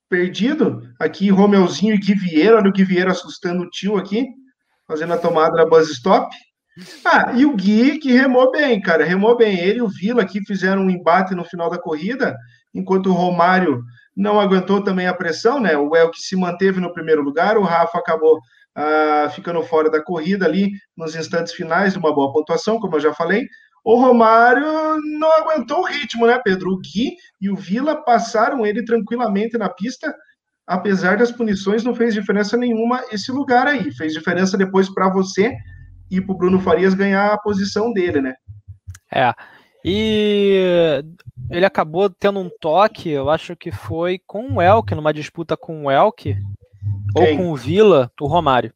[0.09, 0.81] perdido.
[0.99, 4.25] Aqui, Romeuzinho e Gui Vieira, olha o Gui Vieira assustando o tio aqui,
[4.87, 6.33] fazendo a tomada da buzz stop.
[7.03, 9.59] Ah, e o Gui que remou bem, cara, remou bem.
[9.59, 12.37] Ele e o Vila aqui fizeram um embate no final da corrida,
[12.73, 13.83] enquanto o Romário
[14.17, 15.77] não aguentou também a pressão, né?
[15.77, 18.39] O El que se manteve no primeiro lugar, o Rafa acabou
[18.75, 23.13] ah, ficando fora da corrida ali nos instantes finais, uma boa pontuação, como eu já
[23.13, 23.45] falei.
[23.83, 24.65] O Romário
[25.19, 26.71] não aguentou o ritmo, né, Pedro?
[26.71, 30.13] O Gui e o Vila passaram ele tranquilamente na pista,
[30.65, 33.91] apesar das punições, não fez diferença nenhuma esse lugar aí.
[33.93, 35.53] Fez diferença depois para você
[36.09, 38.33] e para o Bruno Farias ganhar a posição dele, né?
[39.13, 39.31] É.
[39.89, 41.01] E
[41.49, 45.85] ele acabou tendo um toque, eu acho que foi com o Elk, numa disputa com
[45.85, 46.35] o Elk,
[47.15, 48.73] ou com o Vila, o Romário.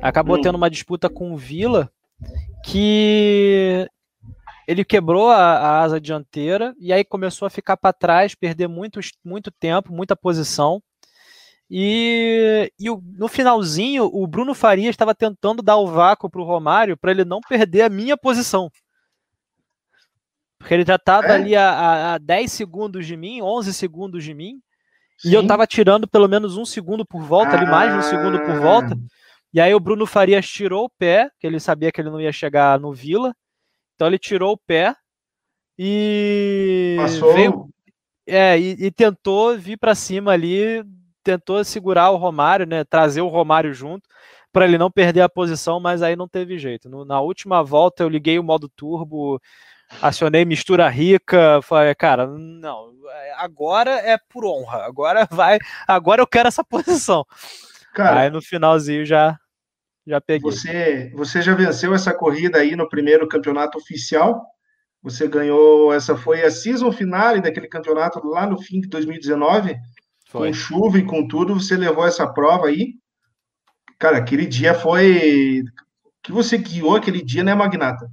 [0.00, 0.40] Acabou hum.
[0.40, 1.90] tendo uma disputa com o Vila
[2.64, 3.88] que
[4.68, 9.00] ele quebrou a, a, asa dianteira e aí começou a ficar para trás, perder muito,
[9.24, 10.80] muito tempo, muita posição.
[11.68, 16.44] E, e o, no finalzinho, o Bruno Farias estava tentando dar o vácuo para o
[16.44, 18.70] Romário para ele não perder a minha posição.
[20.62, 21.32] Porque ele já estava é?
[21.32, 24.60] ali a, a 10 segundos de mim, 11 segundos de mim.
[25.18, 25.30] Sim.
[25.30, 27.58] E eu estava tirando pelo menos um segundo por volta, ah.
[27.58, 28.96] ali mais de um segundo por volta.
[29.52, 32.32] E aí o Bruno Farias tirou o pé, que ele sabia que ele não ia
[32.32, 33.34] chegar no Vila.
[33.96, 34.94] Então ele tirou o pé
[35.76, 37.34] e Passou.
[37.34, 37.68] Veio,
[38.24, 40.84] é, e, e tentou vir para cima ali,
[41.24, 44.08] tentou segurar o Romário, né, trazer o Romário junto
[44.52, 46.88] para ele não perder a posição, mas aí não teve jeito.
[46.88, 49.40] No, na última volta eu liguei o modo turbo,
[50.00, 52.92] acionei mistura rica, falei, cara, não,
[53.36, 57.24] agora é por honra, agora vai, agora eu quero essa posição.
[57.94, 59.38] Cara, aí no finalzinho já
[60.06, 60.50] já peguei.
[60.50, 64.44] Você, você já venceu essa corrida aí no primeiro campeonato oficial?
[65.02, 69.76] Você ganhou, essa foi a season finale daquele campeonato lá no fim de 2019,
[70.28, 70.48] foi.
[70.48, 72.94] com chuva e com tudo, você levou essa prova aí.
[73.98, 75.62] Cara, aquele dia foi
[76.22, 78.08] que você guiou aquele dia, né, Magnata?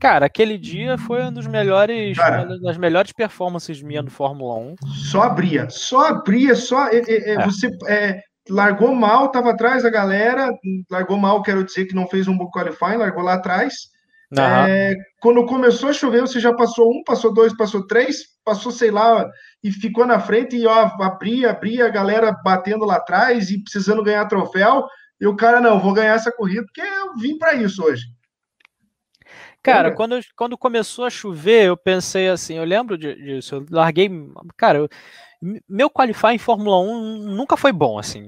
[0.00, 4.54] Cara, aquele dia foi um dos melhores, Cara, uma das melhores performances minha no Fórmula
[4.54, 4.76] 1.
[4.94, 6.88] Só abria, só abria, só.
[6.88, 7.44] É, é, é.
[7.44, 10.50] Você é, largou mal, estava atrás da galera,
[10.90, 13.74] largou mal, quero dizer que não fez um bom qualifying, largou lá atrás.
[14.32, 14.94] Uhum.
[15.20, 19.28] quando começou a chover, você já passou um, passou dois, passou três, passou, sei lá,
[19.62, 24.04] e ficou na frente e ó, abria, abria, a galera batendo lá atrás e precisando
[24.04, 24.86] ganhar troféu.
[25.20, 28.04] E o cara, não, vou ganhar essa corrida porque eu vim para isso hoje.
[29.62, 34.08] Cara, quando, quando começou a chover, eu pensei assim, eu lembro disso, eu larguei,
[34.56, 34.88] cara, eu,
[35.68, 38.22] meu qualify em Fórmula 1 nunca foi bom, assim,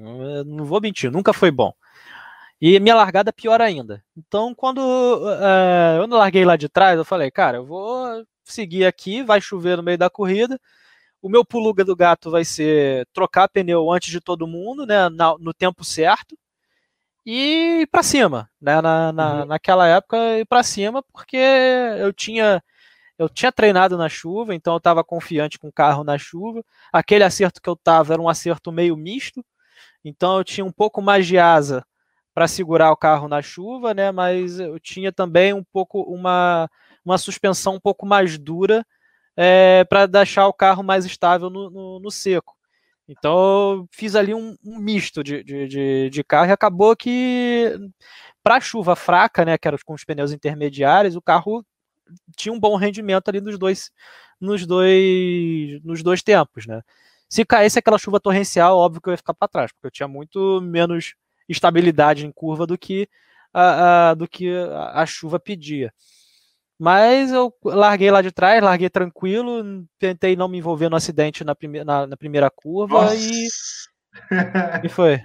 [0.44, 1.72] não vou mentir, nunca foi bom.
[2.60, 4.04] E minha largada pior ainda.
[4.16, 9.22] Então, quando uh, eu larguei lá de trás, eu falei, cara, eu vou seguir aqui,
[9.22, 10.60] vai chover no meio da corrida,
[11.22, 15.54] o meu puluga do gato vai ser trocar pneu antes de todo mundo, né, no
[15.54, 16.36] tempo certo,
[17.24, 18.80] e para cima, né?
[18.80, 19.46] Na, na, uhum.
[19.46, 22.62] Naquela época, ir para cima, porque eu tinha
[23.18, 26.64] eu tinha treinado na chuva, então eu estava confiante com o carro na chuva.
[26.92, 29.44] Aquele acerto que eu estava era um acerto meio misto,
[30.04, 31.84] então eu tinha um pouco mais de asa
[32.34, 34.10] para segurar o carro na chuva, né?
[34.10, 36.68] Mas eu tinha também um pouco uma,
[37.04, 38.84] uma suspensão um pouco mais dura
[39.36, 42.54] é, eh, para deixar o carro mais estável no, no, no seco.
[43.08, 47.76] Então fiz ali um, um misto de, de, de, de, carro e acabou que
[48.42, 51.64] para chuva fraca, né, que era com os pneus intermediários, o carro
[52.36, 53.90] tinha um bom rendimento ali nos dois
[54.40, 56.82] nos dois nos dois tempos, né?
[57.28, 60.08] Se caísse aquela chuva torrencial, óbvio que eu ia ficar para trás, porque eu tinha
[60.08, 61.14] muito menos
[61.48, 63.08] estabilidade em curva do que
[63.52, 65.92] a, a do que a, a chuva pedia.
[66.82, 71.54] Mas eu larguei lá de trás, larguei tranquilo, tentei não me envolver no acidente na,
[71.54, 73.14] prime na, na primeira curva Nossa.
[73.14, 73.46] e.
[74.82, 75.20] E foi.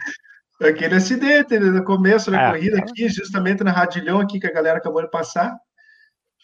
[0.62, 4.54] Aquele acidente né, no começo da é, corrida aqui, justamente na Radilhão aqui que a
[4.54, 5.52] galera acabou de passar.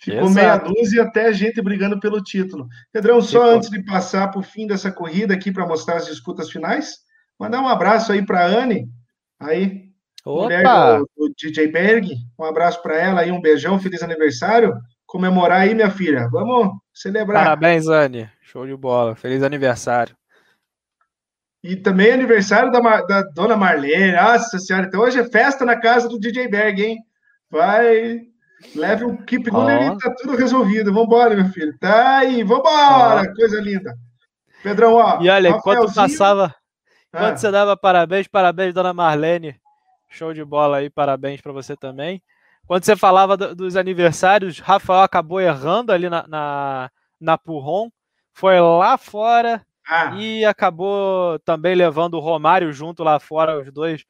[0.02, 0.34] Ficou Exato.
[0.34, 2.68] meia dúzia até gente brigando pelo título.
[2.91, 3.56] Pedrão, só Ficou.
[3.56, 6.95] antes de passar para o fim dessa corrida aqui para mostrar as disputas finais,
[7.40, 8.90] mandar um abraço aí para a Anne,
[9.40, 9.91] aí,
[10.26, 10.41] Opa.
[10.41, 12.15] mulher do, do DJ Berg.
[12.40, 14.73] Um abraço para ela aí, um beijão, feliz aniversário
[15.14, 16.27] comemorar aí, minha filha.
[16.27, 17.44] Vamos celebrar.
[17.44, 18.27] Parabéns, Anne.
[18.41, 19.15] Show de bola.
[19.15, 20.18] Feliz aniversário.
[21.64, 24.14] E também aniversário da, da dona Marlene.
[24.14, 26.98] Nossa senhora, então hoje é festa na casa do DJ Berg, hein?
[27.48, 28.22] Vai,
[28.76, 29.94] leve um keep cooler oh.
[29.94, 30.91] e tá tudo resolvido.
[30.91, 31.77] Vambora, meu filho.
[31.80, 33.22] Tá aí, vambora.
[33.30, 33.35] Oh.
[33.35, 33.95] Coisa linda.
[34.64, 35.22] Pedrão, ó.
[35.22, 36.56] E olha, enquanto passava,
[37.14, 37.38] enquanto ah.
[37.38, 39.56] você dava parabéns, parabéns, dona Marlene.
[40.10, 42.22] Show de bola aí, parabéns para você também.
[42.68, 47.90] Quando você falava do, dos aniversários, Rafael acabou errando ali na, na, na Purron,
[48.31, 50.15] foi lá fora ah.
[50.15, 54.03] e acabou também levando o Romário junto lá fora, os dois.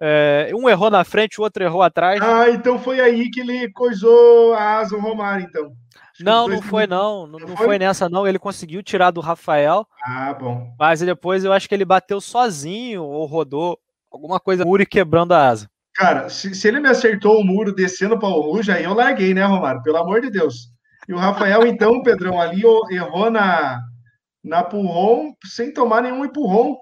[0.00, 2.20] É, um errou na frente, o outro errou atrás.
[2.20, 5.72] Ah, então foi aí que ele coisou a asa o Romário, então.
[6.12, 7.26] Acho não, não foi não.
[7.26, 7.66] Não, não foi?
[7.66, 7.78] foi?
[7.78, 8.26] nessa não.
[8.26, 9.86] Ele conseguiu tirar do Rafael.
[10.04, 10.74] Ah, bom.
[10.76, 13.78] Mas depois eu acho que ele bateu sozinho ou rodou
[14.10, 15.70] alguma coisa e quebrando a asa.
[15.94, 19.34] Cara, se, se, ele me acertou o muro descendo para o Ruja, aí eu larguei,
[19.34, 19.82] né, Romário?
[19.82, 20.68] Pelo amor de Deus.
[21.08, 23.78] E o Rafael, então, Pedrão, ali errou na,
[24.42, 26.78] na Purron sem tomar nenhum empurrão.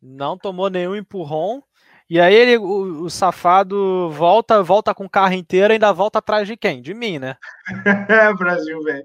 [0.00, 1.62] Não tomou nenhum empurrão.
[2.08, 6.46] E aí ele, o, o, safado volta, volta com o carro inteiro, ainda volta atrás
[6.46, 6.80] de quem?
[6.80, 7.36] De mim, né?
[8.38, 9.04] Brasil, velho.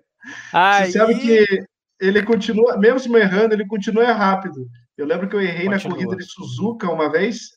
[0.54, 0.92] Aí...
[0.92, 1.66] Você sabe que
[2.00, 4.68] ele continua, mesmo errando, ele continua rápido.
[4.96, 5.78] Eu lembro que eu errei continua.
[5.78, 7.50] na corrida de Suzuka uma vez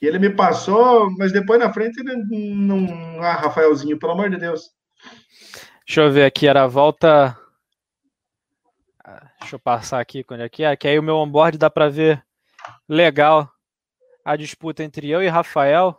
[0.00, 2.16] e ele me passou, mas depois na frente ele
[2.54, 3.22] não.
[3.22, 4.70] Ah, Rafaelzinho, pelo amor de Deus.
[5.86, 7.36] Deixa eu ver aqui, era a volta.
[9.04, 10.74] Ah, deixa eu passar aqui quando é que é.
[10.74, 12.24] Que aí o meu onboard dá para ver
[12.88, 13.50] legal
[14.24, 15.98] a disputa entre eu e Rafael,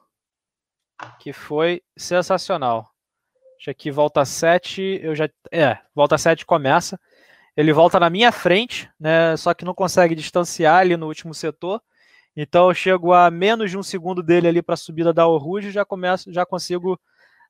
[1.20, 2.90] que foi sensacional.
[3.58, 5.30] Deixa aqui, volta 7, eu já.
[5.52, 7.00] É, volta 7 começa.
[7.56, 9.38] Ele volta na minha frente, né?
[9.38, 11.80] Só que não consegue distanciar ali no último setor.
[12.36, 15.68] Então eu chego a menos de um segundo dele ali para a subida da Oruge
[15.68, 17.00] e já começo, já consigo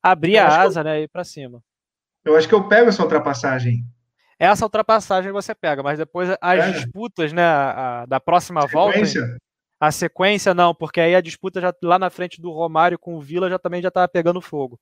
[0.02, 1.62] abrir eu a asa, eu, né, e para cima.
[2.26, 3.86] Eu acho que eu pego essa ultrapassagem.
[4.40, 9.22] Essa ultrapassagem você pega, mas depois as disputas, né, a, a, da próxima sequência.
[9.22, 9.38] volta,
[9.80, 13.22] a sequência não, porque aí a disputa já lá na frente do Romário com o
[13.22, 14.80] Vila já também já estava pegando fogo.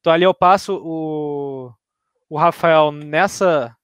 [0.00, 1.72] Então ali eu passo o,
[2.28, 3.76] o Rafael nessa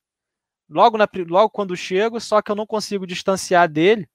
[0.68, 4.08] logo na, logo quando chego, só que eu não consigo distanciar dele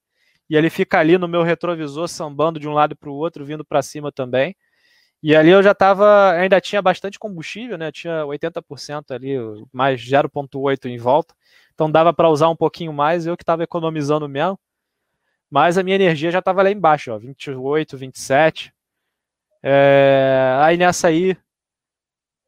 [0.50, 3.64] e ele fica ali no meu retrovisor sambando de um lado para o outro, vindo
[3.64, 4.56] para cima também.
[5.22, 7.92] E ali eu já estava, ainda tinha bastante combustível, né?
[7.92, 9.36] Tinha 80% ali,
[9.72, 11.36] mais 0.8 em volta.
[11.74, 14.58] Então dava para usar um pouquinho mais, eu que estava economizando mesmo.
[15.52, 18.74] Mas a minha energia já estava lá embaixo, ó, 28, 27.
[19.62, 20.58] É...
[20.62, 21.38] Aí nessa aí,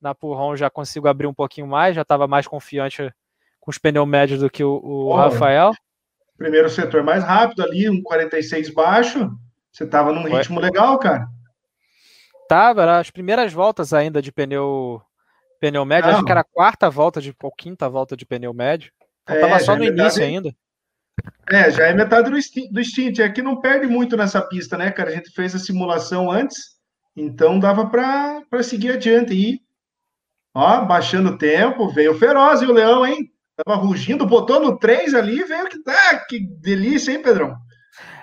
[0.01, 3.13] na Purron já consigo abrir um pouquinho mais, já estava mais confiante
[3.59, 5.73] com os pneus médios do que o, o Rafael
[6.41, 9.31] primeiro setor mais rápido ali, um 46 baixo.
[9.71, 11.27] Você estava num ritmo legal, cara.
[12.49, 15.01] Tava, era as primeiras voltas ainda de pneu
[15.59, 16.15] pneu médio, Não.
[16.15, 18.91] acho que era a quarta volta de ou quinta volta de pneu médio.
[19.23, 20.51] Então é, tava só no início ainda.
[21.47, 22.37] É, já é metade do,
[22.71, 23.19] do stint.
[23.19, 25.11] É que não perde muito nessa pista, né, cara?
[25.11, 26.57] A gente fez a simulação antes,
[27.15, 29.33] então dava para seguir adiante.
[29.33, 29.61] E,
[30.55, 33.31] ó, baixando o tempo, veio feroz e o leão, hein?
[33.63, 36.25] Tava rugindo, botou no 3 ali, veio que tá.
[36.27, 37.55] Que delícia, hein, Pedrão?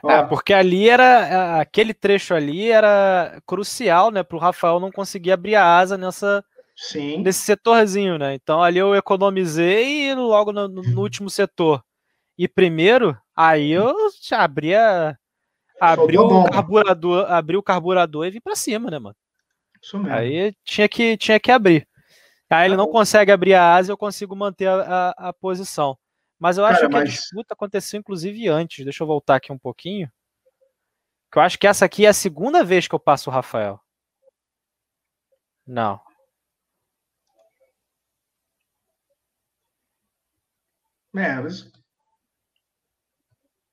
[0.07, 1.61] É, porque ali era.
[1.61, 4.23] Aquele trecho ali era crucial, né?
[4.23, 6.45] Para o Rafael não conseguir abrir a asa nessa.
[6.77, 7.23] Sim.
[7.23, 8.35] Nesse setorzinho, né?
[8.35, 11.83] Então ali eu economizei e logo no, no último setor
[12.39, 13.93] e primeiro, aí eu
[14.23, 15.19] já abria.
[15.81, 19.17] Abri o carburador, abri o carburador e vim para cima, né, mano?
[19.83, 20.13] Isso mesmo.
[20.13, 21.87] Aí tinha que, tinha que abrir.
[22.51, 25.99] Aí ele tá não consegue abrir a asa, eu consigo manter a, a, a posição.
[26.39, 27.03] Mas eu acho Cara, que mas...
[27.03, 28.85] a disputa aconteceu inclusive antes.
[28.85, 30.11] Deixa eu voltar aqui um pouquinho.
[31.31, 33.81] Que eu acho que essa aqui é a segunda vez que eu passo o Rafael.
[35.67, 36.01] Não.
[41.15, 41.71] É, mas...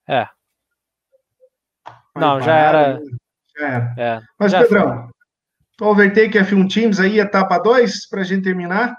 [0.08, 0.28] É.
[2.16, 3.00] Não, já era.
[3.58, 3.96] Já era.
[3.98, 5.15] É, mas, já Pedrão, foi.
[5.82, 8.96] Overtake F1 Teams aí, etapa 2, para a gente terminar.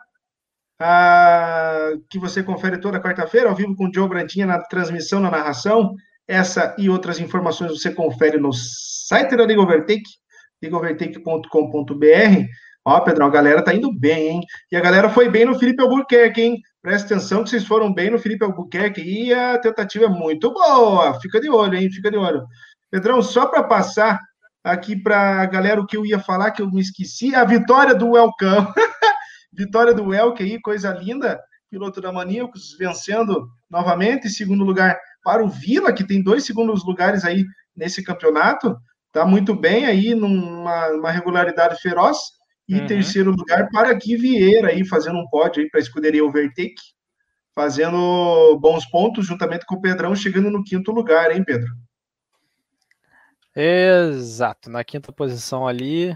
[0.78, 5.30] Ah, que você confere toda quarta-feira, ao vivo com o Joe Brantinha na transmissão, na
[5.30, 5.94] narração.
[6.28, 10.02] Essa e outras informações você confere no site da Liga Overtake,
[10.62, 12.46] ligaovertake.com.br.
[12.84, 14.40] Ó, Pedrão, a galera tá indo bem, hein?
[14.70, 16.60] E a galera foi bem no Felipe Albuquerque, hein?
[16.82, 21.18] Presta atenção que vocês foram bem no Felipe Albuquerque e a tentativa é muito boa.
[21.20, 21.90] Fica de olho, hein?
[21.90, 22.44] Fica de olho.
[22.90, 24.20] Pedrão, só para passar
[24.66, 27.94] aqui para a galera o que eu ia falar, que eu me esqueci, a vitória
[27.94, 28.66] do Welcome.
[29.52, 31.40] Vitória do Elke aí, coisa linda.
[31.70, 34.28] Piloto da Maníacos vencendo novamente.
[34.28, 37.44] Segundo lugar para o Vila, que tem dois segundos lugares aí
[37.74, 38.76] nesse campeonato.
[39.12, 42.18] Tá muito bem aí, numa regularidade feroz.
[42.68, 42.86] E uhum.
[42.86, 46.74] terceiro lugar para Gui Vieira aí, fazendo um pódio aí para a escuderia Overtake.
[47.54, 51.68] Fazendo bons pontos juntamente com o Pedrão, chegando no quinto lugar, hein, Pedro?
[53.56, 56.14] Exato, na quinta posição ali.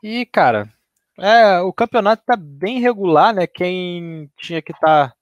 [0.00, 0.72] E, cara,
[1.18, 3.46] é, o campeonato tá bem regular, né?
[3.48, 5.10] Quem tinha que estar.
[5.10, 5.16] Tá,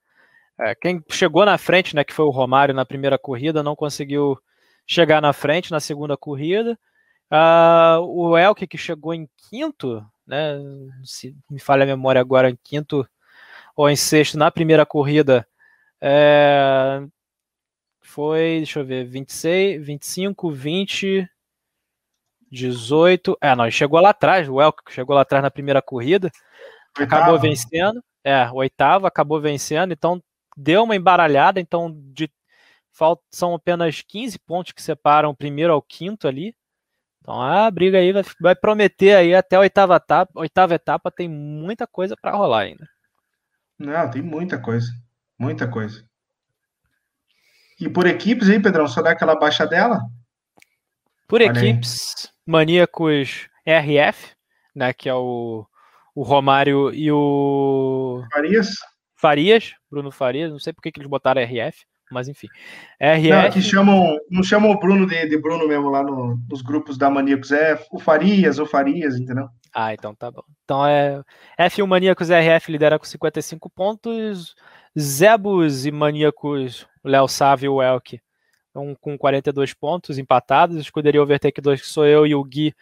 [0.59, 2.05] é, quem chegou na frente, né?
[2.05, 4.39] Que foi o Romário na primeira corrida, não conseguiu
[4.87, 6.79] chegar na frente na segunda corrida.
[7.33, 10.59] Uh, o Elke, que chegou em quinto, né?
[11.05, 13.09] Se me falha a memória agora, em quinto
[13.77, 15.47] ou em sexto na primeira corrida.
[16.01, 17.03] É,
[18.05, 21.29] foi, deixa eu ver, 26, 25, 20,
[22.51, 23.37] 18.
[23.41, 26.31] É, não, chegou lá atrás, o Elk chegou lá atrás na primeira corrida,
[26.97, 28.03] acabou vencendo.
[28.23, 30.23] É, oitavo acabou vencendo, então
[30.57, 31.61] deu uma embaralhada.
[31.61, 32.31] Então, de,
[33.31, 36.55] são apenas 15 pontos que separam o primeiro ao quinto ali.
[37.21, 40.31] Então a briga aí vai, vai prometer aí até a oitava etapa.
[40.39, 42.87] Oitava etapa tem muita coisa para rolar ainda.
[43.79, 44.87] Não, tem muita coisa.
[45.39, 46.05] Muita coisa.
[47.85, 50.01] E por equipes aí, Pedrão, só dá aquela baixa dela?
[51.29, 52.31] Por Olha equipes, aí.
[52.47, 54.33] Maníacos RF,
[54.75, 55.67] né, que é o,
[56.15, 58.71] o Romário e o Farias.
[59.15, 62.49] Farias, Bruno Farias, não sei por que, que eles botaram RF, mas enfim.
[62.99, 63.29] RF.
[63.29, 66.97] Não, que chamam, não chamam o Bruno de, de Bruno mesmo lá no, nos grupos
[66.97, 69.47] da Maníacos, é o Farias ou Farias, entendeu?
[69.75, 70.43] Ah, então tá bom.
[70.65, 71.23] Então é
[71.61, 74.55] F1 Maníacos RF lidera com 55 pontos,
[74.99, 78.21] Zebus e Maníacos, Léo Sávio e o Elk
[78.75, 80.77] um, com 42 pontos empatados.
[80.77, 82.75] Escuderia Overtake 2, que sou eu e o Gui,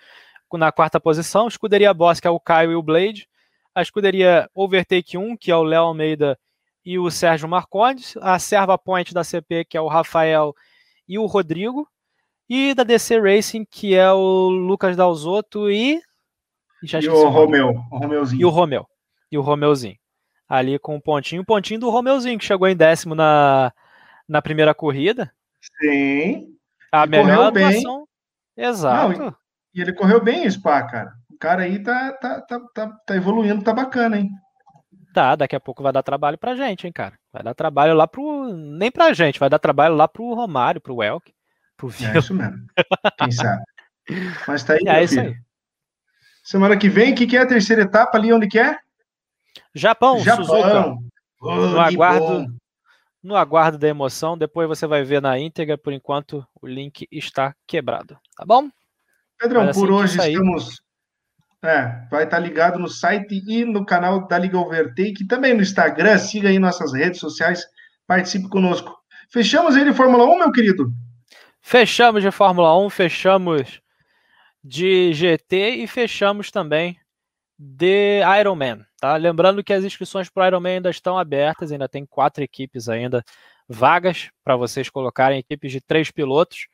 [0.52, 1.48] na quarta posição.
[1.48, 3.28] Escuderia Boss, que é o Caio e o Blade.
[3.74, 6.38] A escuderia Overtake 1, que é o Léo Almeida
[6.84, 8.16] e o Sérgio Marcondes.
[8.20, 10.54] A Serva Point da CP, que é o Rafael
[11.08, 11.88] e o Rodrigo.
[12.48, 16.00] E da DC Racing, que é o Lucas Dalzotto e.
[16.82, 18.40] E o Romeu, o Romeuzinho.
[18.40, 18.86] E o Romeu.
[19.30, 19.96] E o Romeuzinho.
[20.52, 21.40] Ali com o um pontinho.
[21.40, 23.72] O pontinho do Romeuzinho, que chegou em décimo na,
[24.28, 25.32] na primeira corrida.
[25.80, 26.54] Sim.
[26.92, 28.06] A melhor atuação.
[28.54, 28.66] Bem.
[28.66, 29.18] Exato.
[29.18, 29.36] Não,
[29.74, 31.14] e ele correu bem Spa, cara.
[31.30, 34.28] O cara aí tá, tá, tá, tá, tá evoluindo, tá bacana, hein?
[35.14, 37.18] Tá, daqui a pouco vai dar trabalho pra gente, hein, cara.
[37.32, 38.52] Vai dar trabalho lá pro.
[38.52, 41.32] Nem pra gente, vai dar trabalho lá pro Romário, pro Elk,
[41.78, 42.12] pro Vila.
[42.12, 42.58] É isso mesmo.
[43.16, 43.62] Quem sabe?
[44.46, 45.28] Mas tá aí, é isso filho.
[45.28, 45.36] aí.
[46.44, 48.30] Semana que vem, o que, que é a terceira etapa ali?
[48.34, 48.76] Onde que é?
[49.74, 50.44] Japão, Japão.
[50.44, 50.96] Suzuka.
[51.40, 52.46] Oh, no aguardo, bom
[53.22, 54.36] no aguardo da emoção.
[54.36, 55.78] Depois você vai ver na íntegra.
[55.78, 58.18] Por enquanto, o link está quebrado.
[58.36, 58.68] Tá bom?
[59.38, 60.82] Pedrão, por hoje estamos.
[61.64, 66.18] É, vai estar ligado no site e no canal da Liga Overtake, também no Instagram.
[66.18, 67.64] Siga aí nossas redes sociais,
[68.04, 68.92] participe conosco.
[69.32, 70.92] Fechamos aí de Fórmula 1, meu querido?
[71.60, 73.80] Fechamos de Fórmula 1, fechamos
[74.64, 76.98] de GT e fechamos também
[77.64, 79.16] de Ironman, tá?
[79.16, 83.24] Lembrando que as inscrições para o Ironman ainda estão abertas, ainda tem quatro equipes ainda
[83.68, 86.66] vagas para vocês colocarem equipes de três pilotos.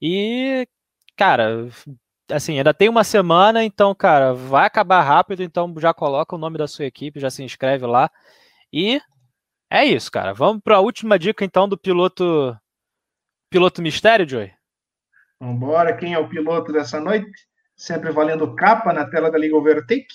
[0.00, 0.68] E,
[1.16, 1.68] cara,
[2.30, 6.58] assim, ainda tem uma semana, então, cara, vai acabar rápido, então já coloca o nome
[6.58, 8.10] da sua equipe, já se inscreve lá.
[8.70, 9.00] E
[9.70, 10.34] é isso, cara.
[10.34, 12.54] Vamos para a última dica, então, do piloto
[13.48, 14.52] piloto mistério, Joey.
[15.40, 17.30] Vambora, quem é o piloto dessa noite?
[17.76, 20.06] Sempre valendo capa na tela da Liga Overtake.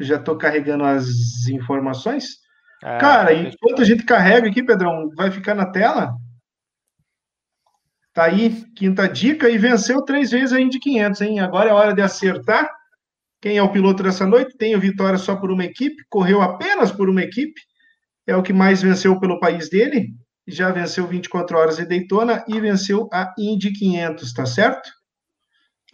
[0.00, 2.38] Já estou carregando as informações.
[2.82, 6.14] É, cara, enquanto a gente carrega aqui, Pedrão, vai ficar na tela?
[8.12, 11.40] Tá aí, quinta dica, e venceu três vezes a Indy 500, hein?
[11.40, 12.68] Agora é hora de acertar.
[13.40, 14.56] Quem é o piloto dessa noite?
[14.56, 17.60] Tem vitória só por uma equipe, correu apenas por uma equipe,
[18.26, 20.14] é o que mais venceu pelo país dele,
[20.46, 24.88] já venceu 24 horas de Daytona e venceu a Indy 500, tá certo?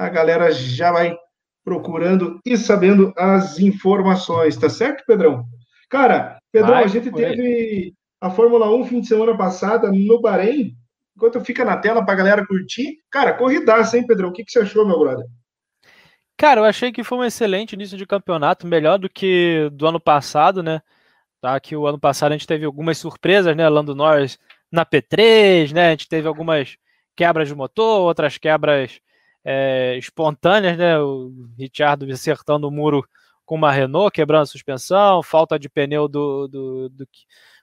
[0.00, 1.14] A galera já vai
[1.62, 5.44] procurando e sabendo as informações, tá certo, Pedrão?
[5.90, 10.74] Cara, Pedrão, vai, a gente teve a Fórmula 1 fim de semana passada no Bahrein,
[11.14, 12.96] enquanto fica na tela para a galera curtir.
[13.10, 14.30] Cara, corridaça, hein, Pedrão?
[14.30, 15.26] O que, que você achou, meu brother?
[16.34, 20.00] Cara, eu achei que foi um excelente início de campeonato, melhor do que do ano
[20.00, 20.80] passado, né?
[21.42, 23.68] Tá, que o ano passado a gente teve algumas surpresas, né?
[23.68, 24.38] Lando Norris
[24.72, 25.88] na P3, né?
[25.88, 26.78] A gente teve algumas
[27.14, 28.98] quebras de motor, outras quebras
[29.44, 30.98] é, espontâneas, né?
[30.98, 33.06] O Richard acertando o muro
[33.44, 37.08] com uma Renault, quebrando a suspensão, falta de pneu do, do, do,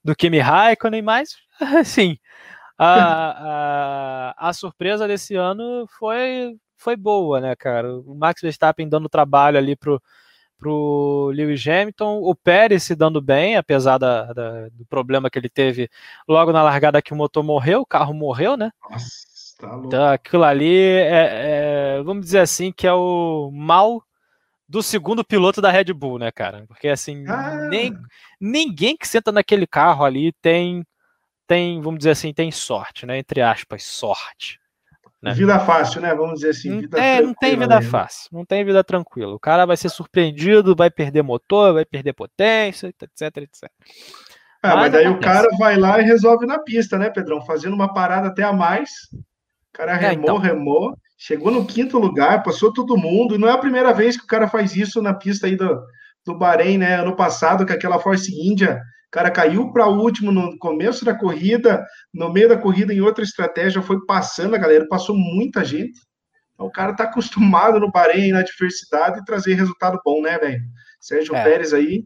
[0.03, 1.37] do Kimi Raikkonen, mas,
[1.79, 2.17] assim,
[2.77, 7.99] a, a, a surpresa desse ano foi, foi boa, né, cara?
[7.99, 10.01] O Max Verstappen dando trabalho ali pro,
[10.57, 15.49] pro Lewis Hamilton, o Pérez se dando bem, apesar da, da, do problema que ele
[15.49, 15.89] teve
[16.27, 18.71] logo na largada que o motor morreu, o carro morreu, né?
[18.89, 19.07] Nossa,
[19.57, 19.87] tá louco.
[19.87, 24.03] Então aquilo ali é, é, vamos dizer assim, que é o mal
[24.67, 26.65] do segundo piloto da Red Bull, né, cara?
[26.67, 27.67] Porque assim, ah.
[27.69, 27.95] nem,
[28.39, 30.85] ninguém que senta naquele carro ali tem
[31.47, 33.17] tem, vamos dizer assim, tem sorte, né?
[33.17, 34.59] Entre aspas, sorte.
[35.21, 35.33] Né?
[35.33, 36.13] Vida fácil, né?
[36.13, 36.81] Vamos dizer assim.
[36.81, 37.89] Vida é, não tem vida mesmo.
[37.89, 39.33] fácil, não tem vida tranquila.
[39.33, 43.63] O cara vai ser surpreendido, vai perder motor, vai perder potência, etc, etc.
[44.61, 45.29] Ah, mas, mas daí acontece.
[45.29, 47.43] o cara vai lá e resolve na pista, né, Pedrão?
[47.45, 48.91] Fazendo uma parada até a mais.
[49.77, 50.37] O cara remou, é, então.
[50.37, 53.35] remou, chegou no quinto lugar, passou todo mundo.
[53.35, 55.79] E não é a primeira vez que o cara faz isso na pista aí do,
[56.25, 56.95] do Bahrein, né?
[56.95, 61.15] Ano passado, com aquela Force India o cara caiu para o último no começo da
[61.15, 65.99] corrida, no meio da corrida, em outra estratégia, foi passando a galera, passou muita gente.
[66.53, 70.61] Então, o cara tá acostumado no Bahrein, na diversidade, e trazer resultado bom, né, velho?
[70.99, 71.43] Sérgio é.
[71.43, 72.03] Pérez aí,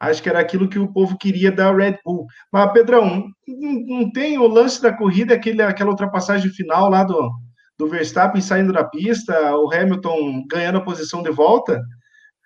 [0.00, 2.26] acho que era aquilo que o povo queria da Red Bull.
[2.52, 7.30] Mas, Pedrão, não tem o lance da corrida, aquele, aquela ultrapassagem final lá do,
[7.78, 11.82] do Verstappen saindo da pista, o Hamilton ganhando a posição de volta?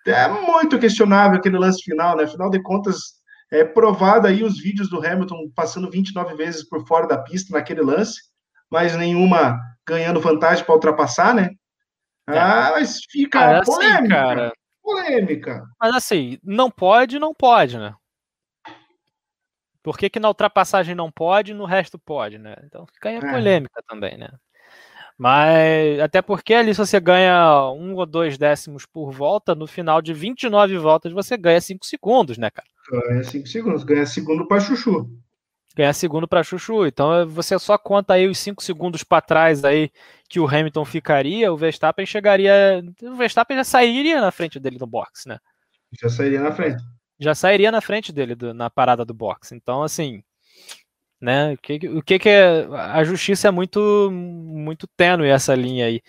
[0.07, 2.25] É muito questionável aquele lance final, né?
[2.25, 3.21] Afinal de contas,
[3.53, 7.83] é provado aí os vídeos do Hamilton passando 29 vezes por fora da pista naquele
[7.83, 8.21] lance,
[8.71, 11.51] mas nenhuma ganhando vantagem para ultrapassar, né?
[12.29, 12.39] É.
[12.39, 13.99] Ah, mas fica assim, polêmica.
[13.99, 14.53] Assim, cara.
[14.83, 15.65] Polêmica.
[15.81, 17.95] Mas assim, não pode, não pode, né?
[19.83, 22.55] Por que, que na ultrapassagem não pode e no resto pode, né?
[22.65, 23.33] Então fica aí a é.
[23.33, 24.29] polêmica também, né?
[25.17, 30.01] Mas até porque ali se você ganha um ou dois décimos por volta, no final
[30.01, 32.67] de 29 voltas você ganha 5 segundos, né, cara?
[32.91, 35.11] Ganha 5 segundos, ganha segundo para Chuchu.
[35.77, 36.87] Ganha segundo para Chuchu.
[36.87, 39.91] Então você só conta aí os 5 segundos para trás aí
[40.29, 42.83] que o Hamilton ficaria, o Verstappen chegaria.
[43.03, 45.39] O Verstappen já sairia na frente dele no box, né?
[46.01, 46.83] Já sairia na frente.
[47.19, 49.53] Já sairia na frente dele do, na parada do box.
[49.53, 50.23] Então, assim,
[51.21, 51.53] né?
[51.53, 52.67] O que, o que, que é.
[52.73, 56.01] A justiça é muito, muito tênue essa linha aí.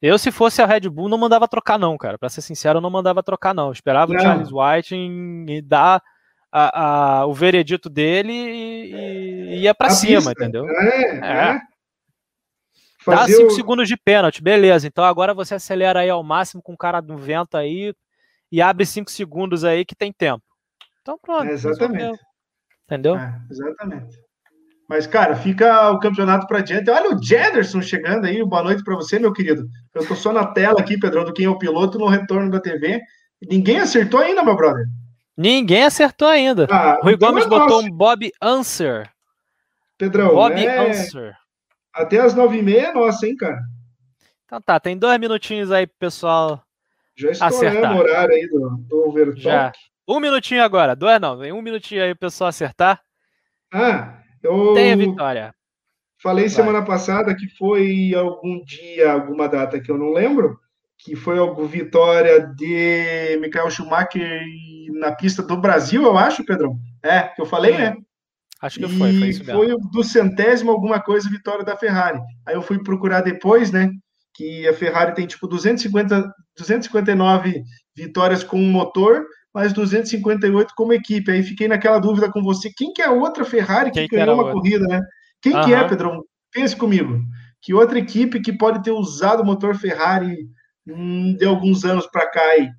[0.00, 2.18] Eu, se fosse a Red Bull, não mandava trocar, não, cara.
[2.18, 3.66] Pra ser sincero, eu não mandava trocar, não.
[3.66, 4.18] Eu esperava não.
[4.18, 6.02] o Charles White em, dar
[6.58, 10.32] a, a, o veredito dele e, e ia para cima, pista.
[10.32, 10.66] entendeu?
[10.66, 11.50] É, é.
[11.50, 11.60] é.
[13.06, 13.50] Dá 5 o...
[13.50, 14.86] segundos de pênalti, beleza.
[14.86, 17.94] Então agora você acelera aí ao máximo com o cara do vento aí
[18.50, 20.42] e abre 5 segundos aí que tem tempo.
[21.02, 21.46] Então pronto.
[21.46, 22.18] É exatamente.
[22.84, 23.16] Entendeu?
[23.16, 24.16] É, exatamente.
[24.88, 26.88] Mas, cara, fica o campeonato para diante.
[26.90, 28.42] Olha o Jederson chegando aí.
[28.44, 29.68] Boa noite para você, meu querido.
[29.92, 32.60] Eu tô só na tela aqui, Pedrão, do quem é o piloto no retorno da
[32.60, 33.00] TV.
[33.50, 34.86] Ninguém acertou ainda, meu brother.
[35.36, 36.66] Ninguém acertou ainda.
[36.70, 39.10] Ah, Rui então Gomes é botou um Bob Answer.
[39.98, 40.90] Pedrão, Bob é...
[40.90, 41.36] Answer.
[41.92, 43.58] Até as nove e meia é nossa, hein, cara?
[44.44, 46.62] Então tá, tem dois minutinhos aí pro pessoal
[47.16, 49.42] Já estouramos o horário aí do, do Overtalk.
[49.42, 49.72] Já.
[50.08, 50.94] Um minutinho agora.
[50.94, 53.00] Dois não, vem um minutinho aí pro pessoal acertar.
[53.72, 54.74] Ah, eu...
[54.74, 55.54] Tem a vitória.
[56.22, 56.54] Falei Vai.
[56.54, 60.58] semana passada que foi algum dia, alguma data que eu não lembro,
[60.98, 64.42] que foi a vitória de Michael Schumacher
[64.98, 66.78] na pista do Brasil, eu acho, Pedrão.
[67.02, 67.96] É, que eu falei, né?
[68.60, 69.62] Acho que foi, foi isso mesmo.
[69.62, 72.18] Foi do centésimo alguma coisa vitória da Ferrari.
[72.46, 73.90] Aí eu fui procurar depois, né?
[74.34, 77.62] Que a Ferrari tem tipo 250, 259
[77.94, 79.24] vitórias com motor,
[79.54, 81.30] mais 258 como equipe.
[81.30, 82.70] Aí fiquei naquela dúvida com você.
[82.74, 84.52] Quem que é a outra Ferrari que, que ganhou uma outra?
[84.54, 85.00] corrida, né?
[85.42, 85.64] Quem uhum.
[85.64, 86.22] que é, Pedrão?
[86.52, 87.20] Pense comigo.
[87.62, 90.48] Que outra equipe que pode ter usado o motor Ferrari hum,
[90.86, 92.70] de alguns anos para cá aí?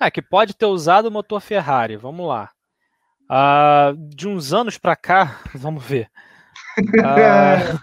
[0.00, 1.96] É, que pode ter usado o motor Ferrari.
[1.96, 2.50] Vamos lá.
[3.24, 6.10] Uh, de uns anos para cá, vamos ver.
[6.78, 7.80] Uh,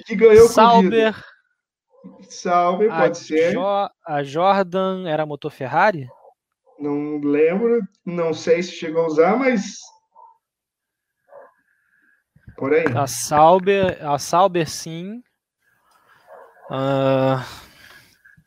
[0.06, 1.14] que ganhou Sauber.
[2.28, 3.52] Sauber, pode a ser.
[3.52, 6.08] Jo a Jordan era motor Ferrari?
[6.78, 9.78] Não lembro, não sei se chegou a usar, mas.
[12.56, 12.84] Por aí.
[12.96, 15.22] A Sauber, a Sauber sim.
[16.70, 17.65] Uh,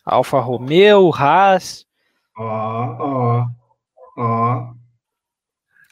[0.10, 1.86] Alfa Romeo, Haas.
[2.38, 3.46] Ó, ó,
[4.18, 4.74] ó.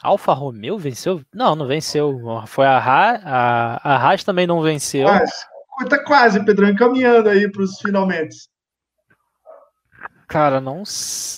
[0.02, 1.22] Alfa Romeo venceu?
[1.34, 2.20] Não, não venceu.
[2.48, 5.08] Foi a Haas, a, a Haas também não venceu.
[5.08, 5.46] Mas,
[5.90, 8.50] tá quase, Pedrão, encaminhando aí para os finalmente.
[10.28, 10.84] Cara, não,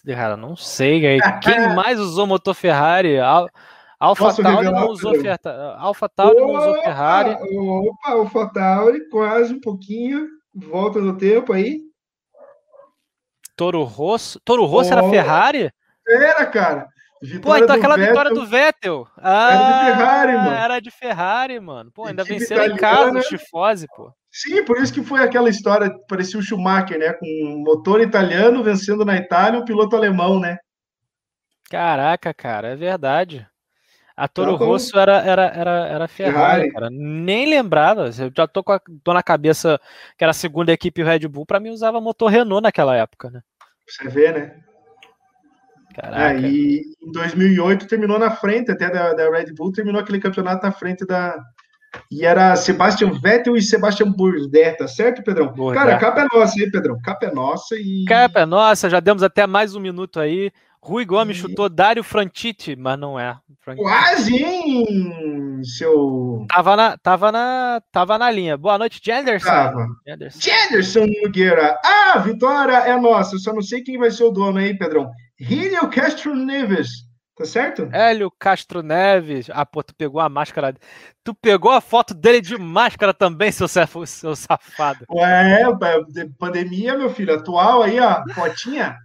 [0.07, 1.19] cara, não sei.
[1.41, 3.19] Quem mais usou motor Ferrari?
[3.19, 3.49] Al,
[3.99, 5.13] Alfa Tauri não usou
[5.77, 7.31] Alfa Tauri não usou Ferrari.
[7.31, 10.27] Opa, Alfa Tauri, quase um pouquinho.
[10.55, 11.88] Volta no tempo aí.
[13.59, 14.39] Toro Rosso.
[14.39, 15.69] Toro Rosso oh, era Ferrari?
[16.07, 16.87] Era, cara.
[17.21, 19.07] Vitória Pô, então aquela Vettel, vitória do Vettel.
[19.17, 20.55] Ah, era de Ferrari, mano.
[20.55, 21.91] Era de Ferrari, mano.
[21.91, 24.13] Pô, ainda venceram em casa o Tifose, pô.
[24.31, 27.11] Sim, por isso que foi aquela história, parecia o Schumacher, né?
[27.11, 30.57] Com um motor italiano vencendo na Itália um piloto alemão, né?
[31.69, 33.45] Caraca, cara, é verdade.
[34.19, 36.89] A Toro então, Rosso era, era, era, era Ferrari, Ferrari, cara.
[36.89, 38.07] Nem lembrava.
[38.07, 39.79] Eu já tô, com a, tô na cabeça
[40.17, 43.41] que era a segunda equipe Red Bull, para mim usava motor Renault naquela época, né?
[43.89, 44.55] Você vê, né?
[45.95, 46.33] Caraca.
[46.33, 50.65] É, e em 2008 terminou na frente até da, da, Red Bull, terminou aquele campeonato
[50.65, 51.37] na frente da.
[52.11, 55.51] E era Sebastian Vettel e Sebastian Bourdais, tá certo, Pedrão?
[55.51, 55.87] Bourdais.
[55.87, 56.99] Cara, capa é nossa aí, Pedrão.
[57.03, 58.05] Capa é nossa e.
[58.07, 60.51] Capa é nossa, já demos até mais um minuto aí.
[60.81, 61.41] Rui Gomes e...
[61.41, 63.37] chutou Dário Frantiti, mas não é.
[63.75, 66.45] Quase, hein, seu.
[66.49, 68.57] Tava na, tava, na, tava na linha.
[68.57, 69.49] Boa noite, Jenderson.
[69.49, 69.85] Tava.
[70.07, 70.39] Jenderson.
[70.39, 71.77] Jenderson Nogueira.
[71.83, 73.35] Ah, vitória é nossa.
[73.35, 75.11] Eu só não sei quem vai ser o dono aí, Pedrão.
[75.39, 76.89] Hélio Castro Neves.
[77.35, 77.87] Tá certo?
[77.93, 79.49] Hélio Castro Neves.
[79.51, 80.75] Ah, pô, tu pegou a máscara.
[81.23, 85.05] Tu pegou a foto dele de máscara também, seu, seu safado.
[85.09, 85.63] Ué,
[86.37, 87.35] pandemia, meu filho.
[87.35, 88.23] Atual aí, ó.
[88.33, 88.97] Fotinha.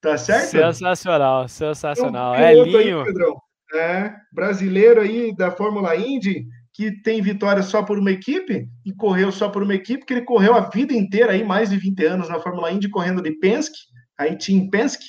[0.00, 0.50] Tá certo?
[0.50, 2.32] Sensacional, sensacional.
[2.32, 3.02] Um é linho.
[3.02, 8.92] Aí, é, brasileiro aí da Fórmula Indy, que tem vitória só por uma equipe, e
[8.94, 12.04] correu só por uma equipe, que ele correu a vida inteira aí, mais de 20
[12.04, 13.78] anos na Fórmula Indy, correndo de Penske,
[14.16, 15.06] aí Team Penske,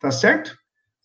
[0.00, 0.54] tá certo?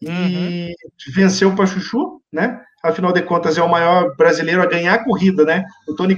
[0.02, 0.74] E uhum.
[1.14, 2.60] venceu o Chuchu, né?
[2.84, 5.64] Afinal de contas, é o maior brasileiro a ganhar a corrida, né?
[5.88, 6.16] O Tony,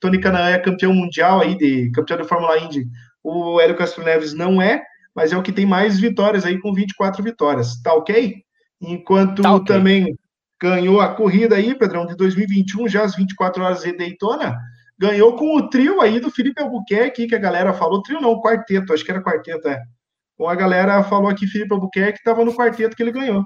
[0.00, 2.86] Tony Canaan é campeão mundial aí, de campeão de Fórmula Indy.
[3.22, 4.82] O Hélio Castro Neves não é,
[5.14, 7.80] mas é o que tem mais vitórias aí, com 24 vitórias.
[7.82, 8.36] Tá ok?
[8.80, 9.76] Enquanto tá okay.
[9.76, 10.18] também
[10.60, 14.58] ganhou a corrida aí, Pedrão, de 2021, já às 24 horas de Daytona,
[14.98, 18.92] ganhou com o trio aí do Felipe Albuquerque, que a galera falou, trio não, quarteto,
[18.92, 19.80] acho que era quarteto, é.
[20.38, 23.44] Ou a galera falou aqui Felipe Albuquerque estava no quarteto que ele ganhou.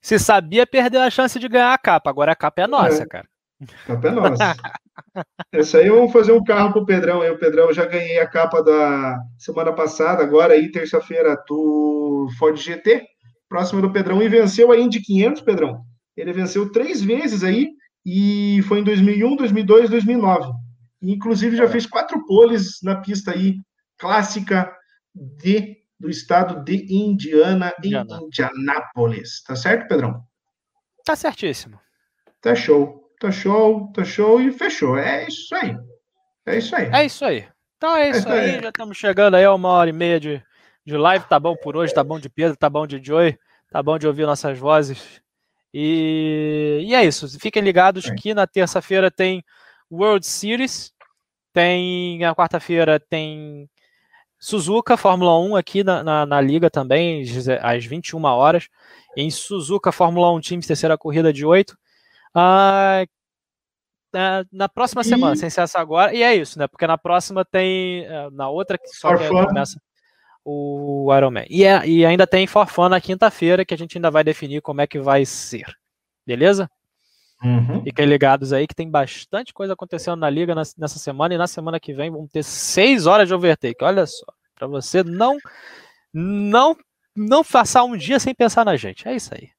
[0.00, 3.06] Se sabia, perdeu a chance de ganhar a capa, agora a capa é nossa, é.
[3.06, 3.28] cara.
[3.60, 4.56] A capa é nossa.
[5.52, 7.22] Essa aí vamos fazer um carro pro Pedrão.
[7.22, 13.06] Eu, Pedrão, já ganhei a capa da semana passada, agora aí, terça-feira, do Ford GT,
[13.48, 15.82] próximo do Pedrão, e venceu a Indy 500, Pedrão.
[16.16, 17.70] Ele venceu três vezes aí,
[18.04, 20.52] e foi em 2001, 2002, 2009.
[21.02, 23.56] inclusive, já fez quatro poles na pista aí,
[23.98, 24.72] clássica
[25.14, 28.18] de, do estado de Indiana, Indiana.
[28.20, 29.42] em Indianápolis.
[29.42, 30.22] Tá certo, Pedrão?
[31.04, 31.78] Tá certíssimo.
[32.40, 34.96] Tá show tá show, tá show e fechou.
[34.96, 35.76] É isso aí.
[36.46, 36.90] É isso aí.
[36.92, 37.48] É isso aí.
[37.76, 38.50] Então é isso, é aí.
[38.56, 38.62] aí.
[38.62, 40.42] Já estamos chegando aí a uma hora e meia de,
[40.84, 41.24] de live.
[41.26, 43.38] Tá bom por hoje, tá bom de Pedro, tá bom de Joy,
[43.70, 45.20] tá bom de ouvir nossas vozes.
[45.72, 47.28] E, e é isso.
[47.38, 48.14] Fiquem ligados é.
[48.14, 49.44] que na terça-feira tem
[49.90, 50.92] World Series.
[51.52, 52.18] Tem.
[52.18, 53.68] Na quarta-feira tem
[54.38, 57.24] Suzuka, Fórmula 1 aqui na, na, na, liga também,
[57.60, 58.68] às 21 horas.
[59.16, 61.76] Em Suzuka, Fórmula 1 Teams, terceira corrida de 8.
[62.34, 63.04] Ah,
[64.52, 65.04] na próxima e...
[65.04, 66.14] semana, sem ser essa agora.
[66.14, 66.66] E é isso, né?
[66.66, 68.04] Porque na próxima tem.
[68.04, 69.78] Eh, na outra que só que começa
[70.44, 71.44] o Iron Man.
[71.50, 74.80] E, é, e ainda tem Forfã na quinta-feira, que a gente ainda vai definir como
[74.80, 75.66] é que vai ser.
[76.26, 76.70] Beleza?
[77.44, 77.82] Uhum.
[77.84, 81.78] Fiquem ligados aí que tem bastante coisa acontecendo na liga nessa semana e na semana
[81.78, 83.84] que vem vamos ter seis horas de overtake.
[83.84, 85.36] Olha só, para você não
[86.12, 86.76] não
[87.14, 89.06] não passar um dia sem pensar na gente.
[89.06, 89.50] É isso aí.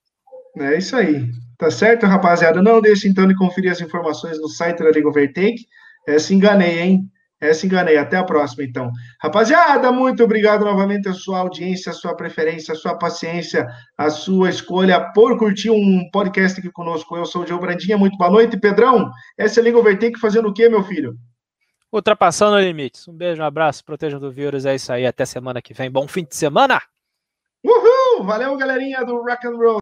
[0.59, 1.31] É isso aí.
[1.57, 2.61] Tá certo, rapaziada?
[2.61, 5.65] Não deixe então de conferir as informações no site da Liga Overtake.
[6.07, 7.09] É, se enganei, hein?
[7.41, 7.97] É, se enganei.
[7.97, 8.91] Até a próxima, então.
[9.21, 13.67] Rapaziada, muito obrigado novamente a sua audiência, a sua preferência, a sua paciência,
[13.97, 17.15] a sua escolha por curtir um podcast aqui conosco.
[17.15, 18.57] Eu sou o Gil Brandinha, muito boa noite.
[18.57, 21.15] Pedrão, essa é a Liga Overtake fazendo o quê, meu filho?
[21.91, 23.07] Ultrapassando limites.
[23.07, 24.65] Um beijo, um abraço, protejam do vírus.
[24.65, 25.05] É isso aí.
[25.05, 25.89] Até semana que vem.
[25.89, 26.81] Bom fim de semana!
[27.63, 28.23] Uhul!
[28.23, 29.77] Valeu, galerinha do Rock and Roll!